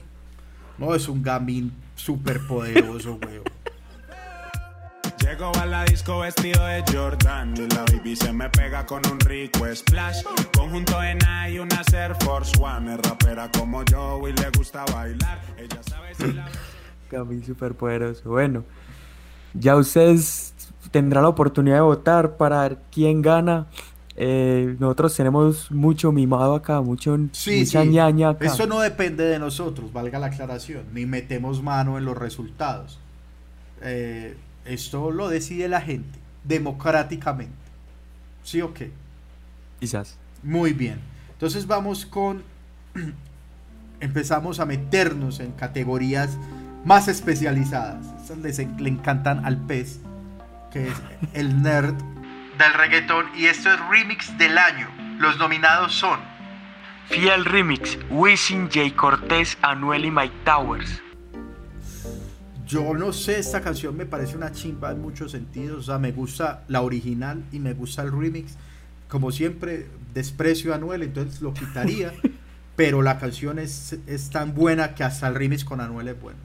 No, 0.79 0.95
es 0.95 1.09
un 1.09 1.23
gamín 1.23 1.73
súper 1.95 2.47
poderoso, 2.47 3.19
huevo. 3.25 3.45
Llego 5.21 5.51
a 5.57 5.67
la 5.67 5.85
disco 5.85 6.21
vestido 6.21 6.65
de 6.67 6.85
Jordan 6.93 7.55
y 7.57 7.67
la 7.75 7.85
baby 7.91 8.15
se 8.15 8.33
me 8.33 8.49
pega 8.51 8.85
con 8.85 9.03
un 9.11 9.19
rico 9.21 9.67
splash. 9.75 10.23
Conjunto 10.57 11.03
en 11.03 11.19
y 11.51 11.59
una 11.59 11.83
Air 11.93 12.15
Force 12.21 12.53
One. 12.61 12.95
Es 12.95 13.01
rapera 13.01 13.51
como 13.51 13.83
yo 13.85 14.21
y 14.29 14.33
le 14.33 14.51
gusta 14.51 14.85
bailar. 14.93 15.41
Ella 15.57 15.83
sabe 15.83 16.15
si 16.15 16.33
la... 16.33 16.49
Gamín 17.11 17.45
súper 17.45 17.75
poderoso. 17.75 18.29
Bueno, 18.29 18.65
ya 19.55 19.77
ustedes 19.77 20.55
tendrán 20.91 21.23
la 21.23 21.31
oportunidad 21.31 21.77
de 21.77 21.83
votar 21.83 22.37
para 22.37 22.63
ver 22.63 22.79
quién 22.93 23.23
gana. 23.23 23.67
Eh, 24.19 24.77
nosotros 24.79 25.15
tenemos 25.15 25.71
mucho 25.71 26.11
mimado 26.11 26.55
acá, 26.55 26.81
mucho, 26.81 27.19
Sí, 27.33 27.61
mucha 27.61 27.83
sí. 27.83 27.89
ñaña 27.89 28.31
acá. 28.31 28.47
Eso 28.47 28.67
no 28.67 28.81
depende 28.81 29.25
de 29.25 29.39
nosotros, 29.39 29.93
valga 29.93 30.19
la 30.19 30.29
aclaración, 30.29 30.85
ni 30.95 31.05
metemos 31.05 31.63
mano 31.63 31.99
en 31.99 32.07
los 32.07 32.17
resultados. 32.17 32.99
Eh, 33.83 34.37
esto 34.65 35.11
lo 35.11 35.29
decide 35.29 35.69
la 35.69 35.83
gente, 35.83 36.19
democráticamente. 36.45 37.53
¿Sí 38.43 38.63
o 38.63 38.73
qué? 38.73 38.91
Quizás. 39.81 40.17
Muy 40.43 40.73
bien. 40.73 40.99
Entonces 41.33 41.67
vamos 41.67 42.07
con... 42.07 42.43
Empezamos 44.01 44.61
a 44.61 44.67
meternos 44.67 45.41
en 45.41 45.53
categorías 45.53 46.39
más 46.85 47.09
especializadas. 47.09 48.07
Estas 48.21 48.39
les 48.39 48.59
le 48.59 48.89
encantan 48.89 49.45
al 49.45 49.59
pez, 49.59 50.01
que 50.71 50.89
es 50.89 50.95
el 51.33 51.63
nerd 51.63 51.95
del 52.59 52.73
reggaetón. 52.75 53.27
Y 53.37 53.47
esto 53.47 53.73
es 53.73 53.81
remix 53.89 54.37
del 54.39 54.59
año. 54.59 54.89
Los 55.19 55.39
nominados 55.39 55.95
son 55.95 56.21
Fiel 57.09 57.45
Remix, 57.45 57.99
Wisin, 58.11 58.69
J. 58.73 58.95
Cortés, 58.97 59.57
Anuel 59.63 60.05
y 60.05 60.11
Mike 60.11 60.35
Towers. 60.45 61.03
Yo 62.67 62.95
no 62.95 63.13
sé, 63.13 63.39
esta 63.39 63.61
canción 63.61 63.97
me 63.97 64.07
parece 64.07 64.37
una 64.37 64.51
chimba 64.51 64.91
en 64.91 65.01
muchos 65.01 65.31
sentidos. 65.31 65.79
O 65.79 65.83
sea, 65.83 65.99
me 65.99 66.11
gusta 66.11 66.65
la 66.69 66.83
original 66.83 67.45
y 67.53 67.61
me 67.61 67.75
gusta 67.75 68.03
el 68.03 68.11
remix. 68.11 68.57
Como 69.09 69.31
siempre, 69.31 69.87
desprecio 70.13 70.73
a 70.73 70.77
Anuel, 70.77 71.03
entonces 71.03 71.41
lo 71.41 71.55
quitaría. 71.55 72.13
pero 72.77 73.03
la 73.03 73.19
canción 73.19 73.59
es, 73.59 73.97
es 74.07 74.31
tan 74.31 74.55
buena 74.55 74.95
que 74.95 75.03
hasta 75.03 75.29
el 75.29 75.35
remix 75.35 75.65
con 75.65 75.81
Anuel 75.81 76.09
es 76.09 76.21
bueno. 76.21 76.39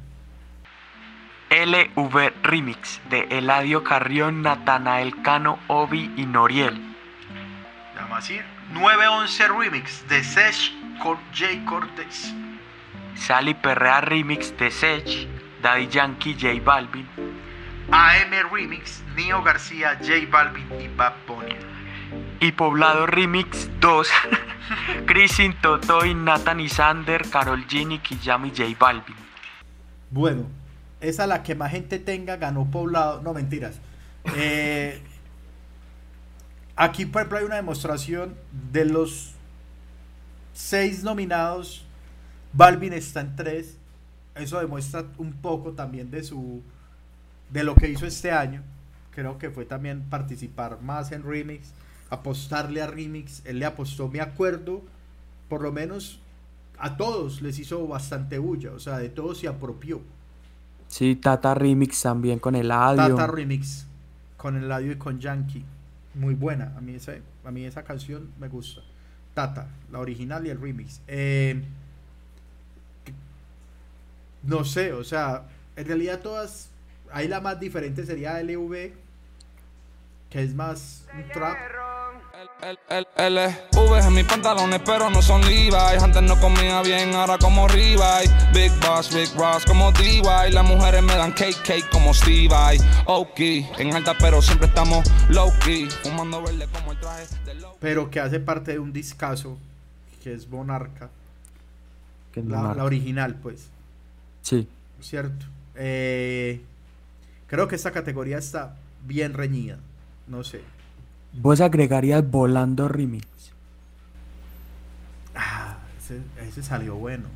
LV 1.51 2.31
Remix 2.43 3.01
de 3.09 3.27
Eladio 3.29 3.83
Carrión, 3.83 4.41
Natanael 4.41 5.21
Cano, 5.21 5.59
Obi 5.67 6.09
y 6.15 6.25
Noriel. 6.25 6.81
Así. 8.13 8.39
911 8.73 9.47
remix 9.47 10.07
de 10.07 10.23
Sesh 10.23 10.73
con 11.01 11.17
Jay 11.33 11.63
Cortez. 11.65 12.33
Sally 13.15 13.53
Perrea 13.53 14.01
Remix 14.01 14.55
de 14.57 14.71
Sech, 14.71 15.27
Daddy 15.61 15.87
Yankee, 15.87 16.35
J 16.39 16.61
Balvin. 16.63 17.07
AM 17.91 18.49
remix, 18.51 19.03
Nio 19.15 19.43
García, 19.43 19.97
J 19.99 20.27
Balvin 20.29 20.67
y 20.79 20.87
Bad 20.95 21.13
Bunny. 21.27 21.55
Y 22.39 22.51
Poblado 22.51 23.07
Remix 23.07 23.69
2, 23.79 24.09
Crisin, 25.05 25.53
Totoy, 25.61 26.13
Nathan 26.13 26.59
y 26.59 26.69
Sander, 26.69 27.29
Carol 27.29 27.65
G, 27.67 27.85
Nicky 27.85 28.17
Jam 28.23 28.45
y 28.45 28.51
J 28.51 28.63
Balvin. 28.79 29.15
Bueno, 30.09 30.47
esa 31.01 31.27
la 31.27 31.43
que 31.43 31.55
más 31.55 31.71
gente 31.71 31.99
tenga 31.99 32.37
ganó 32.37 32.69
poblado. 32.69 33.21
No, 33.21 33.33
mentiras. 33.33 33.75
Eh, 34.35 35.01
aquí, 36.75 37.05
por 37.05 37.21
ejemplo, 37.21 37.39
hay 37.39 37.45
una 37.45 37.55
demostración 37.55 38.35
de 38.71 38.85
los 38.85 39.33
seis 40.53 41.03
nominados. 41.03 41.83
Balvin 42.53 42.93
está 42.93 43.21
en 43.21 43.35
tres. 43.35 43.77
Eso 44.35 44.59
demuestra 44.59 45.05
un 45.17 45.33
poco 45.33 45.71
también 45.71 46.11
de 46.11 46.23
su. 46.23 46.61
de 47.49 47.63
lo 47.63 47.75
que 47.75 47.89
hizo 47.89 48.05
este 48.05 48.31
año. 48.31 48.63
Creo 49.11 49.37
que 49.37 49.49
fue 49.49 49.65
también 49.65 50.03
participar 50.09 50.81
más 50.81 51.11
en 51.11 51.23
remix. 51.23 51.73
Apostarle 52.09 52.81
a 52.81 52.87
remix. 52.87 53.41
Él 53.45 53.59
le 53.59 53.65
apostó, 53.65 54.07
me 54.07 54.21
acuerdo. 54.21 54.83
Por 55.49 55.61
lo 55.61 55.71
menos 55.71 56.19
a 56.77 56.95
todos 56.95 57.41
les 57.41 57.59
hizo 57.59 57.87
bastante 57.87 58.37
bulla. 58.37 58.71
O 58.71 58.79
sea, 58.79 58.97
de 58.99 59.09
todos 59.09 59.39
se 59.39 59.47
apropió. 59.47 60.01
Sí, 60.91 61.15
Tata 61.15 61.53
Remix 61.53 62.01
también 62.01 62.37
con 62.37 62.53
Eladio. 62.53 63.15
Tata 63.15 63.31
Remix 63.31 63.87
con 64.35 64.57
el 64.57 64.65
Eladio 64.65 64.91
y 64.91 64.97
con 64.97 65.21
Yankee. 65.21 65.63
Muy 66.15 66.35
buena. 66.35 66.73
A 66.77 66.81
mí, 66.81 66.93
esa, 66.93 67.13
a 67.45 67.51
mí 67.51 67.63
esa 67.63 67.83
canción 67.83 68.29
me 68.41 68.49
gusta. 68.49 68.81
Tata, 69.33 69.69
la 69.89 69.99
original 69.99 70.45
y 70.45 70.49
el 70.49 70.59
remix. 70.59 70.99
Eh, 71.07 71.63
no 74.43 74.65
sé, 74.65 74.91
o 74.91 75.05
sea, 75.05 75.45
en 75.77 75.87
realidad 75.87 76.19
todas. 76.19 76.71
Ahí 77.13 77.29
la 77.29 77.39
más 77.39 77.57
diferente 77.57 78.05
sería 78.05 78.43
LV, 78.43 78.91
que 80.29 80.43
es 80.43 80.53
más 80.53 81.07
un 81.15 81.31
trap. 81.31 81.57
LV 82.41 84.07
en 84.07 84.13
mis 84.15 84.23
pantalones, 84.25 84.81
pero 84.83 85.09
no 85.11 85.21
son 85.21 85.41
Levi's. 85.41 86.01
Antes 86.01 86.23
no 86.23 86.39
comía 86.39 86.81
bien, 86.81 87.13
ahora 87.13 87.37
como 87.37 87.67
Revive. 87.67 88.23
Big 88.53 88.71
Boss, 88.79 89.13
Big 89.13 89.29
Ross 89.35 89.63
como 89.65 89.91
DY. 89.91 90.51
Las 90.51 90.65
mujeres 90.65 91.03
me 91.03 91.15
dan 91.15 91.33
cake, 91.33 91.61
cake 91.63 91.89
como 91.91 92.13
Stevie. 92.13 92.79
Ok, 93.05 93.39
en 93.77 93.93
alta, 93.93 94.15
pero 94.17 94.41
siempre 94.41 94.67
estamos 94.67 95.05
low 95.29 95.51
key. 95.63 95.87
Fumando 96.03 96.41
verde 96.41 96.67
como 96.73 96.93
el 96.93 96.99
traje 96.99 97.27
de 97.45 97.53
low. 97.55 97.75
pero 97.79 98.09
que 98.09 98.19
hace 98.19 98.39
parte 98.39 98.71
de 98.71 98.79
un 98.79 98.91
discazo 98.91 99.57
que 100.23 100.33
es 100.33 100.47
Monarca, 100.47 101.09
que 102.31 102.41
la, 102.41 102.83
original, 102.83 103.35
pues, 103.35 103.69
Sí. 104.41 104.67
¿cierto? 104.99 105.45
Eh, 105.75 106.61
creo 107.47 107.67
que 107.67 107.75
esta 107.75 107.91
categoría 107.91 108.37
está 108.39 108.75
bien 109.03 109.33
reñida, 109.33 109.77
no 110.27 110.43
sé. 110.43 110.61
Vos 111.33 111.59
agregarías 111.59 112.23
Volando 112.31 112.87
Remix. 112.87 113.53
Ah, 115.35 115.77
ese, 115.97 116.21
ese 116.37 116.63
salió 116.63 116.95
bueno. 116.95 117.27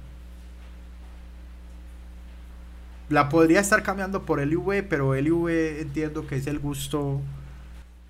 La 3.09 3.29
podría 3.29 3.59
estar 3.59 3.83
cambiando 3.83 4.25
por 4.25 4.39
LV, 4.39 4.83
pero 4.89 5.13
LV 5.15 5.81
entiendo 5.81 6.25
que 6.27 6.37
es 6.37 6.47
el 6.47 6.59
gusto. 6.59 7.21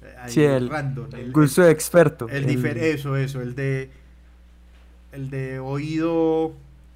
eh, 0.02 0.16
Sí, 0.26 0.44
el, 0.44 0.70
random, 0.70 1.10
el 1.14 1.32
el- 1.32 1.32
gusto 1.32 1.62
de 1.64 1.72
experto. 1.72 2.28
El, 2.28 2.78
eso, 2.78 3.18
eso, 3.18 3.42
el 3.42 3.56
de 3.56 3.92
el 5.12 5.30
de 5.30 5.60
oído 5.60 6.54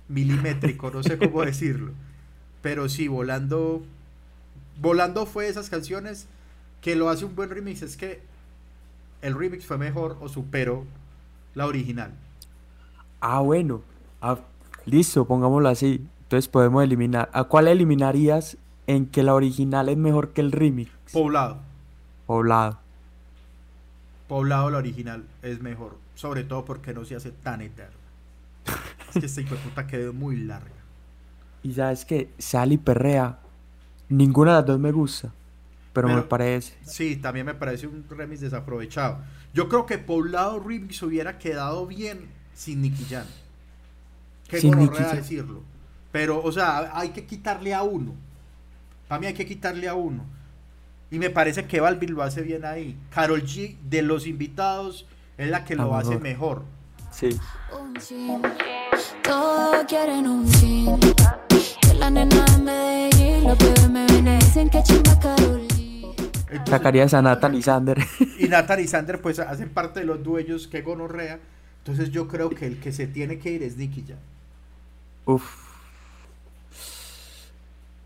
milimétrico, 0.07 0.91
no 0.91 1.03
sé 1.03 1.17
cómo 1.17 1.41
decirlo. 1.45 1.91
Pero 2.61 2.89
sí, 2.89 3.07
volando 3.07 3.83
volando 4.81 5.25
fue 5.25 5.47
esas 5.49 5.69
canciones 5.69 6.27
que 6.81 6.95
lo 6.95 7.09
hace 7.09 7.25
un 7.25 7.35
buen 7.35 7.49
remix, 7.49 7.81
es 7.81 7.97
que 7.97 8.21
el 9.21 9.37
remix 9.37 9.65
fue 9.65 9.77
mejor 9.77 10.17
o 10.21 10.29
superó 10.29 10.85
la 11.55 11.65
original. 11.67 12.13
Ah, 13.21 13.39
bueno. 13.41 13.81
Ah, 14.21 14.37
listo, 14.85 15.25
pongámoslo 15.25 15.69
así. 15.69 16.05
Entonces 16.23 16.47
podemos 16.47 16.83
eliminar. 16.83 17.29
¿A 17.33 17.43
cuál 17.45 17.67
eliminarías 17.67 18.57
en 18.87 19.07
que 19.07 19.23
la 19.23 19.33
original 19.33 19.89
es 19.89 19.97
mejor 19.97 20.33
que 20.33 20.41
el 20.41 20.51
remix? 20.51 20.91
Poblado, 21.11 21.57
Poblado. 22.25 22.79
poblado 24.27 24.69
la 24.69 24.77
original 24.77 25.25
es 25.41 25.61
mejor, 25.61 25.97
sobre 26.15 26.43
todo 26.43 26.65
porque 26.65 26.93
no 26.93 27.03
se 27.05 27.15
hace 27.15 27.31
tan 27.31 27.61
eterno. 27.61 27.97
Es 29.09 29.17
que 29.19 29.25
esta 29.25 29.55
puta 29.57 29.87
quedó 29.87 30.13
muy 30.13 30.37
larga. 30.37 30.71
Y 31.63 31.73
sabes 31.73 32.05
que 32.05 32.31
Sally 32.37 32.77
Perrea, 32.77 33.39
ninguna 34.07 34.51
de 34.51 34.57
las 34.59 34.65
dos 34.65 34.79
me 34.79 34.91
gusta. 34.93 35.33
Pero, 35.93 36.07
me 36.07 36.21
parece. 36.21 36.73
Sí, 36.83 37.17
también 37.17 37.45
me 37.45 37.53
parece 37.53 37.87
un 37.87 38.05
remix 38.09 38.41
desaprovechado. 38.41 39.19
Yo 39.53 39.67
creo 39.67 39.85
que 39.85 39.97
Poblado 39.97 40.59
Remix 40.59 41.01
hubiera 41.01 41.37
quedado 41.39 41.87
bien 41.87 42.29
sin 42.53 42.81
Nicky 42.81 43.05
Jam. 43.09 43.25
Qué 44.47 44.59
gonorrea 44.61 45.13
decirlo. 45.13 45.61
Pero, 46.11 46.41
o 46.43 46.51
sea, 46.51 46.91
hay 46.93 47.09
que 47.09 47.25
quitarle 47.25 47.73
a 47.73 47.83
uno. 47.83 48.13
Para 49.07 49.19
mí 49.19 49.27
hay 49.27 49.33
que 49.33 49.45
quitarle 49.45 49.87
a 49.87 49.95
uno. 49.95 50.23
Y 51.11 51.17
me 51.17 51.29
parece 51.29 51.65
que 51.65 51.79
Balvin 51.79 52.13
lo 52.13 52.21
hace 52.21 52.41
bien 52.41 52.65
ahí. 52.65 52.95
Carol 53.09 53.43
G, 53.43 53.77
de 53.89 54.03
los 54.03 54.27
invitados, 54.27 55.07
es 55.37 55.49
la 55.49 55.65
que 55.65 55.75
lo 55.75 55.95
hace 55.95 56.19
mejor. 56.19 56.63
Sí. 57.11 57.39
Todos 59.23 59.85
quieren 59.87 60.27
un. 60.27 60.51
Que 61.81 61.93
la 61.95 62.09
nena 62.09 62.45
de 62.45 62.57
Medellín, 62.59 63.91
me 63.91 64.05
ven 64.05 64.27
y 64.27 64.37
dicen 64.37 64.69
que 64.69 64.83
chimba 64.83 65.19
G. 65.19 65.68
Entonces, 66.49 66.69
Sacarías 66.69 67.13
a 67.13 67.21
Nathan 67.21 67.55
y 67.55 67.61
Sander. 67.61 67.97
y 68.39 68.47
Nathan 68.47 68.79
y 68.79 68.87
Sander 68.87 69.21
pues 69.21 69.39
hacen 69.39 69.69
parte 69.69 69.99
de 70.01 70.05
los 70.05 70.23
dueños 70.23 70.67
que 70.67 70.81
gonorrea. 70.81 71.39
Entonces 71.79 72.11
yo 72.11 72.27
creo 72.27 72.49
que 72.49 72.65
el 72.65 72.79
que 72.79 72.91
se 72.91 73.07
tiene 73.07 73.39
que 73.39 73.51
ir 73.51 73.63
es 73.63 73.77
Nicky 73.77 74.03
ya. 74.03 74.15
Uf. 75.25 75.43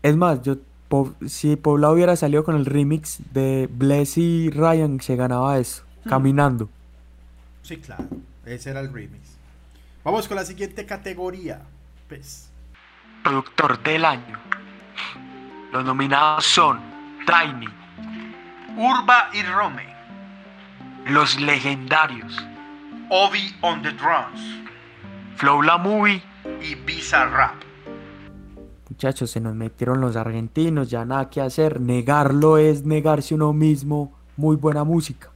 Es 0.02 0.16
más, 0.16 0.42
yo 0.42 0.56
Po- 0.88 1.14
si 1.26 1.56
Pobla 1.56 1.90
hubiera 1.90 2.14
salido 2.14 2.44
con 2.44 2.56
el 2.56 2.66
remix 2.66 3.18
de 3.32 3.68
Bless 3.72 4.18
y 4.18 4.50
Ryan, 4.50 5.00
se 5.00 5.16
ganaba 5.16 5.58
eso. 5.58 5.82
Caminando. 6.06 6.68
Sí, 7.62 7.78
claro. 7.78 8.04
Ese 8.44 8.70
era 8.70 8.80
el 8.80 8.92
remix. 8.92 9.30
Vamos 10.04 10.28
con 10.28 10.36
la 10.36 10.44
siguiente 10.44 10.84
categoría. 10.84 11.62
Pues. 12.08 12.50
Productor 13.22 13.82
del 13.82 14.04
año. 14.04 14.38
Los 15.72 15.82
nominados 15.86 16.44
son 16.44 16.78
Tiny, 17.26 17.66
Urba 18.76 19.30
y 19.32 19.42
Rome. 19.42 19.84
Los 21.06 21.38
Legendarios, 21.40 22.34
Obi 23.08 23.54
on 23.60 23.82
the 23.82 23.92
drums. 23.92 24.40
Flow 25.36 25.62
La 25.62 25.78
Movie. 25.78 26.22
Y 26.60 26.74
Visa 26.74 27.24
Rap. 27.26 27.54
Muchachos, 28.90 29.30
se 29.30 29.40
nos 29.40 29.54
metieron 29.54 30.00
los 30.00 30.16
argentinos, 30.16 30.90
ya 30.90 31.04
nada 31.04 31.30
que 31.30 31.40
hacer. 31.40 31.80
Negarlo 31.80 32.58
es 32.58 32.84
negarse 32.84 33.34
uno 33.34 33.52
mismo. 33.52 34.12
Muy 34.36 34.56
buena 34.56 34.84
música. 34.84 35.30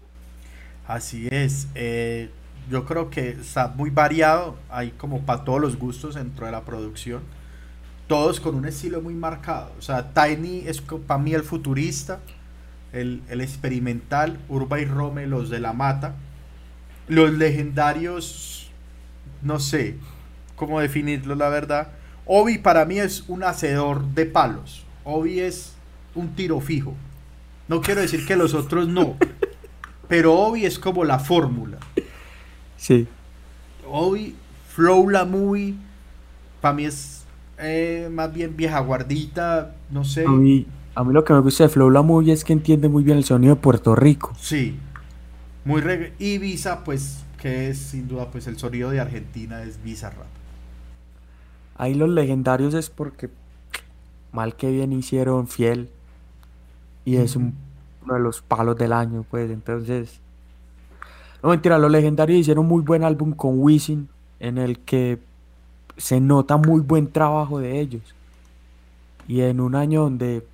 Así 0.87 1.29
es. 1.31 1.69
eh, 1.75 2.31
yo 2.71 2.85
creo 2.85 3.09
que 3.09 3.31
está 3.31 3.69
muy 3.69 3.91
variado. 3.91 4.57
Hay 4.69 4.91
como 4.91 5.21
para 5.21 5.45
todos 5.45 5.61
los 5.61 5.79
gustos 5.79 6.15
dentro 6.17 6.47
de 6.47 6.53
la 6.53 6.63
producción. 6.63 7.23
Todos 8.07 8.41
con 8.41 8.55
un 8.55 8.67
estilo 8.67 9.01
muy 9.01 9.15
marcado. 9.15 9.73
O 9.79 9.83
sea, 9.83 10.13
Tiny 10.13 10.65
es 10.67 10.81
para 10.81 11.19
mí 11.19 11.35
el 11.35 11.43
futurista, 11.43 12.21
el, 12.93 13.23
el 13.29 13.41
experimental, 13.41 14.39
Urba 14.49 14.81
y 14.81 14.85
Rome 14.85 15.27
los 15.27 15.51
de 15.51 15.61
la 15.61 15.73
mata. 15.73 16.15
Los 17.09 17.33
legendarios, 17.33 18.71
no 19.43 19.59
sé 19.61 19.97
cómo 20.57 20.81
definirlo 20.81 21.35
la 21.35 21.49
verdad. 21.49 21.93
Obi 22.27 22.59
para 22.59 22.85
mí 22.85 22.99
es 22.99 23.25
un 23.29 23.43
hacedor 23.43 24.05
de 24.09 24.27
palos. 24.27 24.85
Obi 25.05 25.41
es 25.41 25.73
un 26.15 26.35
tiro 26.35 26.61
fijo. 26.61 26.95
No 27.69 27.81
quiero 27.81 28.03
decir 28.03 28.27
que 28.27 28.37
los 28.37 28.53
otros 28.53 28.89
no. 28.89 29.17
Pero 30.09 30.35
Obi 30.35 30.67
es 30.67 30.79
como 30.79 31.05
la 31.05 31.19
fórmula. 31.19 31.79
Sí. 32.77 33.07
Obi, 33.87 34.35
Flow 34.69 35.09
la 35.09 35.25
Movie, 35.25 35.75
para 36.61 36.75
mí 36.75 36.85
es 36.85 37.25
eh, 37.59 38.09
más 38.13 38.33
bien 38.33 38.57
vieja 38.57 38.79
guardita, 38.81 39.75
no 39.91 40.05
sé. 40.05 40.25
A 40.27 40.31
mí, 40.31 40.67
a 40.99 41.05
mí 41.05 41.13
lo 41.13 41.25
que 41.25 41.33
me 41.33 41.39
gusta 41.39 41.63
de 41.63 41.69
Flow 41.69 41.91
La 41.91 42.03
Movie 42.03 42.33
es 42.33 42.43
que 42.45 42.53
entiende 42.53 42.89
muy 42.89 43.05
bien 43.05 43.19
el 43.19 43.25
sonido 43.25 43.55
de 43.55 43.61
Puerto 43.61 43.95
Rico. 43.95 44.33
Sí, 44.41 44.77
muy 45.65 45.81
reggae. 45.81 46.13
Y 46.19 46.39
Visa, 46.39 46.83
pues, 46.83 47.25
que 47.41 47.69
es 47.71 47.79
sin 47.79 48.09
duda, 48.09 48.31
pues 48.33 48.49
el 48.49 48.59
sonido 48.59 48.91
de 48.91 48.99
Argentina 48.99 49.63
es 49.63 49.81
Visa 49.83 50.11
Rap. 50.11 50.27
Ahí 51.77 51.95
los 51.95 52.09
legendarios 52.09 52.75
es 52.75 52.91
porque 52.91 53.31
mal 54.33 54.57
que 54.57 54.73
bien 54.73 54.93
hicieron 54.93 55.47
fiel. 55.47 55.89
Y 57.05 57.17
es 57.17 57.37
un- 57.37 57.55
uno 58.05 58.15
de 58.15 58.21
los 58.21 58.43
palos 58.43 58.77
del 58.77 58.93
año, 58.93 59.25
pues. 59.31 59.51
Entonces. 59.53 60.21
No 61.45 61.51
mentira, 61.51 61.79
los 61.79 61.93
legendarios 61.93 62.41
hicieron 62.41 62.67
muy 62.67 62.83
buen 62.83 63.05
álbum 63.05 63.33
con 63.33 63.61
Wisin. 63.61 64.09
En 64.41 64.59
el 64.59 64.81
que 64.81 65.21
se 65.97 66.21
nota 66.21 66.57
muy 66.57 66.81
buen 66.81 67.07
trabajo 67.13 67.61
de 67.61 67.79
ellos. 67.81 68.03
Y 69.29 69.43
en 69.43 69.61
un 69.61 69.77
año 69.77 70.03
donde. 70.03 70.45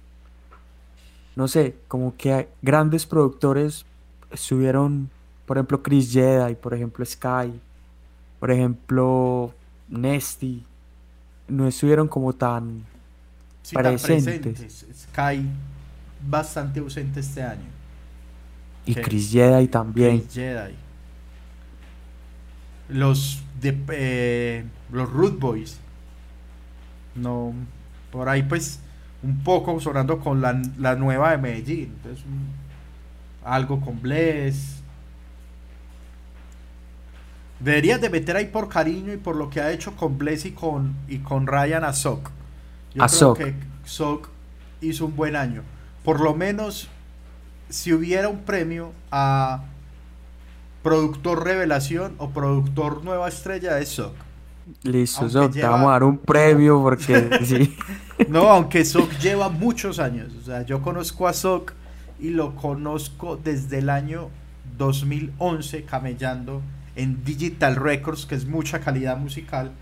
No 1.37 1.49
sé, 1.49 1.77
como 1.89 2.17
que 2.17 2.49
grandes 2.63 3.07
productores 3.07 3.85
estuvieron. 4.31 5.11
Por 5.47 5.59
ejemplo, 5.59 5.83
Chris 5.83 6.13
Jedi, 6.13 6.55
por 6.55 6.75
ejemplo, 6.75 7.05
Sky. 7.05 7.61
Por 8.41 8.51
ejemplo, 8.51 9.53
Nesty 9.89 10.65
no 11.49 11.67
estuvieron 11.67 12.09
como 12.09 12.33
tan 12.33 12.85
Sí, 13.63 13.75
tan 13.75 13.97
presentes. 13.97 14.87
Sky 14.95 15.47
bastante 16.29 16.81
ausente 16.81 17.21
este 17.21 17.43
año. 17.43 17.65
Y. 18.85 18.95
Chris 18.95 19.31
Jedi 19.31 19.69
también. 19.69 20.21
Chris 20.21 20.35
Jedi. 20.35 20.75
Los 22.91 23.43
de 23.61 23.79
eh, 23.89 24.65
los 24.93 25.11
Root 25.11 25.39
Boys. 25.39 25.79
No, 27.15 27.55
por 28.11 28.29
ahí 28.29 28.43
pues 28.43 28.81
un 29.25 29.43
poco 29.43 29.81
sonando 29.81 30.19
con 30.21 30.41
la, 30.41 30.61
la 30.79 30.95
nueva 30.97 31.31
de 31.33 31.39
Medellín. 31.39 31.93
Entonces, 31.97 32.25
un- 32.27 32.53
algo 33.45 33.81
con 33.81 34.01
Bless. 34.01 34.83
Deberías 37.61 38.01
de 38.01 38.11
meter 38.11 38.37
ahí 38.37 38.47
por 38.47 38.69
cariño 38.69 39.13
y 39.13 39.17
por 39.17 39.37
lo 39.37 39.49
que 39.49 39.61
ha 39.61 39.71
hecho 39.73 39.97
con 39.97 40.19
Bless 40.19 40.45
y 40.45 40.53
con, 40.53 40.95
y 41.09 41.19
con 41.19 41.47
Ryan 41.47 41.85
a 41.85 41.93
Sok. 41.93 42.31
Yo 42.95 43.03
A 43.03 43.07
creo 43.07 43.19
Sok. 43.19 43.39
que 43.39 43.55
Sok 43.85 44.29
hizo 44.81 45.07
un 45.07 45.17
buen 45.17 45.37
año. 45.37 45.63
Por 46.05 46.21
lo 46.21 46.35
menos, 46.35 46.89
si 47.71 47.93
hubiera 47.93 48.29
un 48.29 48.41
premio 48.41 48.93
a 49.11 49.65
productor 50.83 51.45
revelación 51.45 52.15
o 52.19 52.31
productor 52.31 53.03
nueva 53.05 53.29
estrella 53.29 53.75
de 53.75 53.87
Sok. 53.87 54.15
Listo, 54.83 55.29
Sok, 55.29 55.53
te 55.53 55.63
vamos 55.63 55.89
a 55.89 55.93
dar 55.93 56.05
un 56.05 56.19
premio 56.19 56.83
porque 56.83 57.41
sí. 57.45 57.77
No, 58.29 58.49
aunque 58.49 58.85
Sok 58.85 59.11
lleva 59.19 59.49
muchos 59.49 59.99
años. 59.99 60.33
O 60.41 60.45
sea, 60.45 60.63
yo 60.63 60.81
conozco 60.81 61.29
a 61.29 61.33
Sok 61.33 61.73
y 62.21 62.31
lo 62.31 62.55
conozco 62.57 63.37
desde 63.37 63.79
el 63.79 63.91
año 63.91 64.31
2011 64.79 65.85
camellando 65.85 66.63
en 66.97 67.25
Digital 67.25 67.77
Records, 67.77 68.27
que 68.27 68.35
es 68.35 68.47
mucha 68.47 68.81
calidad 68.81 69.17
musical. 69.19 69.73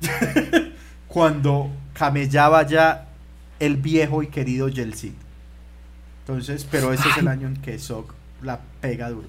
cuando 1.08 1.70
camellaba 1.94 2.66
ya 2.66 3.08
el 3.58 3.76
viejo 3.76 4.22
y 4.22 4.26
querido 4.26 4.68
Yeltsin. 4.68 5.14
Entonces, 6.20 6.66
pero 6.70 6.92
ese 6.92 7.08
es 7.08 7.16
el 7.18 7.28
año 7.28 7.48
en 7.48 7.56
que 7.56 7.78
Sok 7.78 8.12
la 8.42 8.60
pega 8.80 9.08
duro. 9.10 9.28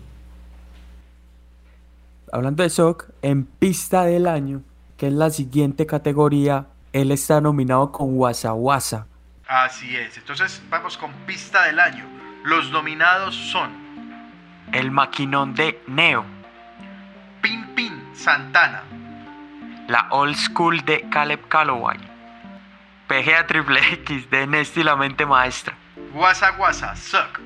Hablando 2.31 2.63
de 2.63 2.69
Sok, 2.69 3.11
en 3.21 3.45
pista 3.45 4.03
del 4.03 4.27
año, 4.27 4.63
que 4.97 5.07
es 5.07 5.13
la 5.13 5.29
siguiente 5.29 5.85
categoría, 5.85 6.67
él 6.91 7.11
está 7.11 7.39
nominado 7.39 7.91
con 7.91 8.17
Wasa 8.17 8.53
Wasa. 8.53 9.07
Así 9.47 9.95
es. 9.95 10.17
Entonces, 10.17 10.61
vamos 10.69 10.97
con 10.97 11.11
pista 11.25 11.63
del 11.63 11.79
año. 11.79 12.05
Los 12.43 12.71
nominados 12.71 13.35
son 13.35 13.71
El 14.71 14.91
maquinón 14.91 15.53
de 15.53 15.81
Neo, 15.87 16.25
Pin 17.41 17.65
Pin 17.75 18.03
Santana, 18.13 18.83
la 19.87 20.07
old 20.11 20.35
school 20.35 20.83
de 20.85 21.07
Caleb 21.09 21.47
Calloway, 21.47 21.97
PGA 23.07 23.47
Triple 23.47 23.79
X 23.93 24.29
de 24.29 24.47
Nesty 24.47 24.83
la 24.83 24.95
mente 24.95 25.25
maestra. 25.25 25.75
Guasa 26.13 26.51
Guasa, 26.51 26.95
Suck, 26.95 27.39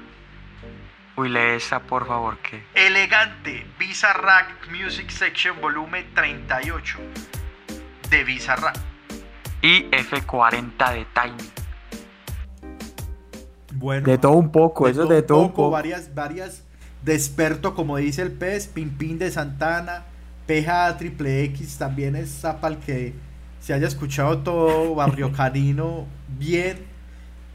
Uy, 1.15 1.29
lee 1.29 1.55
esa 1.57 1.79
por 1.81 2.07
favor 2.07 2.37
que. 2.39 2.63
Elegante, 2.73 3.67
Visa 3.77 4.13
Rack 4.13 4.69
Music 4.71 5.09
Section 5.09 5.59
Volumen 5.61 6.09
38 6.15 6.97
de 8.11 8.23
Rack. 8.57 8.77
Y 9.61 9.85
F40 9.89 10.93
de 10.93 11.05
Tiny. 11.15 11.49
Bueno, 13.73 14.05
De 14.05 14.17
todo 14.17 14.33
un 14.33 14.51
poco, 14.51 14.87
eso 14.87 15.05
de 15.05 15.21
todo 15.21 15.39
un 15.39 15.49
poco. 15.49 15.71
Varias, 15.71 16.13
varias 16.13 16.63
de 17.03 17.15
experto, 17.15 17.73
como 17.73 17.97
dice 17.97 18.21
el 18.21 18.31
pez, 18.31 18.67
Pin 18.67 19.17
de 19.17 19.31
Santana, 19.31 20.03
PJ 20.45 20.97
Triple 20.97 21.43
X 21.45 21.77
también 21.77 22.15
es 22.15 22.29
Zapal 22.29 22.79
que 22.79 23.13
se 23.61 23.73
haya 23.73 23.87
escuchado 23.87 24.39
todo 24.39 24.93
Barrio 24.95 25.31
Canino 25.31 26.05
bien. 26.37 26.85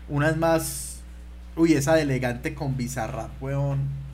Unas 0.08 0.36
más. 0.36 1.02
Uy, 1.54 1.74
esa 1.74 1.94
de 1.94 2.02
elegante 2.02 2.54
con 2.54 2.76
Bizarrap, 2.76 3.42
weón. 3.42 4.05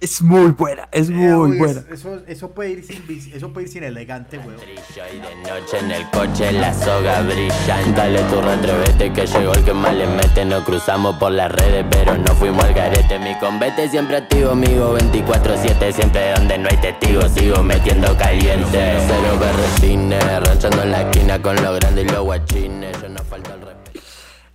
Es 0.00 0.22
muy 0.22 0.52
buena, 0.52 0.88
es 0.92 1.10
Eh, 1.10 1.12
muy 1.12 1.32
uy, 1.52 1.58
buena. 1.58 1.80
es- 1.80 2.00
Eso, 2.00 2.22
eso, 2.26 2.50
puede 2.52 2.70
ir 2.70 2.84
sin, 2.84 3.04
eso 3.34 3.52
puede 3.52 3.66
ir 3.66 3.72
sin 3.72 3.82
elegante, 3.84 4.38
weón. 4.38 4.56
Y 4.60 5.18
de 5.18 5.50
noche 5.50 5.78
en 5.78 5.90
el 5.90 6.08
coche 6.10 6.52
la 6.52 6.72
soga 6.72 7.20
brilla 7.20 7.78
Dale 7.94 8.22
tu 8.24 8.40
retrevete 8.40 9.12
que 9.12 9.26
llegó 9.26 9.52
el 9.52 9.62
que 9.64 9.74
más 9.74 9.94
le 9.94 10.06
mete 10.06 10.44
Nos 10.46 10.64
cruzamos 10.64 11.16
por 11.16 11.32
las 11.32 11.52
redes 11.52 11.84
pero 11.90 12.16
no 12.16 12.34
fuimos 12.34 12.64
al 12.64 12.72
garete 12.74 13.18
Mi 13.18 13.34
convete 13.38 13.88
siempre 13.90 14.16
activo, 14.16 14.50
amigo 14.52 14.96
24-7 14.98 15.92
Siempre 15.92 16.32
donde 16.32 16.56
no 16.58 16.68
hay 16.70 16.76
testigos 16.78 17.30
sigo 17.32 17.62
metiendo 17.62 18.16
caliente 18.16 18.96
Cero 19.06 19.38
berretines, 19.38 20.24
ranchando 20.46 20.82
en 20.82 20.90
la 20.92 21.02
esquina 21.02 21.42
con 21.42 21.56
los 21.56 21.78
grandes 21.78 22.04
y 22.06 22.08
los 22.08 22.22
guachines 22.24 23.02
Yo 23.02 23.08
no 23.10 23.22
falta 23.24 23.54
el 23.54 23.60
respeto 23.60 24.00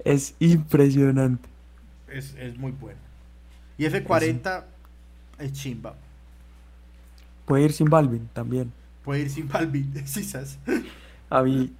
Es 0.04 0.34
impresionante. 0.39 1.48
Es, 2.10 2.34
es 2.39 2.58
muy 2.58 2.72
bueno. 2.72 3.00
Y 3.78 3.86
F40 3.86 4.64
es 5.40 5.54
chimba. 5.54 5.96
Puede 7.46 7.64
ir 7.64 7.74
sin 7.74 7.90
Balvin 7.90 8.28
también. 8.34 8.72
Puede 9.04 9.22
ir 9.22 9.30
sin 9.30 9.48
Balvin, 9.48 9.94
¿sí 10.08 10.24
sabes? 10.24 10.58
A 11.30 11.44
mí, 11.44 11.72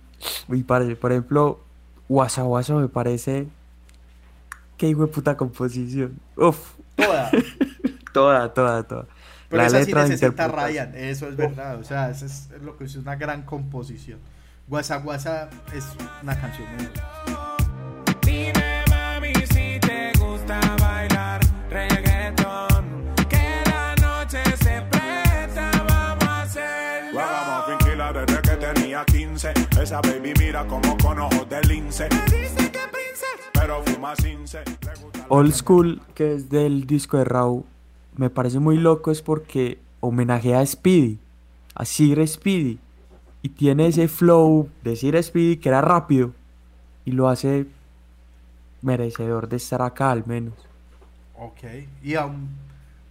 uy, 0.48 0.64
parce, 0.64 0.96
por 0.96 1.12
ejemplo, 1.12 1.60
Guasa 2.08 2.44
Guasa 2.44 2.76
me 2.76 2.88
parece. 2.88 3.48
Qué 4.78 4.90
hijo 4.90 5.02
de 5.06 5.08
puta 5.08 5.38
composición. 5.38 6.20
Uf, 6.36 6.76
Toda. 6.96 7.32
toda, 8.14 8.54
toda, 8.54 8.84
toda. 8.84 9.08
Pero 9.50 9.64
esa 9.64 9.80
sí 9.80 9.86
letra 9.86 10.04
de 10.04 10.10
necesita. 10.10 10.48
Ryan, 10.48 10.96
eso 10.96 11.28
es 11.28 11.36
verdad. 11.36 11.80
O 11.80 11.84
sea, 11.84 12.10
eso 12.10 12.26
es 12.26 12.50
lo 12.62 12.78
que 12.78 12.86
es 12.86 12.96
una 12.96 13.16
gran 13.16 13.44
composición. 13.44 14.20
Guasa 14.68 14.98
Guasa 14.98 15.50
es 15.74 15.86
una 16.22 16.40
canción 16.40 16.68
muy 16.76 16.86
buena. 16.88 17.55
Esa 29.86 30.02
baby 30.02 30.34
mira 30.40 30.66
como 30.66 30.98
con 30.98 31.20
ojos 31.20 31.48
de 31.48 31.62
lince. 31.62 32.10
Dice 32.10 32.72
que 32.72 32.80
princesa 32.92 33.28
Pero 33.54 33.84
fuma 33.84 34.16
cince. 34.16 34.64
Le 34.82 35.00
gusta 35.00 35.26
Old 35.30 35.54
School, 35.54 36.02
que 36.16 36.34
es 36.34 36.50
del 36.50 36.88
disco 36.88 37.20
de 37.20 37.24
Raw, 37.24 37.64
me 38.16 38.32
parece 38.32 38.58
muy 38.58 38.78
loco 38.80 39.12
es 39.12 39.22
porque 39.22 39.78
homenajea 40.00 40.62
a 40.62 40.66
Speedy, 40.66 41.20
a 41.76 41.86
Sir 41.86 42.28
Speedy, 42.28 42.80
y 43.44 43.50
tiene 43.50 43.86
ese 43.86 44.08
flow 44.08 44.70
de 44.84 44.96
Sir 44.96 45.22
Speedy 45.22 45.58
que 45.58 45.70
era 45.70 45.82
rápido, 45.82 46.34
y 47.06 47.12
lo 47.12 47.30
hace 47.30 47.68
merecedor 48.82 49.48
de 49.50 49.58
estar 49.58 49.84
acá 49.84 50.10
al 50.10 50.26
menos. 50.26 50.56
Ok. 51.38 51.62
Y 52.02 52.16
aún 52.16 52.50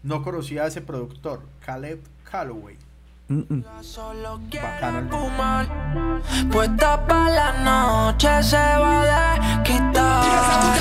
no 0.02 0.24
conocía 0.24 0.64
a 0.64 0.66
ese 0.66 0.80
productor, 0.80 1.40
Caleb 1.64 2.00
Calloway. 2.24 2.76
Mm, 3.28 3.40
mm. 3.48 3.64
Solo 3.80 4.38
Bacano. 4.52 5.08
Puesta 6.52 7.06
pa' 7.06 7.30
la 7.30 7.52
noche 7.64 8.42
se 8.42 8.56
va 8.56 9.32
a 9.32 9.62
quitar. 9.62 10.76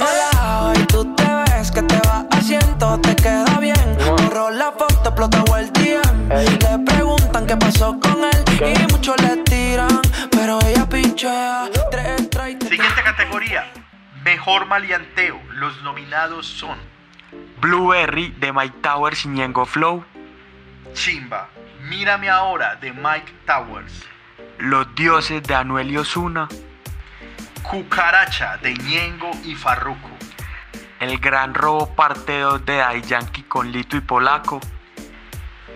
Hola, 0.00 0.62
hoy 0.64 0.84
tú 0.86 1.14
te 1.14 1.24
ves 1.24 1.70
que 1.70 1.82
te 1.82 1.96
va 2.08 2.26
haciendo, 2.32 2.98
te 3.00 3.14
queda 3.14 3.58
bien. 3.60 3.98
Borró 4.04 4.50
la 4.50 4.72
foto, 4.72 5.10
explotó 5.10 5.56
el 5.56 5.72
DM. 5.72 6.28
Le 6.28 6.78
preguntan 6.84 7.46
qué 7.46 7.56
pasó 7.56 8.00
con 8.00 8.24
él 8.24 8.76
y 8.76 8.92
muchos 8.92 9.16
le 9.22 9.36
tiran, 9.44 10.00
pero 10.32 10.58
ella 10.66 10.88
pichea. 10.88 11.68
Tres, 11.88 12.28
tres, 12.30 12.56
Siguiente 12.68 13.02
categoría. 13.04 13.64
Mejor 14.24 14.66
maleanteo. 14.66 15.38
Los 15.52 15.80
nominados 15.84 16.48
son 16.48 16.76
Blueberry 17.60 18.34
de 18.40 18.52
Mike 18.52 18.76
Towers 18.82 19.24
y 19.24 19.28
Ñengo 19.28 19.66
Flow, 19.66 20.04
Chimba. 20.96 21.48
Mírame 21.88 22.28
ahora 22.30 22.74
de 22.76 22.90
Mike 22.92 23.32
Towers. 23.46 24.02
Los 24.58 24.92
Dioses 24.94 25.42
de 25.42 25.54
Anuel 25.54 25.90
y 25.90 25.98
Osuna, 25.98 26.48
Cucaracha 27.62 28.56
de 28.58 28.74
Ñengo 28.74 29.30
y 29.44 29.54
Farruko. 29.54 30.08
El 30.98 31.18
Gran 31.18 31.52
Robo 31.54 31.94
Parte 31.94 32.40
2 32.40 32.64
de 32.64 32.76
Daddy 32.78 33.02
Yankee 33.02 33.42
con 33.42 33.70
Lito 33.70 33.96
y 33.96 34.00
Polaco, 34.00 34.60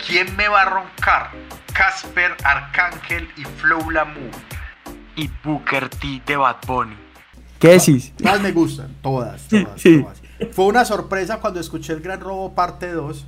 ¿Quién 0.06 0.34
me 0.34 0.48
va 0.48 0.62
a 0.62 0.64
roncar? 0.64 1.30
Casper, 1.74 2.34
Arcángel 2.42 3.28
y 3.36 3.44
Flow 3.44 3.90
Lamour. 3.90 4.30
y 5.16 5.28
Booker 5.44 5.90
T 5.90 6.22
de 6.24 6.36
Bad 6.36 6.56
Bunny. 6.66 6.96
¿Qué 7.58 7.68
decís? 7.68 8.14
Todas 8.16 8.40
me 8.40 8.52
gustan, 8.52 8.94
todas, 9.02 9.46
todas, 9.48 9.78
Sí. 9.78 10.00
todas. 10.00 10.22
Fue 10.54 10.64
una 10.64 10.86
sorpresa 10.86 11.38
cuando 11.40 11.60
escuché 11.60 11.92
el 11.92 12.00
Gran 12.00 12.20
Robo 12.20 12.54
parte 12.54 12.90
2 12.90 13.26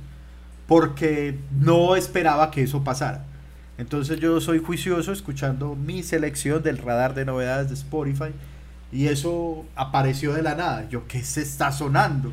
porque 0.73 1.37
no 1.51 1.95
esperaba 1.95 2.49
que 2.49 2.63
eso 2.63 2.83
pasara. 2.83 3.25
Entonces 3.77 4.19
yo 4.19 4.41
soy 4.41 4.57
juicioso 4.57 5.11
escuchando 5.11 5.75
mi 5.75 6.01
selección 6.01 6.63
del 6.63 6.79
radar 6.79 7.13
de 7.13 7.25
novedades 7.25 7.67
de 7.67 7.75
Spotify 7.75 8.31
y 8.91 9.05
eso 9.07 9.65
apareció 9.75 10.33
de 10.33 10.41
la 10.41 10.55
nada. 10.55 10.89
Yo, 10.89 11.07
¿qué 11.07 11.23
se 11.23 11.43
está 11.43 11.71
sonando? 11.71 12.31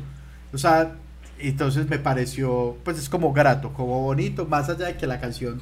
O 0.53 0.57
sea, 0.57 0.95
entonces 1.37 1.87
me 1.87 1.99
pareció, 1.99 2.77
pues 2.83 2.97
es 2.97 3.09
como 3.09 3.31
grato, 3.31 3.73
como 3.73 4.01
bonito, 4.01 4.47
más 4.47 4.69
allá 4.69 4.87
de 4.87 4.97
que 4.97 5.05
la 5.05 5.19
canción, 5.19 5.61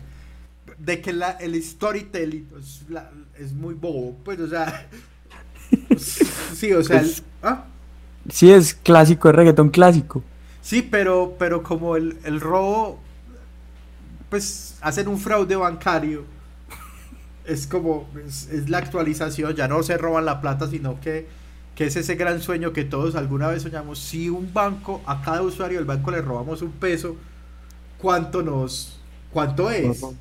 de 0.77 1.01
que 1.01 1.11
la, 1.11 1.31
el 1.31 1.61
storytelling 1.61 2.47
es, 2.59 2.85
la- 2.89 3.11
es 3.37 3.51
muy 3.53 3.73
bobo, 3.73 4.15
pues 4.23 4.39
o 4.39 4.47
sea, 4.47 4.87
sí, 5.97 6.71
o 6.73 6.83
sea, 6.83 7.01
el- 7.01 7.09
Es- 7.09 7.23
¿ah? 7.43 7.65
Sí, 8.31 8.51
es 8.51 8.73
clásico, 8.75 9.29
es 9.29 9.35
reggaetón 9.35 9.69
clásico. 9.69 10.23
Sí, 10.69 10.83
pero, 10.83 11.35
pero 11.39 11.63
como 11.63 11.95
el, 11.95 12.19
el 12.23 12.39
robo, 12.39 12.99
pues 14.29 14.77
hacen 14.81 15.07
un 15.07 15.17
fraude 15.17 15.55
bancario, 15.55 16.25
es 17.45 17.67
como, 17.67 18.07
es, 18.27 18.47
es 18.49 18.69
la 18.69 18.77
actualización, 18.79 19.55
ya 19.55 19.67
no 19.67 19.81
se 19.83 19.97
roban 19.97 20.25
la 20.25 20.41
plata, 20.41 20.67
sino 20.67 20.99
que, 21.01 21.27
que 21.75 21.85
es 21.85 21.95
ese 21.95 22.15
gran 22.15 22.41
sueño 22.41 22.73
que 22.73 22.83
todos 22.83 23.15
alguna 23.15 23.47
vez 23.47 23.63
soñamos. 23.63 23.99
Si 23.99 24.29
un 24.29 24.53
banco, 24.53 25.01
a 25.05 25.21
cada 25.21 25.41
usuario 25.41 25.77
del 25.79 25.85
banco 25.85 26.11
le 26.11 26.21
robamos 26.21 26.61
un 26.61 26.71
peso, 26.73 27.15
¿cuánto 27.99 28.43
nos, 28.43 28.99
cuánto 29.31 29.71
es? 29.71 30.15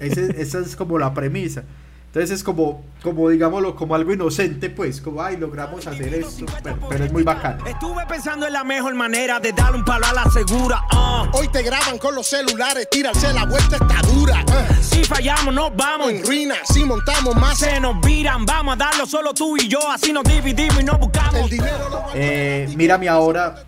Ese- 0.00 0.40
esa 0.42 0.60
es 0.60 0.76
como 0.76 0.98
la 0.98 1.14
premisa. 1.14 1.64
Entonces 2.10 2.32
es 2.32 2.42
como, 2.42 2.84
como 3.04 3.28
digámoslo, 3.28 3.76
como 3.76 3.94
algo 3.94 4.12
inocente, 4.12 4.68
pues, 4.68 5.00
como, 5.00 5.22
ay, 5.22 5.36
logramos 5.36 5.86
hacer 5.86 6.12
esto, 6.12 6.44
pero, 6.60 6.76
pero 6.88 7.04
es 7.04 7.12
muy 7.12 7.22
bacano. 7.22 7.64
Estuve 7.64 8.04
pensando 8.06 8.48
en 8.48 8.52
la 8.52 8.64
mejor 8.64 8.96
manera 8.96 9.38
de 9.38 9.52
darle 9.52 9.78
un 9.78 9.84
palo 9.84 10.06
a 10.06 10.12
la 10.12 10.24
segura. 10.24 10.82
ah. 10.90 11.30
Hoy 11.34 11.46
te 11.46 11.62
graban 11.62 11.98
con 11.98 12.16
los 12.16 12.26
celulares, 12.26 12.88
tirarse 12.90 13.32
la 13.32 13.44
vuelta 13.44 13.76
está 13.76 14.02
dura. 14.12 14.44
ah. 14.50 14.74
Si 14.82 15.04
fallamos, 15.04 15.54
nos 15.54 15.76
vamos. 15.76 16.10
En 16.10 16.26
ruina, 16.26 16.56
si 16.64 16.84
montamos 16.84 17.36
más, 17.36 17.58
Se 17.58 17.78
nos 17.78 18.00
viran, 18.00 18.44
vamos 18.44 18.74
a 18.74 18.76
darlo 18.76 19.06
solo 19.06 19.32
tú 19.32 19.56
y 19.56 19.68
yo. 19.68 19.78
Así 19.88 20.12
nos 20.12 20.24
dividimos 20.24 20.80
y 20.80 20.84
nos 20.84 20.98
buscamos. 20.98 21.42
el 21.42 21.48
dinero 21.50 22.06
Eh, 22.12 22.68
mírame 22.76 23.08
ahora. 23.08 23.66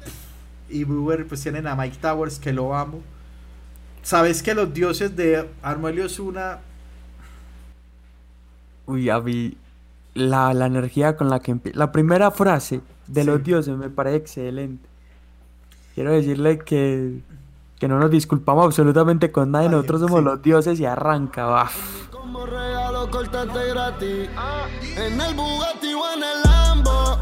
Y 0.68 0.82
Brewer 0.82 1.28
pues 1.28 1.42
tienen 1.42 1.68
a 1.68 1.76
Mike 1.76 1.98
Towers 2.00 2.40
que 2.40 2.52
lo 2.52 2.74
amo. 2.74 3.02
Sabes 4.02 4.42
que 4.42 4.52
los 4.52 4.74
dioses 4.74 5.14
de 5.14 5.48
y 5.94 6.00
Osuna 6.00 6.58
Uy, 8.92 9.08
a 9.10 9.20
mí 9.20 9.56
la, 10.14 10.52
la 10.54 10.66
energía 10.66 11.16
con 11.16 11.30
la 11.30 11.40
que 11.40 11.50
empieza. 11.52 11.78
La 11.78 11.90
primera 11.92 12.30
frase 12.30 12.80
de 13.06 13.24
los 13.24 13.42
dioses 13.42 13.76
me 13.76 13.88
parece 13.88 14.16
excelente. 14.16 14.88
Quiero 15.94 16.12
decirle 16.12 16.58
que, 16.58 17.20
que 17.78 17.88
no 17.88 17.98
nos 17.98 18.10
disculpamos 18.10 18.64
absolutamente 18.66 19.30
con 19.32 19.50
nadie. 19.50 19.68
Ay, 19.68 19.72
Nosotros 19.72 20.00
somos 20.02 20.18
sí. 20.20 20.24
los 20.24 20.42
dioses 20.42 20.80
y 20.80 20.84
arranca. 20.84 21.46
va. 21.46 21.70
Como 22.10 22.44
regalo 22.46 23.10
cortarte 23.10 23.68
gratis. 23.70 24.28
En 24.96 25.20
el 25.20 25.34
Bugatti 25.34 25.92
o 25.94 26.02
en 26.14 26.22
el 26.22 26.42
Lambo. 26.44 27.18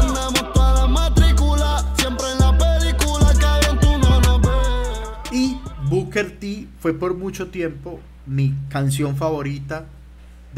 Andamos 0.00 0.52
toda 0.52 0.74
la 0.82 0.86
matrícula. 0.86 1.84
Siempre 1.96 2.26
en 2.32 2.38
la 2.38 2.56
película, 2.58 3.32
cabrón, 3.40 3.78
tú 3.80 3.98
no 3.98 4.20
nos 4.20 4.40
ves. 4.40 5.32
y 5.32 5.60
Booker 5.88 6.38
T 6.38 6.68
fue 6.80 6.92
por 6.94 7.14
mucho 7.14 7.48
tiempo 7.48 7.98
mi 8.26 8.54
canción 8.68 9.16
favorita 9.16 9.86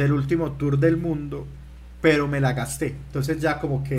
del 0.01 0.13
último 0.13 0.53
tour 0.53 0.79
del 0.79 0.97
mundo, 0.97 1.47
pero 2.01 2.27
me 2.27 2.41
la 2.41 2.55
gasté. 2.55 2.97
Entonces 3.09 3.39
ya 3.41 3.61
como 3.61 3.85
que 3.85 3.99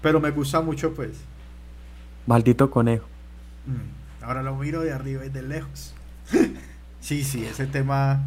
pero 0.00 0.20
me 0.20 0.30
gusta 0.30 0.60
mucho 0.60 0.94
pues. 0.94 1.10
Maldito 2.26 2.70
conejo. 2.70 3.06
Mm, 3.66 4.24
Ahora 4.24 4.42
lo 4.42 4.54
miro 4.54 4.82
de 4.82 4.92
arriba 4.92 5.24
y 5.24 5.30
de 5.30 5.42
lejos. 5.42 5.94
sí, 7.00 7.24
sí, 7.24 7.44
ese 7.44 7.66
tema 7.66 8.20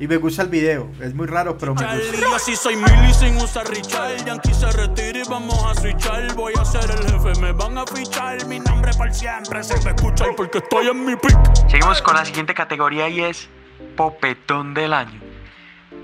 y 0.00 0.08
me 0.08 0.16
gusta 0.16 0.42
el 0.42 0.48
video, 0.48 0.90
es 1.00 1.14
muy 1.14 1.26
raro, 1.26 1.58
pero 1.58 1.74
me 1.74 1.84
gusta. 1.84 2.18
yo 2.18 2.38
sí 2.38 2.56
soy 2.56 2.76
Milly 2.76 3.12
sin 3.12 3.36
usar 3.36 3.68
Richard. 3.68 4.24
Yankee 4.24 4.54
se 4.54 4.72
retira 4.72 5.18
y 5.18 5.28
vamos 5.28 5.62
a 5.64 5.80
switchar. 5.80 6.34
Voy 6.34 6.54
a 6.58 6.64
ser 6.64 6.90
el 6.90 7.04
jefe, 7.06 7.40
me 7.40 7.52
van 7.52 7.76
a 7.76 7.86
fichar. 7.86 8.46
Mi 8.46 8.58
nombre 8.58 8.92
por 8.94 9.12
siempre 9.12 9.62
se 9.62 9.78
me 9.84 9.90
escucha 9.90 10.24
y 10.30 10.34
porque 10.34 10.58
estoy 10.58 10.88
en 10.88 11.04
mi 11.04 11.14
pick. 11.16 11.38
Seguimos 11.68 12.00
con 12.00 12.16
la 12.16 12.24
siguiente 12.24 12.54
categoría 12.54 13.08
y 13.10 13.20
es 13.20 13.48
Popetón 13.96 14.74
del 14.74 14.92
Año. 14.92 15.20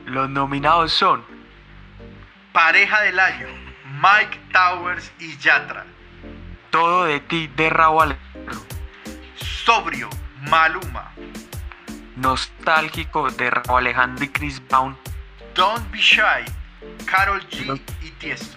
Los 0.05 0.29
nominados 0.31 0.93
son 0.93 1.25
Pareja 2.53 3.03
del 3.03 3.21
año, 3.21 3.47
Mike 4.01 4.41
Towers 4.53 5.13
y 5.19 5.37
Yatra. 5.37 5.85
Todo 6.71 7.05
de 7.05 7.21
ti 7.21 7.47
de 7.55 7.71
Raúl 7.71 8.03
Alejandro. 8.03 8.61
Sobrio, 9.37 10.09
Maluma. 10.49 11.13
Nostálgico 12.17 13.31
de 13.31 13.51
Raúl 13.51 13.79
Alejandro 13.79 14.25
y 14.25 14.29
Chris 14.29 14.61
Brown. 14.67 14.97
Don't 15.55 15.91
Be 15.91 15.99
Shy, 15.99 16.45
Carol 17.05 17.41
G 17.49 17.81
y 18.03 18.11
Tiesto. 18.13 18.57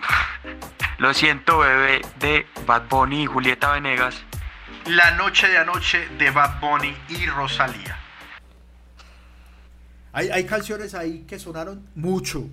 Lo 0.98 1.14
siento, 1.14 1.58
bebé 1.58 2.00
de 2.16 2.46
Bad 2.66 2.88
Bunny 2.88 3.22
y 3.22 3.26
Julieta 3.26 3.72
Venegas. 3.72 4.24
La 4.86 5.12
noche 5.12 5.48
de 5.48 5.58
anoche 5.58 6.08
de 6.18 6.30
Bad 6.30 6.60
Bunny 6.60 6.96
y 7.08 7.26
Rosalía. 7.26 7.96
Hay, 10.12 10.28
hay 10.30 10.44
canciones 10.44 10.94
ahí 10.94 11.24
que 11.26 11.38
sonaron 11.38 11.82
mucho, 11.94 12.46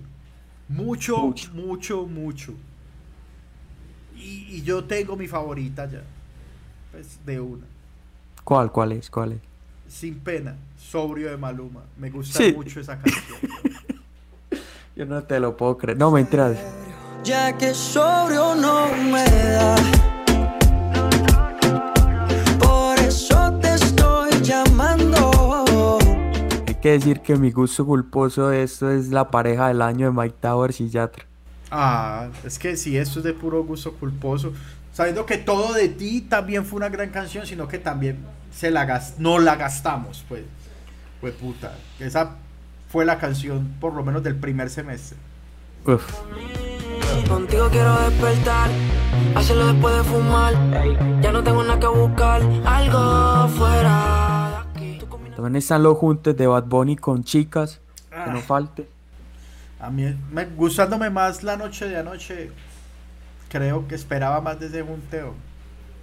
mucho, 0.68 1.16
mucho, 1.18 1.50
mucho, 1.54 2.06
mucho. 2.06 2.54
Y, 4.16 4.56
y 4.56 4.62
yo 4.62 4.84
tengo 4.84 5.16
mi 5.16 5.26
favorita 5.28 5.90
ya. 5.90 6.02
Pues 6.92 7.18
de 7.26 7.40
una. 7.40 7.66
¿Cuál, 8.44 8.70
cuál 8.72 8.92
es, 8.92 9.10
cuál 9.10 9.32
es? 9.32 9.40
Sin 9.88 10.18
pena, 10.20 10.56
sobrio 10.78 11.30
de 11.30 11.36
Maluma. 11.36 11.82
Me 11.98 12.10
gusta 12.10 12.38
Sí. 12.38 12.52
mucho 12.52 12.80
esa 12.80 12.98
canción. 12.98 13.40
Yo 14.96 15.04
no 15.04 15.22
te 15.22 15.38
lo 15.40 15.56
puedo 15.56 15.76
creer. 15.76 15.98
No, 15.98 16.10
mentira. 16.10 16.54
Ya 17.22 17.56
que 17.58 17.74
sobrio 17.74 18.54
no 18.54 18.88
me 19.12 19.24
da. 19.24 19.76
Que 26.86 26.92
decir 26.92 27.20
que 27.20 27.34
mi 27.34 27.50
gusto 27.50 27.84
culposo 27.84 28.48
de 28.50 28.62
esto 28.62 28.88
es 28.92 29.08
la 29.08 29.28
pareja 29.28 29.66
del 29.66 29.82
año 29.82 30.06
de 30.06 30.12
Mike 30.12 30.36
Towers 30.40 30.80
y 30.80 30.88
Yatra. 30.88 31.26
Ah, 31.68 32.28
es 32.44 32.60
que 32.60 32.76
sí, 32.76 32.96
esto 32.96 33.18
es 33.18 33.24
de 33.24 33.32
puro 33.32 33.64
gusto 33.64 33.94
culposo. 33.94 34.52
Sabiendo 34.92 35.26
que 35.26 35.36
todo 35.36 35.72
de 35.72 35.88
ti 35.88 36.20
también 36.20 36.64
fue 36.64 36.76
una 36.76 36.88
gran 36.88 37.10
canción, 37.10 37.44
sino 37.44 37.66
que 37.66 37.78
también 37.78 38.18
se 38.52 38.70
la 38.70 38.84
gas 38.84 39.14
no 39.18 39.40
la 39.40 39.56
gastamos, 39.56 40.24
pues. 40.28 40.44
Fue 41.20 41.32
puta. 41.32 41.76
Esa 41.98 42.36
fue 42.88 43.04
la 43.04 43.18
canción, 43.18 43.74
por 43.80 43.92
lo 43.92 44.04
menos 44.04 44.22
del 44.22 44.36
primer 44.36 44.70
semestre. 44.70 45.18
Uf. 45.86 46.04
Contigo 47.28 47.68
quiero 47.68 47.98
despertar, 48.08 48.70
hacerlo 49.34 49.72
después 49.72 49.96
de 49.96 50.04
fumar. 50.04 50.54
Ya 51.20 51.32
no 51.32 51.42
tengo 51.42 51.64
nada 51.64 51.80
que 51.80 51.88
buscar, 51.88 52.42
algo 52.64 53.48
fuera. 53.48 54.35
También 55.36 55.56
están 55.56 55.82
los 55.82 55.98
juntes 55.98 56.34
de 56.34 56.46
Bad 56.46 56.64
Bunny 56.64 56.96
con 56.96 57.22
chicas. 57.22 57.80
Que 58.10 58.30
no 58.30 58.40
falte. 58.40 58.88
A 59.78 59.90
mí, 59.90 60.16
me, 60.32 60.46
gustándome 60.46 61.10
más 61.10 61.42
la 61.42 61.58
noche 61.58 61.86
de 61.86 61.98
anoche, 61.98 62.50
creo 63.50 63.86
que 63.86 63.94
esperaba 63.94 64.40
más 64.40 64.58
de 64.58 64.68
ese 64.68 64.82
junteo. 64.82 65.34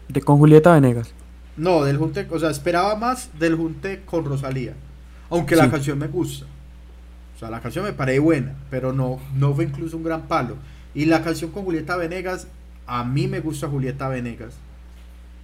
De 0.07 0.21
con 0.21 0.37
Julieta 0.37 0.73
Venegas. 0.73 1.11
No, 1.57 1.83
del 1.83 1.97
junte, 1.97 2.27
o 2.29 2.37
sea, 2.37 2.51
esperaba 2.51 2.95
más 2.95 3.31
del 3.39 3.55
junte 3.55 4.03
con 4.05 4.23
Rosalía. 4.25 4.75
Aunque 5.31 5.55
la 5.55 5.71
canción 5.71 5.97
me 5.97 6.07
gusta. 6.07 6.45
O 7.35 7.39
sea, 7.39 7.49
la 7.49 7.59
canción 7.59 7.85
me 7.85 7.93
parece 7.93 8.19
buena, 8.19 8.53
pero 8.69 8.93
no, 8.93 9.19
no 9.33 9.55
fue 9.55 9.63
incluso 9.63 9.97
un 9.97 10.03
gran 10.03 10.23
palo. 10.27 10.57
Y 10.93 11.05
la 11.05 11.23
canción 11.23 11.49
con 11.49 11.63
Julieta 11.63 11.97
Venegas, 11.97 12.47
a 12.85 13.03
mí 13.03 13.27
me 13.27 13.39
gusta 13.39 13.67
Julieta 13.67 14.07
Venegas. 14.09 14.53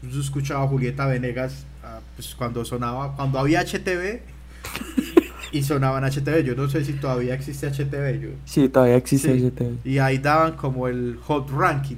Yo 0.02 0.20
escuchaba 0.22 0.64
a 0.64 0.68
Julieta 0.68 1.06
Venegas 1.08 1.66
ah, 1.84 2.00
pues, 2.16 2.34
cuando 2.36 2.64
sonaba, 2.66 3.16
cuando 3.16 3.40
había 3.40 3.62
HTV 3.62 4.22
y 5.52 5.64
sonaban 5.64 6.04
HTV. 6.04 6.44
Yo 6.44 6.56
no 6.56 6.70
sé 6.70 6.86
si 6.86 6.94
todavía 6.94 7.34
existe 7.34 7.68
HTV. 7.68 8.20
Yo, 8.22 8.30
Sí, 8.46 8.70
todavía 8.70 8.96
existe 8.96 9.38
Sí. 9.40 9.52
tema. 9.52 9.78
Y 9.84 9.98
ahí 10.00 10.18
daban 10.20 10.56
como 10.56 10.88
el 10.88 11.18
Hot 11.24 11.50
Ranking. 11.52 11.98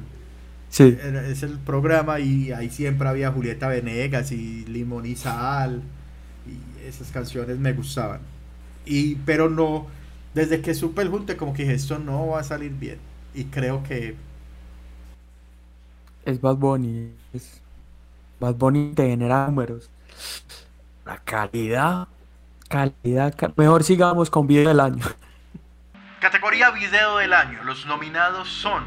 Sí. 0.70 0.97
Es 1.28 1.43
el 1.43 1.60
programa 1.60 2.20
y 2.20 2.52
ahí 2.54 2.70
siempre 2.70 3.08
había 3.08 3.32
Julieta 3.32 3.68
Venegas 3.68 4.32
y 4.32 4.66
Limón 4.66 5.06
y 5.06 5.16
Sal. 5.16 5.82
Y 6.47 6.88
esas 6.88 7.12
canciones 7.12 7.60
me 7.60 7.74
gustaban. 7.74 8.22
Y, 8.86 9.16
pero 9.26 9.49
no, 9.49 9.88
desde 10.34 10.62
que 10.62 10.74
supe 10.74 11.02
el 11.02 11.10
junte, 11.10 11.36
como 11.38 11.54
que 11.54 11.64
dije, 11.64 11.76
esto 11.76 11.99
no 11.99 12.28
va 12.28 12.39
a 12.39 12.43
salir 12.43 12.72
bien. 12.72 12.97
Y 13.36 13.45
creo 13.45 13.84
que 13.84 14.16
Es 16.26 16.39
Bad 16.41 16.58
Bunny. 16.58 17.12
Es... 17.34 17.61
Bad 18.42 18.56
Bunny 18.56 18.94
te 18.96 19.08
genera 19.08 19.46
números. 19.46 19.89
La 21.06 21.18
calidad. 21.20 22.08
Calidad. 22.68 23.36
ca- 23.38 23.54
Mejor 23.56 23.84
sigamos 23.84 24.30
con 24.32 24.48
video 24.48 24.68
del 24.70 24.80
año. 24.80 25.06
Categoría 26.20 26.72
Video 26.72 27.18
del 27.18 27.34
Año. 27.34 27.64
Los 27.64 27.86
nominados 27.86 28.50
son 28.50 28.84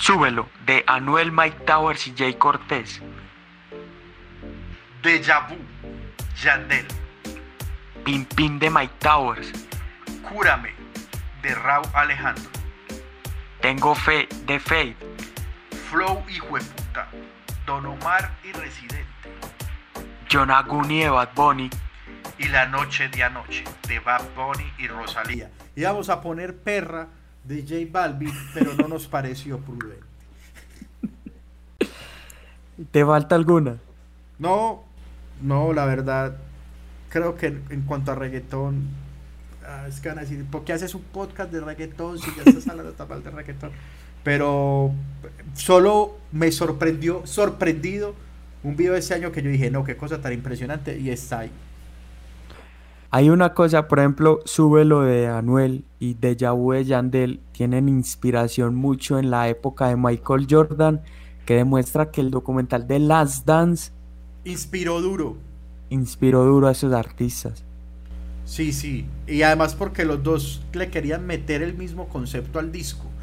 Súbelo. 0.00 0.48
De 0.66 0.82
Anuel, 0.86 1.30
Mike 1.32 1.60
Towers 1.66 2.06
y 2.08 2.14
Jay 2.16 2.34
Cortés. 2.34 3.00
Deja 5.02 5.40
Vu, 5.48 5.56
Yandel, 6.42 6.86
Pin 8.04 8.24
Pin 8.24 8.58
de 8.58 8.70
Mike 8.70 8.94
Towers. 8.98 9.52
Cúrame, 10.28 10.72
de 11.42 11.54
Raúl 11.54 11.86
Alejandro, 11.94 12.50
Tengo 13.60 13.94
fe 13.94 14.26
de 14.46 14.58
Faith. 14.58 14.96
Flow 15.90 16.24
y 16.28 16.38
Don 17.66 17.86
Omar 17.86 18.30
y 18.44 18.52
Residente, 18.52 19.04
Jonaguni 20.30 21.00
de 21.00 21.08
Bad 21.08 21.30
Bunny. 21.34 21.70
y 22.38 22.48
La 22.48 22.66
Noche 22.66 23.08
de 23.08 23.22
Anoche, 23.22 23.64
de 23.88 23.98
Bad 24.00 24.22
Bunny 24.36 24.64
y 24.78 24.86
Rosalía. 24.88 25.50
Íbamos 25.76 26.08
a 26.08 26.20
poner 26.20 26.56
Perra 26.56 27.08
de 27.42 27.62
J 27.62 27.90
Balvin, 27.90 28.32
pero 28.52 28.74
no 28.74 28.88
nos 28.88 29.06
pareció 29.06 29.58
prudente. 29.58 30.04
¿Te 32.90 33.04
falta 33.04 33.34
alguna? 33.34 33.76
No, 34.38 34.84
no, 35.40 35.72
la 35.72 35.86
verdad, 35.86 36.36
creo 37.08 37.36
que 37.36 37.46
en, 37.46 37.82
cuanto 37.86 38.12
a 38.12 38.14
reggaetón, 38.14 38.88
ah, 39.66 39.86
es 39.88 40.00
que 40.00 40.08
van 40.08 40.18
a 40.18 40.22
decir, 40.22 40.44
¿por 40.46 40.64
qué 40.64 40.72
haces 40.72 40.94
un 40.94 41.02
podcast 41.02 41.50
de 41.52 41.60
reggaetón 41.60 42.18
si 42.18 42.32
ya 42.36 42.42
estás 42.44 42.68
hablando 42.68 42.92
tan 42.92 43.08
mal 43.08 43.22
de 43.22 43.30
reggaetón? 43.30 43.72
Pero 44.24 44.92
solo 45.54 46.16
me 46.32 46.50
sorprendió, 46.50 47.22
sorprendido, 47.26 48.14
un 48.64 48.76
video 48.76 48.94
de 48.94 48.98
ese 49.00 49.14
año 49.14 49.30
que 49.30 49.42
yo 49.42 49.50
dije, 49.50 49.70
no, 49.70 49.84
qué 49.84 49.96
cosa 49.96 50.20
tan 50.20 50.32
impresionante, 50.32 50.98
y 50.98 51.10
está 51.10 51.40
ahí. 51.40 51.50
Hay 53.10 53.30
una 53.30 53.54
cosa, 53.54 53.86
por 53.86 54.00
ejemplo, 54.00 54.40
Súbelo 54.44 55.02
de 55.02 55.28
Anuel 55.28 55.84
y 56.00 56.14
Deja 56.14 56.50
Vu 56.50 56.72
de 56.72 56.84
Yandel 56.84 57.40
tienen 57.52 57.88
inspiración 57.88 58.74
mucho 58.74 59.18
en 59.20 59.30
la 59.30 59.48
época 59.48 59.86
de 59.88 59.96
Michael 59.96 60.48
Jordan, 60.50 61.02
que 61.46 61.54
demuestra 61.54 62.10
que 62.10 62.20
el 62.22 62.30
documental 62.32 62.88
de 62.88 62.98
Last 62.98 63.46
Dance 63.46 63.92
Inspiró 64.44 65.00
duro. 65.00 65.38
inspiró 65.90 66.44
duro 66.44 66.68
a 66.68 66.72
esos 66.72 66.92
artistas. 66.92 67.64
Sí, 68.44 68.72
sí. 68.72 69.06
Y 69.26 69.42
además 69.42 69.74
porque 69.74 70.04
los 70.04 70.22
dos 70.22 70.62
le 70.72 70.90
querían 70.90 71.26
meter 71.26 71.62
el 71.62 71.74
mismo 71.74 72.08
concepto 72.08 72.58
al 72.58 72.72
disco. 72.72 73.13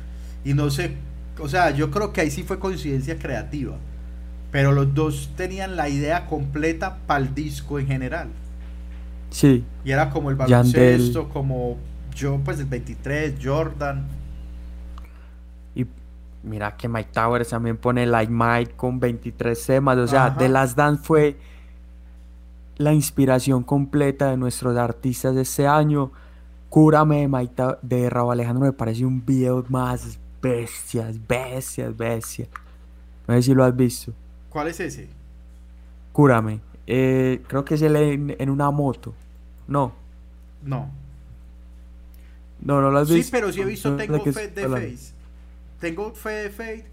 Y 0.44 0.54
no 0.54 0.70
sé, 0.70 0.96
o 1.40 1.48
sea, 1.48 1.72
yo 1.72 1.92
creo 1.92 2.14
que 2.14 2.22
ahí 2.22 2.32
sí 2.32 2.44
fue 2.44 2.60
coincidencia 2.60 3.18
creativa. 3.18 3.76
Pero 4.52 4.74
los 4.74 4.94
dos 4.94 5.32
tenían 5.36 5.76
la 5.76 5.88
idea 5.88 6.26
completa 6.26 6.98
para 7.08 7.22
el 7.22 7.34
disco 7.34 7.80
en 7.80 7.88
general. 7.88 8.28
Sí. 9.30 9.64
Y 9.86 9.92
era 9.92 10.10
como 10.10 10.30
el 10.30 10.38
Yandel. 10.38 10.52
baloncesto, 10.52 11.30
como 11.30 11.78
yo, 12.14 12.40
pues 12.44 12.60
el 12.60 12.66
23, 12.66 13.36
Jordan. 13.42 14.06
Y 15.74 15.86
mira 16.44 16.76
que 16.76 16.90
Mike 16.90 17.12
Towers 17.14 17.50
también 17.50 17.78
pone 17.78 18.06
Like 18.06 18.32
Mike 18.32 18.74
con 18.76 19.00
23 19.00 19.66
temas. 19.66 19.98
O 19.98 20.08
sea, 20.08 20.26
Ajá. 20.26 20.38
The 20.38 20.50
Last 20.50 20.78
Dance 20.78 21.02
fue 21.02 21.38
la 22.76 22.94
inspiración 22.94 23.64
completa 23.64 24.32
de 24.32 24.38
nuestros 24.38 24.78
artistas 24.78 25.34
de 25.34 25.44
este 25.44 25.66
año. 25.66 26.12
Cúrame 26.70 27.22
de, 27.22 27.28
Mike 27.30 27.64
de 27.82 28.10
Raúl 28.10 28.34
Alejandro 28.34 28.66
me 28.66 28.74
parece 28.74 29.06
un 29.06 29.26
video 29.26 29.64
más 29.70 30.20
bestias, 30.42 31.16
bestias, 31.28 31.96
bestias. 31.96 32.50
No 33.28 33.36
sé 33.36 33.44
si 33.44 33.54
lo 33.54 33.64
has 33.64 33.76
visto. 33.76 34.14
¿Cuál 34.50 34.68
es 34.68 34.80
ese? 34.80 35.10
Cúrame. 36.12 36.60
Eh, 36.88 37.42
creo 37.48 37.64
que 37.66 37.76
es 37.76 37.82
él 37.82 37.96
en, 37.96 38.36
en 38.40 38.50
una 38.50 38.72
moto. 38.72 39.14
No, 39.68 39.94
No. 40.62 40.90
no, 42.60 42.82
no 42.82 42.92
lo 42.92 43.00
has 43.00 43.08
Sí, 43.08 43.16
visto. 43.16 43.32
pero 43.32 43.52
sí 43.52 43.62
he 43.62 43.66
visto 43.66 43.90
No 43.90 43.98
Tengo 43.98 44.28
Fe 44.28 44.48
de. 44.48 44.68
Face. 44.68 45.14
Tengo 45.80 46.14
Fe 46.14 46.30
de 46.32 46.50
Faith 46.52 46.86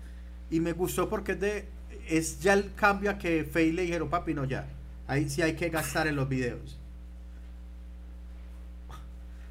y 0.51 0.61
me 0.61 0.73
gustó 0.73 1.09
porque 1.09 1.33
es 1.33 1.41
de 1.41 1.69
es 2.09 2.41
ya 2.41 2.55
el 2.55 2.75
cambio 2.75 3.11
a 3.11 3.19
que 3.19 3.45
Faith 3.45 3.75
le 3.75 3.83
dijeron, 3.83 4.09
papi, 4.09 4.33
no 4.35 4.45
ya. 4.45 4.67
Ahí 5.07 5.29
sí 5.29 5.43
hay 5.43 5.55
que 5.57 5.69
gastar 5.71 6.07
en 6.07 6.17
los 6.17 6.29
videos. 6.29 6.79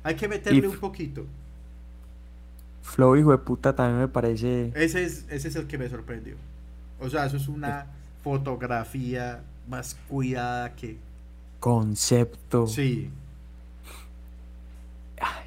Hay 0.04 0.16
que 0.16 0.28
meterle 0.28 0.68
un 0.68 0.78
poquito. 0.80 1.26
Flow, 2.88 3.16
hijo 3.18 3.32
de 3.32 3.38
puta, 3.38 3.76
también 3.76 4.00
me 4.00 4.08
parece. 4.08 4.72
Ese 4.76 5.04
es, 5.04 5.26
ese 5.30 5.48
es 5.50 5.56
el 5.56 5.68
que 5.68 5.78
me 5.78 5.90
sorprendió. 5.90 6.36
O 7.00 7.10
sea, 7.10 7.26
eso 7.26 7.38
es 7.38 7.48
una 7.48 7.88
fotografía 8.24 9.44
más 9.68 9.96
cuidada 10.08 10.76
que. 10.76 10.98
concepto. 11.60 12.68
Sí. 12.68 13.12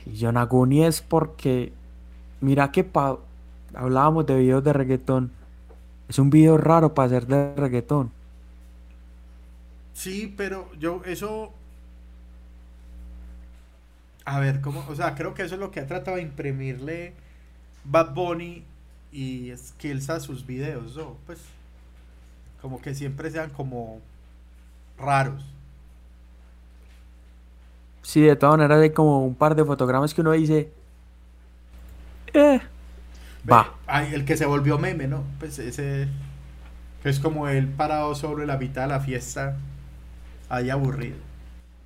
Y 0.07 0.13
Yonaguni 0.17 0.85
es 0.85 1.01
porque, 1.03 1.73
mira 2.41 2.73
que 2.73 2.85
pa- 2.85 3.19
hablábamos 3.75 4.27
de 4.27 4.37
videos 4.37 4.65
de 4.65 4.73
reggaetón. 4.73 5.31
Es 6.09 6.19
un 6.19 6.31
video 6.31 6.59
raro 6.59 6.95
para 6.95 7.07
hacer 7.07 7.27
de 7.27 7.55
reggaetón. 7.57 8.11
Sí, 9.93 10.33
pero 10.37 10.69
yo 10.79 11.03
eso... 11.05 11.53
A 14.25 14.39
ver, 14.41 14.61
¿cómo? 14.61 14.85
O 14.89 14.95
sea, 14.95 15.15
creo 15.15 15.35
que 15.35 15.43
eso 15.43 15.55
es 15.55 15.61
lo 15.61 15.71
que 15.71 15.81
ha 15.81 15.87
tratado 15.87 16.17
de 16.17 16.23
imprimirle 16.23 17.15
Bad 17.85 18.15
Bunny 18.15 18.65
y 19.13 19.53
Skills 19.57 20.11
a 20.11 20.21
sus 20.21 20.47
videos, 20.47 20.97
¿no? 20.97 21.17
Pues 21.27 21.41
como 22.61 22.81
que 22.81 22.95
siempre 22.95 23.31
sean 23.31 23.51
como 23.51 24.01
raros. 24.99 25.45
Sí, 28.03 28.21
de 28.21 28.37
todas 28.37 28.59
maneras 28.59 28.81
hay 28.83 28.91
como 28.91 29.25
un 29.25 29.35
par 29.35 29.55
de 29.55 29.65
fotogramas 29.65 30.15
que 30.15 30.21
uno 30.21 30.33
dice... 30.33 30.73
Eh, 32.33 32.61
va. 33.51 33.75
Ay, 33.87 34.15
el 34.15 34.25
que 34.25 34.37
se 34.37 34.47
volvió 34.47 34.79
meme, 34.79 35.07
¿no? 35.07 35.25
Pues 35.39 35.59
ese... 35.59 36.09
Que 37.03 37.09
es 37.09 37.19
como 37.19 37.49
él 37.49 37.67
parado 37.69 38.15
sobre 38.15 38.47
la 38.47 38.59
mitad 38.59 38.83
de 38.83 38.89
la 38.89 39.01
fiesta, 39.01 39.57
ahí 40.49 40.69
aburrido. 40.69 41.17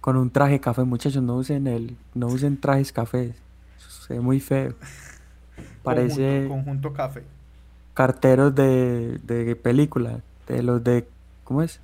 Con 0.00 0.16
un 0.16 0.30
traje 0.30 0.60
café, 0.60 0.82
muchachos, 0.82 1.22
no 1.22 1.36
usen 1.36 1.66
el, 1.66 1.96
no 2.14 2.26
usen 2.26 2.60
trajes 2.60 2.92
cafés. 2.92 3.36
Se 3.78 4.14
ve 4.14 4.20
muy 4.20 4.40
feo. 4.40 4.74
Parece 5.82 6.46
Conjunto, 6.48 6.48
conjunto 6.48 6.92
café. 6.92 7.22
carteros 7.94 8.54
de, 8.54 9.18
de 9.22 9.54
película, 9.56 10.20
de 10.48 10.62
los 10.62 10.82
de, 10.82 11.06
¿cómo 11.44 11.62
es? 11.62 11.80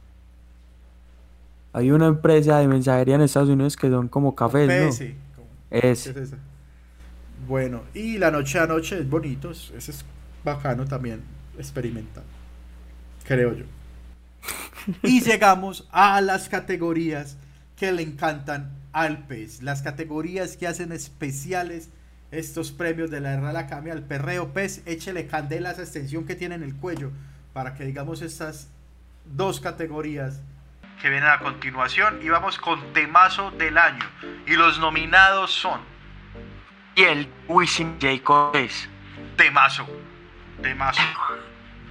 Hay 1.72 1.90
una 1.92 2.06
empresa 2.08 2.58
de 2.58 2.66
mensajería 2.68 3.14
en 3.14 3.20
Estados 3.22 3.48
Unidos 3.48 3.76
que 3.76 3.88
son 3.88 4.08
como 4.08 4.34
cafés, 4.34 4.66
¿no? 4.68 5.06
Como- 5.36 5.48
Es. 5.70 6.04
¿qué 6.04 6.10
es 6.10 6.16
esa? 6.16 6.36
Bueno, 7.46 7.82
y 7.94 8.18
la 8.18 8.30
noche 8.30 8.58
a 8.58 8.66
noche 8.66 8.98
es 8.98 9.08
bonito, 9.08 9.50
es- 9.50 9.72
ese 9.76 9.92
es 9.92 10.04
bacano 10.44 10.84
también 10.86 11.20
experimentar, 11.58 12.24
creo 13.24 13.54
yo. 13.54 13.64
y 15.02 15.20
llegamos 15.24 15.86
a 15.92 16.20
las 16.20 16.48
categorías 16.48 17.36
que 17.76 17.92
le 17.92 18.02
encantan 18.02 18.70
al 18.92 19.26
pez, 19.26 19.62
las 19.62 19.82
categorías 19.82 20.56
que 20.56 20.66
hacen 20.66 20.90
especiales 20.92 21.88
estos 22.30 22.70
premios 22.70 23.10
de 23.10 23.20
la 23.20 23.38
Real 23.38 23.56
Academia 23.56 23.92
al 23.92 24.02
perreo 24.02 24.52
pez, 24.52 24.82
échele 24.86 25.26
candela 25.26 25.70
a 25.70 25.72
esa 25.72 25.82
extensión 25.82 26.26
que 26.26 26.34
tiene 26.36 26.54
en 26.54 26.62
el 26.62 26.76
cuello 26.76 27.10
para 27.52 27.74
que 27.74 27.84
digamos 27.84 28.22
estas 28.22 28.70
dos 29.24 29.60
categorías 29.60 30.40
que 31.00 31.10
vienen 31.10 31.28
a 31.28 31.38
continuación 31.40 32.20
y 32.22 32.28
vamos 32.28 32.58
con 32.58 32.92
temazo 32.92 33.50
del 33.52 33.78
año 33.78 34.04
y 34.46 34.54
los 34.54 34.78
nominados 34.78 35.50
son 35.50 35.80
Y 36.94 37.02
el 37.04 37.28
Wisin 37.48 37.96
Jacob 38.00 38.54
es. 38.54 38.88
temazo 39.36 39.86
temazo 40.62 41.00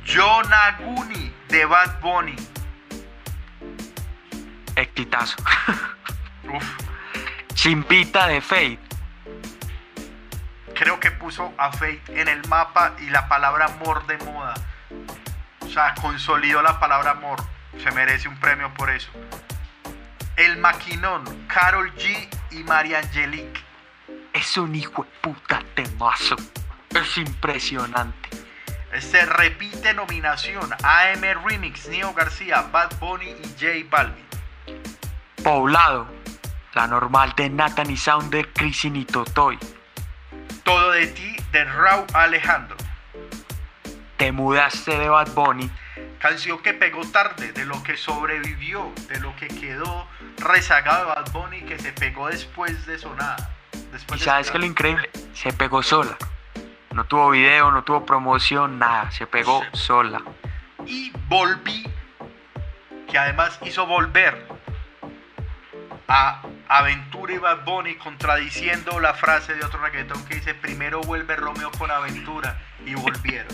Yonaguni 0.06 1.34
de 1.50 1.66
Bad 1.66 2.00
Bunny 2.02 2.36
Exitazo. 4.76 5.36
Uf, 6.54 6.78
Chimpita 7.54 8.28
de 8.28 8.40
Fate. 8.40 8.89
Creo 10.80 10.98
que 10.98 11.12
puso 11.12 11.54
a 11.58 11.74
Fate 11.74 12.02
en 12.08 12.30
el 12.30 12.48
mapa 12.48 12.94
y 13.00 13.10
la 13.10 13.28
palabra 13.28 13.66
amor 13.66 14.08
de 14.08 14.18
moda 14.20 14.54
o 15.60 15.68
sea 15.68 15.94
consolidó 16.02 16.62
la 16.62 16.80
palabra 16.80 17.12
amor 17.12 17.38
se 17.84 17.92
merece 17.92 18.30
un 18.30 18.40
premio 18.40 18.74
por 18.76 18.90
eso 18.90 19.10
El 20.38 20.56
Maquinón 20.58 21.26
Carol 21.48 21.94
G 21.96 22.30
y 22.52 22.64
María 22.64 23.00
Angelique 23.00 23.62
Es 24.32 24.58
un 24.58 24.74
hijo 24.74 25.04
de 25.04 25.10
puta 25.22 25.62
temazo. 25.76 26.38
Es 26.90 27.18
impresionante. 27.18 28.30
Se 29.00 29.26
repite 29.26 29.94
nominación 29.94 30.70
AM 30.82 31.46
Remix, 31.46 31.90
Neo 31.90 32.14
García, 32.14 32.62
Bad 32.72 32.98
Bunny 33.00 33.30
y 33.30 33.48
J 33.60 33.88
Balvin. 33.90 34.26
Poblado. 35.44 36.08
La 36.74 36.88
normal 36.88 37.34
de 37.36 37.50
Nathan 37.50 37.92
y 37.92 37.98
Sound 37.98 38.32
de 38.32 38.46
Crisin 38.54 38.96
y. 38.96 39.06
Todo 40.70 40.92
de 40.92 41.08
ti 41.08 41.36
de 41.52 41.66
Raúl 41.66 42.06
Alejandro. 42.14 42.78
Te 44.18 44.32
mudaste 44.32 45.00
de 45.00 45.10
Bad 45.10 45.32
Bunny. 45.32 45.68
Canción 46.20 46.62
que 46.62 46.76
pegó 46.76 47.02
tarde, 47.10 47.52
de 47.54 47.66
lo 47.66 47.82
que 47.82 47.98
sobrevivió, 47.98 48.94
de 49.08 49.20
lo 49.20 49.36
que 49.38 49.48
quedó 49.48 50.08
rezagado 50.38 51.00
de 51.00 51.16
Bad 51.16 51.32
Bunny 51.32 51.62
que 51.64 51.80
se 51.80 51.92
pegó 51.92 52.28
después 52.28 52.86
de 52.86 53.00
sonada. 53.00 53.50
Después 53.92 54.22
Y 54.22 54.24
de 54.24 54.26
sabes 54.26 54.52
que 54.52 54.60
lo 54.60 54.66
increíble, 54.68 55.10
se 55.34 55.52
pegó 55.54 55.82
sola. 55.82 56.16
No 56.92 57.04
tuvo 57.04 57.32
video, 57.32 57.72
no 57.72 57.84
tuvo 57.84 58.06
promoción, 58.06 58.78
nada. 58.78 59.10
Se 59.10 59.26
pegó 59.26 59.64
sola. 59.74 60.22
Y 60.86 61.12
Volví, 61.28 61.92
que 63.10 63.18
además 63.18 63.58
hizo 63.64 63.88
volver 63.88 64.46
a 66.08 66.44
Aventura 66.72 67.34
y 67.34 67.38
Bad 67.40 67.66
Bunny 67.66 67.96
contradiciendo 67.98 69.00
la 69.00 69.16
frase 69.16 69.56
de 69.56 69.66
otro 69.66 69.82
reggaetón 69.82 70.24
que 70.26 70.36
dice 70.36 70.54
primero 70.54 71.02
vuelve 71.02 71.36
Romeo 71.36 71.72
con 71.78 71.90
Aventura 71.90 72.60
y 72.86 72.94
volvieron. 72.94 73.52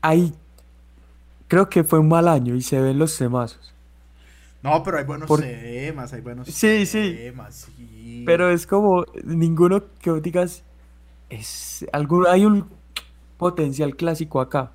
Ahí 0.00 0.32
creo 1.48 1.68
que 1.68 1.84
fue 1.84 1.98
un 1.98 2.08
mal 2.08 2.28
año 2.28 2.54
y 2.54 2.62
se 2.62 2.80
ven 2.80 2.98
los 2.98 3.16
temazos. 3.18 3.74
No, 4.62 4.82
pero 4.82 4.98
hay 4.98 5.04
buenos 5.04 5.28
Por- 5.28 5.40
temas, 5.40 6.12
hay 6.12 6.20
buenos 6.22 6.48
Sí, 6.48 6.86
sí. 6.86 7.14
temas. 7.16 7.68
sí. 7.76 8.22
Pero 8.26 8.50
es 8.50 8.66
como 8.66 9.04
ninguno 9.24 9.84
que 10.00 10.12
digas 10.20 10.62
es 11.28 11.84
algún 11.92 12.26
hay 12.26 12.44
un 12.46 12.68
potencial 13.36 13.96
clásico 13.96 14.40
acá. 14.40 14.72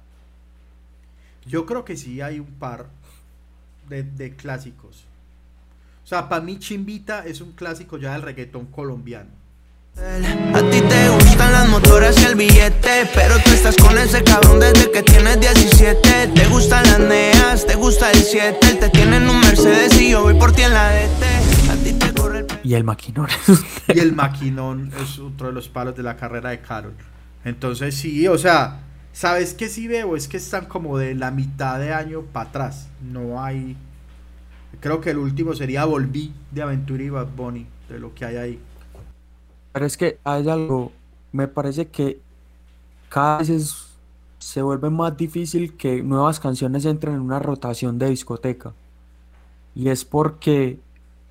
Yo 1.47 1.66
creo 1.66 1.84
que 1.84 1.97
sí 1.97 2.22
hay 2.22 2.39
un 2.39 2.53
par 2.59 2.86
de, 3.92 4.04
de 4.04 4.36
clásicos. 4.36 5.06
O 6.04 6.08
sea, 6.08 6.28
para 6.28 6.42
mí 6.42 6.58
Chimbita 6.60 7.26
es 7.26 7.42
un 7.42 7.52
clásico 7.52 7.98
ya 7.98 8.14
del 8.14 8.24
reggaetón 8.24 8.66
colombiano. 8.68 9.42
A 9.98 10.62
ti 10.72 10.82
te 10.82 11.10
gustan 11.10 11.52
las 11.52 11.70
motoras 11.70 12.20
y 12.22 12.26
el 12.26 12.36
billete, 12.36 13.10
pero 13.14 13.36
tú 13.44 13.52
estás 13.52 13.76
con 13.76 13.98
ese 13.98 14.24
cabrón 14.24 14.60
desde 14.60 14.89
que 14.89 15.04
tienes 15.04 15.39
17. 15.39 16.28
Te 16.34 16.46
gustan 16.48 16.84
las 16.86 17.00
neas, 17.00 17.68
te 17.68 17.76
gusta 17.76 18.10
el 18.12 18.24
7, 18.24 18.58
él 18.70 18.80
te 18.80 18.89
tiene 18.89 19.18
en 19.18 19.30
un 19.30 19.39
Mercedes 19.42 20.00
y 20.00 20.12
yo 20.12 20.24
voy 20.24 20.34
por 20.36 20.54
ti 20.54 20.64
en 20.64 20.74
la 20.74 20.89
DT. 20.89 21.70
A 21.70 21.76
ti 21.84 21.94
te 21.94 22.14
corre 22.14 22.39
el 22.39 22.48
Y 22.64 22.74
el 22.74 22.84
maquinón. 22.84 23.28
Y 23.94 24.00
el 24.00 24.14
maquinón 24.14 24.92
es 25.02 25.20
otro 25.20 25.48
de 25.48 25.54
los 25.54 25.68
palos 25.68 25.96
de 25.96 26.04
la 26.04 26.16
carrera 26.16 26.52
de 26.52 26.62
Carol. 26.62 26.94
Entonces 27.44 27.96
sí, 27.96 28.28
o 28.28 28.38
sea, 28.38 28.80
¿sabes 29.14 29.53
qué 29.53 29.70
sí 29.70 29.88
veo? 29.88 30.16
Es 30.16 30.28
que 30.28 30.38
están 30.38 30.66
como 30.66 30.97
de 30.97 31.16
la 31.16 31.32
mitad 31.32 31.80
de 31.80 31.93
año 31.93 32.24
para 32.24 32.49
atrás. 32.49 32.89
No 33.01 33.43
hay... 33.43 33.78
Creo 34.82 34.99
que 35.01 35.12
el 35.12 35.18
último 35.18 35.53
sería 35.53 35.86
Volví 35.86 36.34
de 36.51 36.62
Aventura 36.62 37.03
y 37.03 37.09
Bad 37.09 37.28
Bunny, 37.36 37.68
de 37.89 37.99
lo 37.99 38.14
que 38.14 38.26
hay 38.26 38.36
ahí. 38.38 38.59
Pero 39.72 39.86
es 39.86 39.97
que 39.97 40.20
hay 40.24 40.49
algo, 40.49 40.99
me 41.32 41.47
parece 41.47 41.89
que 41.89 42.22
cada 43.09 43.39
vez 43.39 43.49
es- 43.49 43.99
se 44.39 44.62
vuelve 44.62 44.89
más 44.89 45.18
difícil 45.18 45.78
que 45.78 46.03
nuevas 46.03 46.39
canciones 46.39 46.86
entren 46.86 47.16
en 47.16 47.22
una 47.22 47.39
rotación 47.39 47.99
de 47.99 48.09
discoteca. 48.09 48.76
Y 49.76 49.89
es 49.89 50.05
porque 50.05 50.80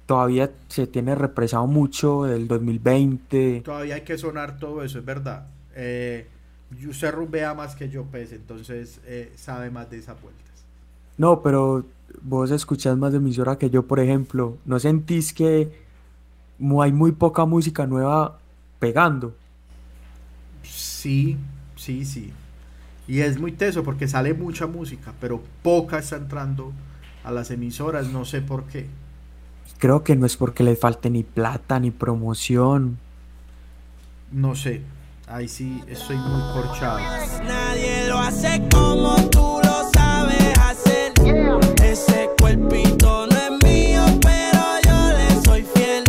todavía 0.07 0.53
se 0.69 0.87
tiene 0.87 1.15
represado 1.15 1.67
mucho 1.67 2.25
del 2.25 2.49
2020. 2.49 3.65
Todavía 3.65 3.97
hay 3.97 4.05
que 4.05 4.17
sonar 4.19 4.59
todo 4.59 4.83
eso, 4.83 4.99
es 4.99 5.05
verdad. 5.05 5.49
Eh, 5.75 6.27
usted 6.89 7.13
rumbea 7.13 7.55
más 7.55 7.75
que 7.75 7.89
yo, 7.89 8.05
pues, 8.05 8.33
entonces 8.33 9.01
eh, 9.05 9.33
sabe 9.37 9.71
más 9.71 9.91
de 9.91 9.99
esas 9.99 10.21
vueltas. 10.21 10.45
No, 11.19 11.43
pero 11.43 11.85
vos 12.23 12.51
escuchás 12.51 12.97
más 12.97 13.13
de 13.13 13.19
emisora 13.19 13.59
que 13.59 13.71
yo, 13.71 13.87
por 13.87 14.01
ejemplo. 14.01 14.57
¿No 14.65 14.79
sentís 14.79 15.33
que 15.33 15.71
hay 16.81 16.93
muy 16.93 17.13
poca 17.13 17.45
música 17.45 17.87
nueva 17.87 18.39
pegando? 18.79 19.35
Sí, 20.63 21.37
sí, 21.77 22.05
sí. 22.05 22.33
Y 23.09 23.21
es 23.21 23.41
muy 23.41 23.53
teso 23.53 23.83
porque 23.83 24.07
sale 24.07 24.35
mucha 24.35 24.67
música, 24.67 25.13
pero 25.21 25.43
poca 25.63 25.99
está 25.99 26.17
entrando 26.17 26.73
a 27.25 27.33
las 27.33 27.51
emisoras, 27.51 28.09
no 28.09 28.25
sé 28.25 28.41
por 28.41 28.65
qué. 28.65 28.87
Creo 29.79 30.05
que 30.05 30.15
no 30.15 30.27
es 30.27 30.37
porque 30.37 30.63
les 30.63 30.79
falte 30.79 31.11
ni 31.11 31.23
plata 31.23 31.81
ni 31.81 31.91
promoción. 31.91 32.99
No 34.31 34.55
sé. 34.55 34.83
Ahí 35.33 35.47
sí 35.47 35.81
estoy 35.87 36.17
muy 36.17 36.43
corchado. 36.53 36.99
Nadie 37.45 38.09
lo 38.09 38.19
hace 38.19 38.61
como 38.75 39.15
tú 39.31 39.61
lo 39.63 39.89
sabes 39.95 40.59
hacer. 40.59 41.13
Ese 41.85 42.31
cuerpito 42.37 43.29
no 43.29 43.37
es 43.37 43.65
mío, 43.65 44.03
pero 44.21 44.61
yo 44.85 45.17
le 45.17 45.41
soy 45.45 45.63
fiel. 45.73 46.03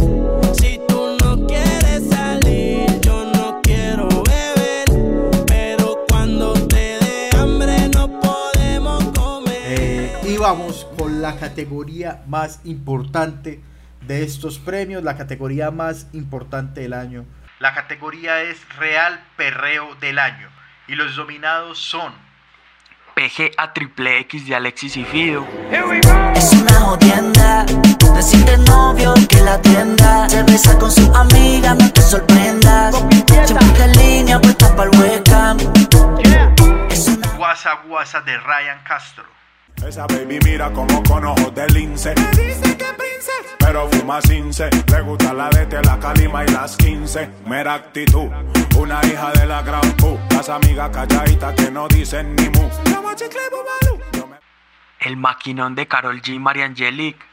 Si 0.59 0.81
tú 0.87 1.17
no 1.23 1.45
quieres 1.45 2.09
salir, 2.09 2.99
yo 3.01 3.31
no 3.31 3.61
quiero 3.61 4.07
beber. 4.07 5.43
Pero 5.45 6.03
cuando 6.09 6.53
te 6.53 6.97
dé 6.99 7.29
hambre, 7.37 7.89
no 7.93 8.19
podemos 8.21 9.03
comer. 9.09 9.61
Eh, 9.67 10.13
y 10.29 10.37
vamos 10.37 10.87
con 10.97 11.21
la 11.21 11.35
categoría 11.35 12.23
más 12.27 12.59
importante 12.63 13.61
de 14.07 14.23
estos 14.23 14.57
premios, 14.57 15.03
la 15.03 15.15
categoría 15.15 15.69
más 15.69 16.07
importante 16.11 16.81
del 16.81 16.93
año. 16.93 17.25
La 17.61 17.75
categoría 17.75 18.41
es 18.41 18.57
Real 18.79 19.23
Perreo 19.37 19.93
del 19.99 20.17
Año 20.17 20.49
y 20.87 20.95
los 20.95 21.15
nominados 21.15 21.77
son 21.77 22.11
PG 23.13 23.51
a 23.55 23.71
Triple 23.71 24.17
X 24.21 24.47
de 24.47 24.55
Alexis 24.55 24.97
y 24.97 25.05
Fido. 25.05 25.47
Es 26.33 26.53
una 26.53 26.79
jodienda. 26.79 27.63
Decirte 28.15 28.57
novio 28.57 29.13
que 29.29 29.41
la 29.41 29.61
tienda 29.61 30.27
se 30.27 30.41
besa 30.41 30.75
con 30.79 30.91
su 30.91 31.13
amiga, 31.13 31.75
no 31.75 31.93
te 31.93 32.01
sorprendas. 32.01 32.95
Siempre 33.45 33.87
línea, 33.89 34.41
puesta 34.41 34.75
para 34.75 34.89
el 34.89 34.99
webcam. 34.99 35.59
Guasa 37.37 37.75
Guasa 37.85 38.21
de 38.21 38.39
Ryan 38.39 38.83
Castro. 38.83 39.40
Esa 39.85 40.05
baby 40.07 40.39
mira 40.43 40.71
como 40.71 41.01
con 41.03 41.25
ojos 41.25 41.53
de 41.55 41.67
lince. 41.69 42.13
dice 42.31 42.77
que 42.77 42.85
princesa, 42.93 43.55
pero 43.59 43.89
fuma 43.89 44.21
cince. 44.21 44.69
Le 44.91 45.01
gusta 45.01 45.33
la 45.33 45.49
de 45.49 45.81
la 45.81 45.99
calima 45.99 46.43
y 46.43 46.47
las 46.49 46.77
15. 46.77 47.29
Mera 47.45 47.75
actitud, 47.75 48.29
una 48.77 49.01
hija 49.05 49.31
de 49.31 49.45
la 49.45 49.61
gran 49.61 49.91
pu. 49.97 50.17
Las 50.31 50.49
amigas 50.49 50.89
calladitas 50.91 51.55
que 51.55 51.71
no 51.71 51.87
dicen 51.87 52.35
ni 52.35 52.49
mu. 52.49 52.69
El 54.99 55.17
maquinón 55.17 55.73
de 55.73 55.87
Carol 55.87 56.21
G. 56.21 56.39
María 56.39 56.65
Angelique. 56.65 57.25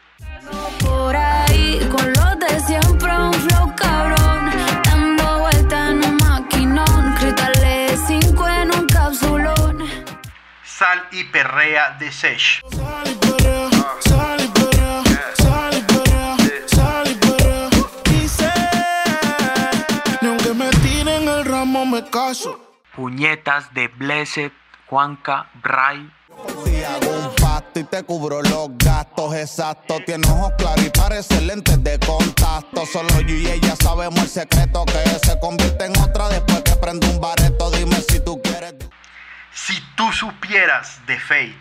Por 0.81 1.15
ahí 1.15 1.87
con 1.91 2.13
los 2.13 2.39
de 2.39 2.61
siempre 2.61 3.13
un 3.19 3.33
flow 3.35 3.75
Sal 10.79 11.09
y 11.11 11.25
Perrea 11.25 11.97
de 11.99 12.13
Sesh. 12.13 12.63
Dice, 18.05 18.53
ni 20.23 20.29
aunque 20.29 20.55
me 20.55 20.71
tiren 20.71 21.27
el 21.27 21.45
ramo 21.47 21.85
me 21.85 22.09
caso. 22.09 22.61
Puñetas 22.95 23.75
de 23.75 23.89
Blessed, 23.89 24.53
Juanca, 24.87 25.51
Bray. 25.65 26.13
Si 26.65 26.85
hago 26.85 27.11
un 27.11 27.35
pacto 27.35 27.81
y 27.81 27.83
te 27.85 28.05
cubro 28.05 28.41
los 28.41 28.69
gastos 28.79 29.35
exactos. 29.35 30.05
Tiene 30.07 30.29
ojos 30.29 30.53
claros 30.59 30.85
y 30.85 30.91
parece 30.91 31.41
lentes 31.41 31.83
de 31.83 31.99
contacto. 31.99 32.87
Solo 32.87 33.21
yo 33.23 33.35
y 33.35 33.49
ella 33.49 33.75
sabemos 33.83 34.23
el 34.23 34.29
secreto 34.29 34.85
que 34.85 35.27
se 35.27 35.41
convierte 35.41 35.87
en 35.87 35.99
otra 35.99 36.29
después 36.29 36.63
que 36.63 36.77
prende 36.77 37.09
un 37.09 37.21
bareto. 37.21 37.69
Dime 37.73 37.97
si 37.97 38.21
tú 38.21 38.41
quieres. 38.41 38.75
Si 39.67 39.75
tú 39.97 40.11
supieras 40.13 41.01
de 41.07 41.19
Fate. 41.19 41.59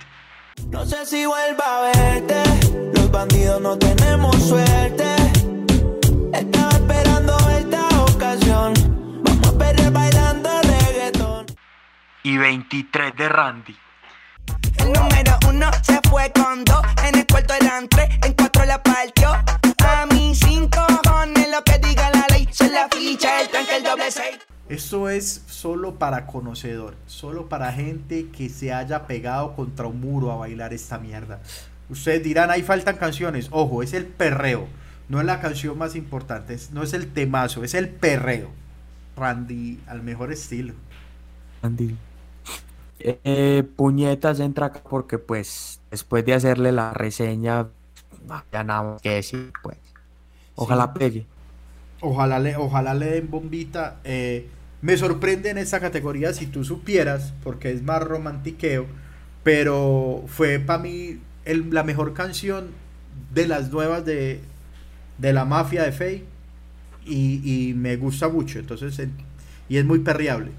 No 0.70 0.86
sé 0.86 1.06
si 1.06 1.26
vuelva 1.26 1.66
a 1.66 1.82
verte. 1.92 2.44
Los 2.94 3.12
bandidos 3.12 3.60
no 3.60 3.78
tenemos 3.78 4.36
suerte. 4.48 5.16
Estaba 6.32 6.72
esperando 6.72 7.38
esta 7.50 7.90
ocasión. 8.04 8.74
Vamos 9.24 9.48
a 9.48 9.58
perder 9.58 9.92
bailando 9.92 10.50
reggaetón. 10.62 11.46
Y 12.24 12.38
23 12.38 13.16
de 13.16 13.30
Randy. 13.30 13.78
El 14.78 14.94
número 14.94 15.38
uno 15.50 15.70
se 15.82 16.00
fue 16.08 16.32
con 16.32 16.64
dos. 16.64 16.86
En 17.04 17.16
el 17.16 17.28
cuarto 17.28 17.56
eran 17.56 17.90
tres, 17.90 18.10
en 18.24 18.34
cuatro 18.34 18.64
la 18.66 18.82
partió. 18.82 19.32
A 19.32 20.06
mí 20.14 20.34
cinco 20.34 20.86
cojones 21.04 21.50
lo 21.50 21.64
que 21.64 21.78
diga 21.80 22.10
la 22.12 22.26
ley. 22.30 22.48
Se 22.52 22.70
la 22.70 22.88
ficha, 22.90 23.42
el 23.42 23.50
tranque, 23.50 23.76
el 23.76 23.84
doble 23.84 24.12
seis. 24.12 24.47
Esto 24.68 25.10
es 25.10 25.44
solo 25.48 25.98
para 25.98 26.26
conocedor, 26.28 26.98
solo 27.06 27.48
para 27.48 27.72
gente 27.72 28.32
que 28.32 28.50
se 28.50 28.74
haya 28.74 29.08
pegado 29.08 29.56
contra 29.56 29.88
un 29.88 30.02
muro 30.02 30.32
a 30.32 30.36
bailar 30.36 30.74
esta 30.74 31.00
mierda. 31.00 31.42
Ustedes 31.90 32.22
dirán, 32.24 32.52
ahí 32.52 32.64
faltan 32.64 32.98
canciones. 32.98 33.48
Ojo, 33.52 33.82
es 33.82 33.94
el 33.94 34.08
perreo. 34.08 34.68
No 35.08 35.20
es 35.22 35.26
la 35.26 35.40
canción 35.40 35.78
más 35.78 35.96
importante, 35.96 36.58
no 36.74 36.84
es 36.84 36.94
el 36.94 37.14
temazo, 37.14 37.64
es 37.64 37.74
el 37.76 37.90
perreo. 37.90 38.58
Randy, 39.16 39.84
al 39.88 40.04
mejor 40.04 40.32
estilo. 40.34 40.76
Randy. 41.62 42.00
Eh, 43.00 43.64
puñetas 43.76 44.40
entra 44.40 44.68
acá 44.68 44.82
porque 44.90 45.20
pues 45.20 45.84
después 45.92 46.26
de 46.26 46.34
hacerle 46.34 46.72
la 46.72 46.94
reseña 46.94 47.72
ah, 48.30 48.46
ya 48.52 48.64
nada 48.64 48.84
más 48.84 49.02
que 49.02 49.12
decir 49.12 49.56
pues 49.62 49.78
ojalá 50.56 50.94
pegue 50.94 51.30
Ojalá 52.00 52.40
le, 52.40 52.56
ojalá 52.58 52.94
le 52.94 53.08
den 53.08 53.30
bombita. 53.32 54.02
eh, 54.04 54.50
me 54.82 54.98
sorprende 54.98 55.50
en 55.50 55.58
esta 55.58 55.80
categoría 55.80 56.34
si 56.34 56.48
tú 56.48 56.64
supieras, 56.64 57.34
porque 57.44 57.72
es 57.72 57.84
más 57.84 58.04
romantiqueo, 58.04 58.86
pero 59.44 60.24
fue 60.28 60.60
para 60.60 60.80
mí 60.84 61.20
el- 61.46 61.74
la 61.74 61.84
mejor 61.84 62.14
canción 62.14 62.68
de 63.34 63.48
las 63.48 63.72
nuevas 63.72 64.06
de, 64.06 64.42
de 65.20 65.34
la 65.34 65.46
mafia 65.46 65.84
de 65.84 65.92
Faye 65.92 66.26
y, 67.06 67.70
y 67.70 67.74
me 67.76 67.98
gusta 67.98 68.30
mucho, 68.30 68.60
entonces, 68.60 69.00
en- 69.00 69.14
y 69.70 69.78
es 69.78 69.86
muy 69.86 70.00
perreable. 70.00 70.52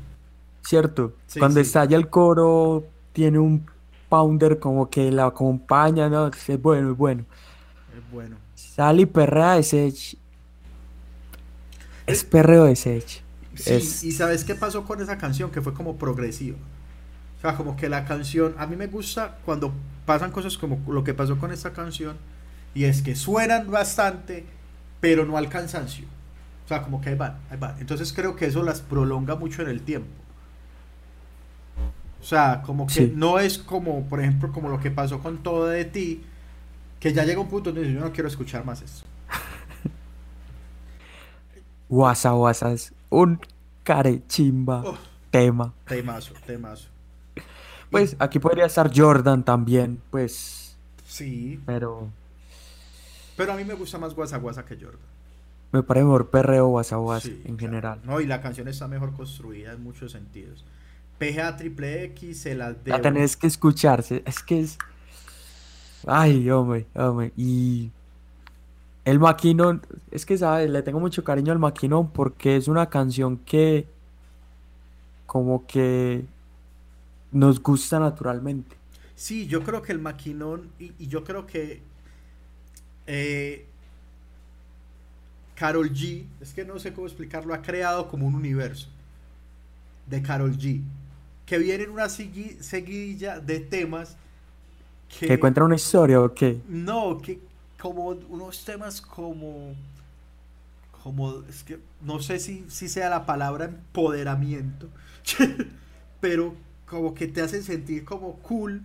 cierto 0.63 1.15
Sí, 1.27 1.39
cuando 1.39 1.61
sí. 1.61 1.61
estalla 1.61 1.97
el 1.97 2.11
coro 2.11 2.93
tiene 3.13 3.39
un 3.39 3.67
pounder 4.09 4.59
como 4.59 4.89
que 4.91 5.11
la 5.13 5.27
acompaña 5.27 6.09
no 6.09 6.29
es 6.29 6.63
bueno 6.63 6.91
es 6.93 6.97
bueno 6.97 7.27
Es 7.89 8.03
bueno. 8.09 8.39
Sally 8.55 9.07
perrea 9.07 9.55
de 9.55 9.63
Sech 9.63 10.19
es 12.07 12.25
perreo 12.25 12.65
de 12.65 12.75
Sech 12.77 13.23
Sí, 13.59 13.75
es 13.75 14.05
y 14.05 14.13
sabes 14.13 14.45
qué 14.45 14.55
pasó 14.55 14.85
con 14.85 15.01
esa 15.01 15.19
canción, 15.19 15.51
que 15.51 15.61
fue 15.63 15.75
como 15.75 15.97
progresiva. 15.97 16.59
O 17.39 17.41
sea, 17.41 17.55
como 17.57 17.77
que 17.77 17.89
la 17.89 18.05
canción, 18.05 18.55
a 18.59 18.67
mí 18.67 18.77
me 18.77 18.87
gusta 18.89 19.39
cuando 19.45 19.73
pasan 20.07 20.33
cosas 20.33 20.59
como 20.59 20.81
lo 20.93 21.05
que 21.05 21.15
pasó 21.15 21.39
con 21.39 21.53
esta 21.53 21.73
canción, 21.73 22.17
y 22.75 22.85
es 22.85 23.03
que 23.03 23.15
suenan 23.17 23.71
bastante, 23.71 24.45
pero 25.01 25.25
no 25.25 25.37
al 25.37 25.49
cansancio. 25.49 26.07
O 26.65 26.69
sea, 26.69 26.83
como 26.83 27.01
que 27.01 27.11
ahí 27.11 27.15
van, 27.17 27.39
ahí 27.51 27.57
van. 27.59 27.77
Entonces 27.81 28.13
creo 28.13 28.37
que 28.37 28.47
eso 28.47 28.63
las 28.63 28.81
prolonga 28.81 29.37
mucho 29.37 29.63
en 29.63 29.69
el 29.69 29.83
tiempo. 29.83 30.09
O 32.21 32.25
sea, 32.25 32.63
como 32.63 32.87
que 32.87 32.93
Sí. 32.95 33.13
no 33.15 33.39
es 33.39 33.59
como, 33.59 34.05
por 34.09 34.21
ejemplo, 34.21 34.51
como 34.53 34.69
lo 34.69 34.81
que 34.81 34.91
pasó 34.91 35.21
con 35.21 35.39
Todo 35.43 35.67
de 35.67 35.85
ti, 35.85 36.25
que 37.01 37.13
ya 37.13 37.25
llega 37.25 37.41
un 37.41 37.49
punto 37.49 37.71
donde 37.71 37.83
dices, 37.83 37.95
yo 38.01 38.05
no 38.05 38.13
quiero 38.13 38.29
escuchar 38.29 38.65
más 38.65 38.83
eso. 38.83 39.05
Guasa 41.89 42.33
Guasa 42.33 42.73
es 42.73 42.93
un 43.11 43.41
carechimba 43.85 44.83
Oh. 44.85 44.99
tema 45.31 45.73
Temazo, 45.87 46.35
temazo. 46.47 46.89
pues 47.91 48.17
aquí 48.19 48.39
podría 48.39 48.67
estar 48.67 48.91
Jordan 48.95 49.45
también 49.45 50.01
pues 50.11 50.77
Sí, 51.07 51.59
pero 51.67 52.09
pero 53.37 53.53
a 53.53 53.57
mí 53.57 53.65
me 53.65 53.75
gusta 53.75 53.99
más 53.99 54.15
Guasa 54.15 54.37
Guasa 54.39 54.65
que 54.65 54.75
Jordan. 54.77 55.01
me 55.73 55.83
parece 55.83 56.05
mejor 56.05 56.29
perreo 56.31 56.67
Guasa 56.69 56.97
Guasa 56.97 57.29
Sí, 57.29 57.43
en 57.45 57.57
claro. 57.57 57.59
general 57.59 58.01
No, 58.05 58.21
y 58.21 58.27
la 58.27 58.41
canción 58.43 58.69
está 58.69 58.89
mejor 58.89 59.13
construida 59.15 59.73
en 59.73 59.83
muchos 59.83 60.13
sentidos. 60.13 60.65
PGA 61.19 61.57
Triple 61.57 62.05
X 62.05 62.41
se 62.43 62.55
las 62.55 62.77
La 62.85 62.97
debo. 62.97 63.01
tenés 63.01 63.37
que 63.37 63.49
escucharse. 63.49 64.23
Es 64.25 64.41
que 64.41 64.61
es. 64.61 64.79
Ay, 66.07 66.49
hombre, 66.51 66.87
hombre. 66.95 67.33
Y. 67.37 67.91
El 69.09 69.19
Maquinón. 69.19 69.81
Es 70.11 70.27
que, 70.27 70.37
¿sabes? 70.37 70.69
Le 70.69 70.83
tengo 70.83 71.01
mucho 71.01 71.25
cariño 71.25 71.53
al 71.53 71.59
Maquinón 71.59 72.11
porque 72.11 72.57
es 72.57 72.69
una 72.69 72.91
canción 72.91 73.39
que. 73.39 73.87
Como 75.27 75.67
que. 75.67 76.25
Nos 77.33 77.63
gusta 77.63 77.99
naturalmente. 77.99 78.77
Sí, 79.15 79.47
yo 79.47 79.63
creo 79.63 79.83
que 79.83 79.93
el 79.93 79.99
maquinón, 79.99 80.71
y, 80.79 80.93
y 80.99 81.09
yo 81.09 81.25
creo 81.25 81.45
que 81.45 81.83
eh, 83.07 83.67
Carol 85.55 85.91
G, 85.93 86.25
es 86.41 86.55
que 86.55 86.65
no 86.65 86.79
sé 86.79 86.93
cómo 86.93 87.07
explicarlo, 87.07 87.53
ha 87.53 87.61
creado 87.61 88.09
como 88.09 88.27
un 88.27 88.35
universo 88.35 88.89
de 90.07 90.23
Carol 90.23 90.57
G, 90.57 90.83
que 91.45 91.59
viene 91.59 91.85
en 91.85 91.91
una 91.91 92.07
segui- 92.07 92.61
seguidilla 92.61 93.41
de 93.41 93.61
temas 93.61 94.17
que... 95.19 95.27
¿Que 95.27 95.41
cuenta 95.41 95.65
una 95.65 95.75
historia 95.75 96.21
o 96.21 96.33
qué? 96.33 96.61
No, 96.69 97.19
que 97.19 97.41
como 97.81 98.09
unos 98.09 98.65
temas 98.65 99.01
como, 99.01 99.75
como, 101.03 101.43
es 101.49 101.63
que 101.63 101.79
no 102.03 102.21
sé 102.21 102.39
si, 102.39 102.65
si 102.69 102.89
sea 102.89 103.09
la 103.09 103.27
palabra 103.27 103.67
empoderamiento, 103.67 104.89
pero 106.21 106.55
como 106.87 107.15
que 107.15 107.29
te 107.29 107.41
hacen 107.41 107.63
sentir 107.63 108.05
como 108.05 108.35
cool 108.37 108.83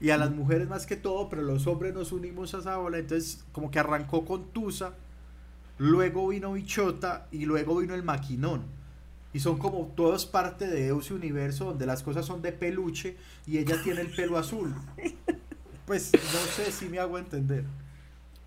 y 0.00 0.10
a 0.10 0.18
las 0.18 0.30
mujeres 0.30 0.68
más 0.68 0.86
que 0.86 0.96
todo, 0.96 1.28
pero 1.28 1.42
los 1.42 1.66
hombres 1.66 1.94
nos 1.94 2.12
unimos 2.12 2.54
a 2.54 2.58
esa 2.58 2.78
ola, 2.78 2.98
entonces 2.98 3.44
como 3.52 3.70
que 3.70 3.78
arrancó 3.78 4.24
con 4.24 4.50
Tusa, 4.50 4.94
luego 5.78 6.28
vino 6.28 6.52
Bichota 6.52 7.28
y 7.30 7.44
luego 7.44 7.78
vino 7.78 7.94
el 7.94 8.02
Maquinón. 8.02 8.62
Y 9.34 9.40
son 9.40 9.56
como 9.58 9.86
todos 9.96 10.26
parte 10.26 10.66
de 10.66 10.94
ese 10.94 11.14
universo 11.14 11.64
donde 11.66 11.86
las 11.86 12.02
cosas 12.02 12.26
son 12.26 12.42
de 12.42 12.52
peluche 12.52 13.16
y 13.46 13.58
ella 13.58 13.80
tiene 13.82 14.02
el 14.02 14.10
pelo 14.10 14.38
azul. 14.38 14.74
Pues 15.84 16.12
no 16.12 16.38
sé 16.54 16.70
si 16.70 16.88
me 16.88 17.00
hago 17.00 17.18
entender. 17.18 17.64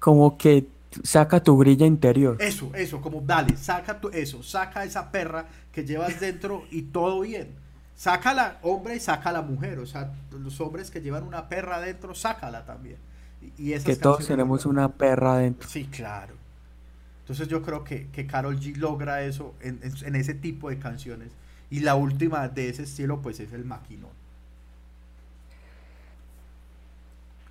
Como 0.06 0.38
que 0.38 0.68
saca 1.04 1.42
tu 1.42 1.58
grilla 1.58 1.88
interior. 1.88 2.38
Eso, 2.40 2.70
eso, 2.76 3.02
como 3.02 3.22
dale, 3.22 3.58
saca 3.58 4.00
tu, 4.00 4.10
eso, 4.10 4.44
saca 4.44 4.84
esa 4.84 5.10
perra 5.10 5.48
que 5.72 5.84
llevas 5.84 6.20
dentro 6.20 6.64
y 6.70 6.84
todo 6.84 7.22
bien. 7.22 7.56
Sácala, 7.96 8.60
hombre, 8.62 8.98
y 8.98 9.00
saca 9.00 9.32
la 9.32 9.42
mujer. 9.42 9.80
O 9.80 9.88
sea, 9.88 10.14
los 10.30 10.62
hombres 10.62 10.92
que 10.92 11.02
llevan 11.02 11.24
una 11.24 11.50
perra 11.50 11.78
adentro, 11.78 12.14
sácala 12.14 12.66
también. 12.66 12.98
Y, 13.58 13.74
Que 13.80 13.96
todos 13.96 14.28
tenemos 14.28 14.68
una 14.68 14.90
perra 14.90 15.38
adentro. 15.38 15.68
Sí, 15.68 15.86
claro. 15.86 16.36
Entonces 17.22 17.48
yo 17.48 17.64
creo 17.64 17.84
que, 17.84 18.06
que 18.12 18.28
Carol 18.28 18.60
G 18.60 18.76
logra 18.76 19.24
eso 19.24 19.56
en, 19.62 19.80
en- 19.82 20.06
en 20.06 20.16
ese 20.16 20.36
tipo 20.36 20.70
de 20.70 20.78
canciones. 20.78 21.32
Y 21.72 21.80
la 21.80 21.96
última 21.96 22.48
de 22.48 22.70
ese 22.70 22.84
estilo 22.84 23.24
pues 23.24 23.40
es 23.40 23.54
el 23.54 23.66
maquinón. 23.66 24.12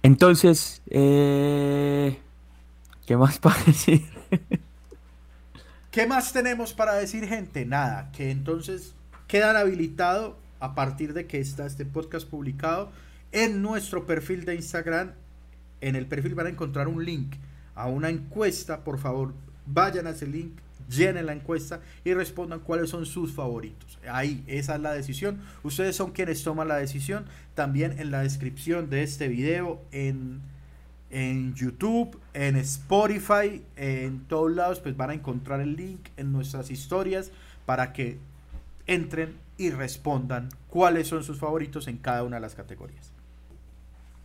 Entonces, 0.03 0.83
eh, 0.91 2.19
¿qué 3.07 3.17
más 3.17 3.39
para 3.39 3.63
decir? 3.65 4.03
¿Qué 5.91 6.07
más 6.07 6.33
tenemos 6.33 6.73
para 6.73 6.95
decir, 6.95 7.27
gente? 7.27 7.65
Nada, 7.65 8.11
que 8.13 8.31
entonces 8.31 8.95
quedan 9.29 9.57
habilitados 9.57 10.35
a 10.61 10.75
partir 10.75 11.13
de 11.13 11.27
que 11.27 11.39
está 11.39 11.67
este 11.67 11.85
podcast 11.85 12.29
publicado 12.29 12.91
en 13.33 13.63
nuestro 13.63 14.07
perfil 14.07 14.45
de 14.45 14.57
Instagram. 14.57 15.13
En 15.81 15.97
el 15.97 16.07
perfil 16.07 16.35
van 16.35 16.47
a 16.47 16.51
encontrar 16.51 16.89
un 16.89 17.05
link 17.05 17.35
a 17.75 17.87
una 17.87 18.09
encuesta. 18.09 18.83
Por 18.83 18.99
favor, 18.99 19.35
vayan 19.67 20.07
a 20.07 20.11
ese 20.11 20.27
link, 20.27 20.59
llenen 20.89 21.27
la 21.27 21.33
encuesta 21.33 21.81
y 22.05 22.15
respondan 22.15 22.61
cuáles 22.61 22.91
son 22.91 23.07
sus 23.07 23.33
favoritos. 23.33 23.99
Ahí, 24.11 24.43
esa 24.47 24.77
es 24.77 24.81
la 24.81 24.93
decisión. 24.93 25.41
Ustedes 25.63 25.95
son 25.95 26.13
quienes 26.13 26.43
toman 26.43 26.69
la 26.69 26.77
decisión. 26.77 27.27
También 27.55 27.99
en 27.99 28.11
la 28.11 28.23
descripción 28.23 28.91
de 28.91 29.03
este 29.03 29.29
video, 29.29 29.83
en 29.93 30.41
en 31.11 31.55
YouTube, 31.55 32.19
en 32.33 32.57
Spotify, 32.57 33.63
en 33.77 34.25
todos 34.27 34.53
lados, 34.53 34.81
pues 34.81 34.97
van 34.97 35.11
a 35.11 35.15
encontrar 35.15 35.61
el 35.61 35.77
link 35.77 36.09
en 36.17 36.33
nuestras 36.33 36.71
historias 36.71 37.31
para 37.67 37.93
que 37.93 38.19
entren 38.87 39.37
y 39.57 39.71
respondan 39.71 40.49
cuáles 40.69 41.09
son 41.09 41.23
sus 41.23 41.39
favoritos 41.39 41.87
en 41.89 41.99
cada 41.99 42.25
una 42.25 42.37
de 42.37 42.43
las 42.43 42.55
categorías. 42.55 43.13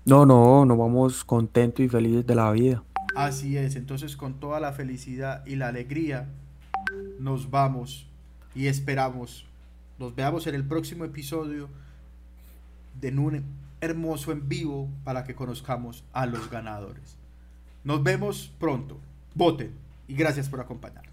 No, 0.05 0.25
no, 0.25 0.65
nos 0.65 0.77
vamos 0.77 1.23
contentos 1.23 1.85
y 1.85 1.89
felices 1.89 2.25
de 2.25 2.35
la 2.35 2.51
vida. 2.51 2.83
Así 3.15 3.57
es, 3.57 3.75
entonces 3.75 4.15
con 4.15 4.39
toda 4.39 4.59
la 4.59 4.71
felicidad 4.71 5.45
y 5.45 5.55
la 5.55 5.67
alegría 5.67 6.27
nos 7.19 7.51
vamos 7.51 8.07
y 8.55 8.67
esperamos 8.67 9.45
nos 9.99 10.15
veamos 10.15 10.47
en 10.47 10.55
el 10.55 10.63
próximo 10.63 11.03
episodio 11.03 11.67
de 13.01 13.09
un 13.09 13.43
hermoso 13.81 14.31
en 14.31 14.47
vivo 14.47 14.89
para 15.03 15.23
que 15.23 15.35
conozcamos 15.35 16.03
a 16.13 16.25
los 16.25 16.49
ganadores. 16.49 17.17
Nos 17.83 18.03
vemos 18.03 18.51
pronto. 18.59 18.99
Voten 19.35 19.73
y 20.07 20.15
gracias 20.15 20.49
por 20.49 20.59
acompañarnos. 20.59 21.08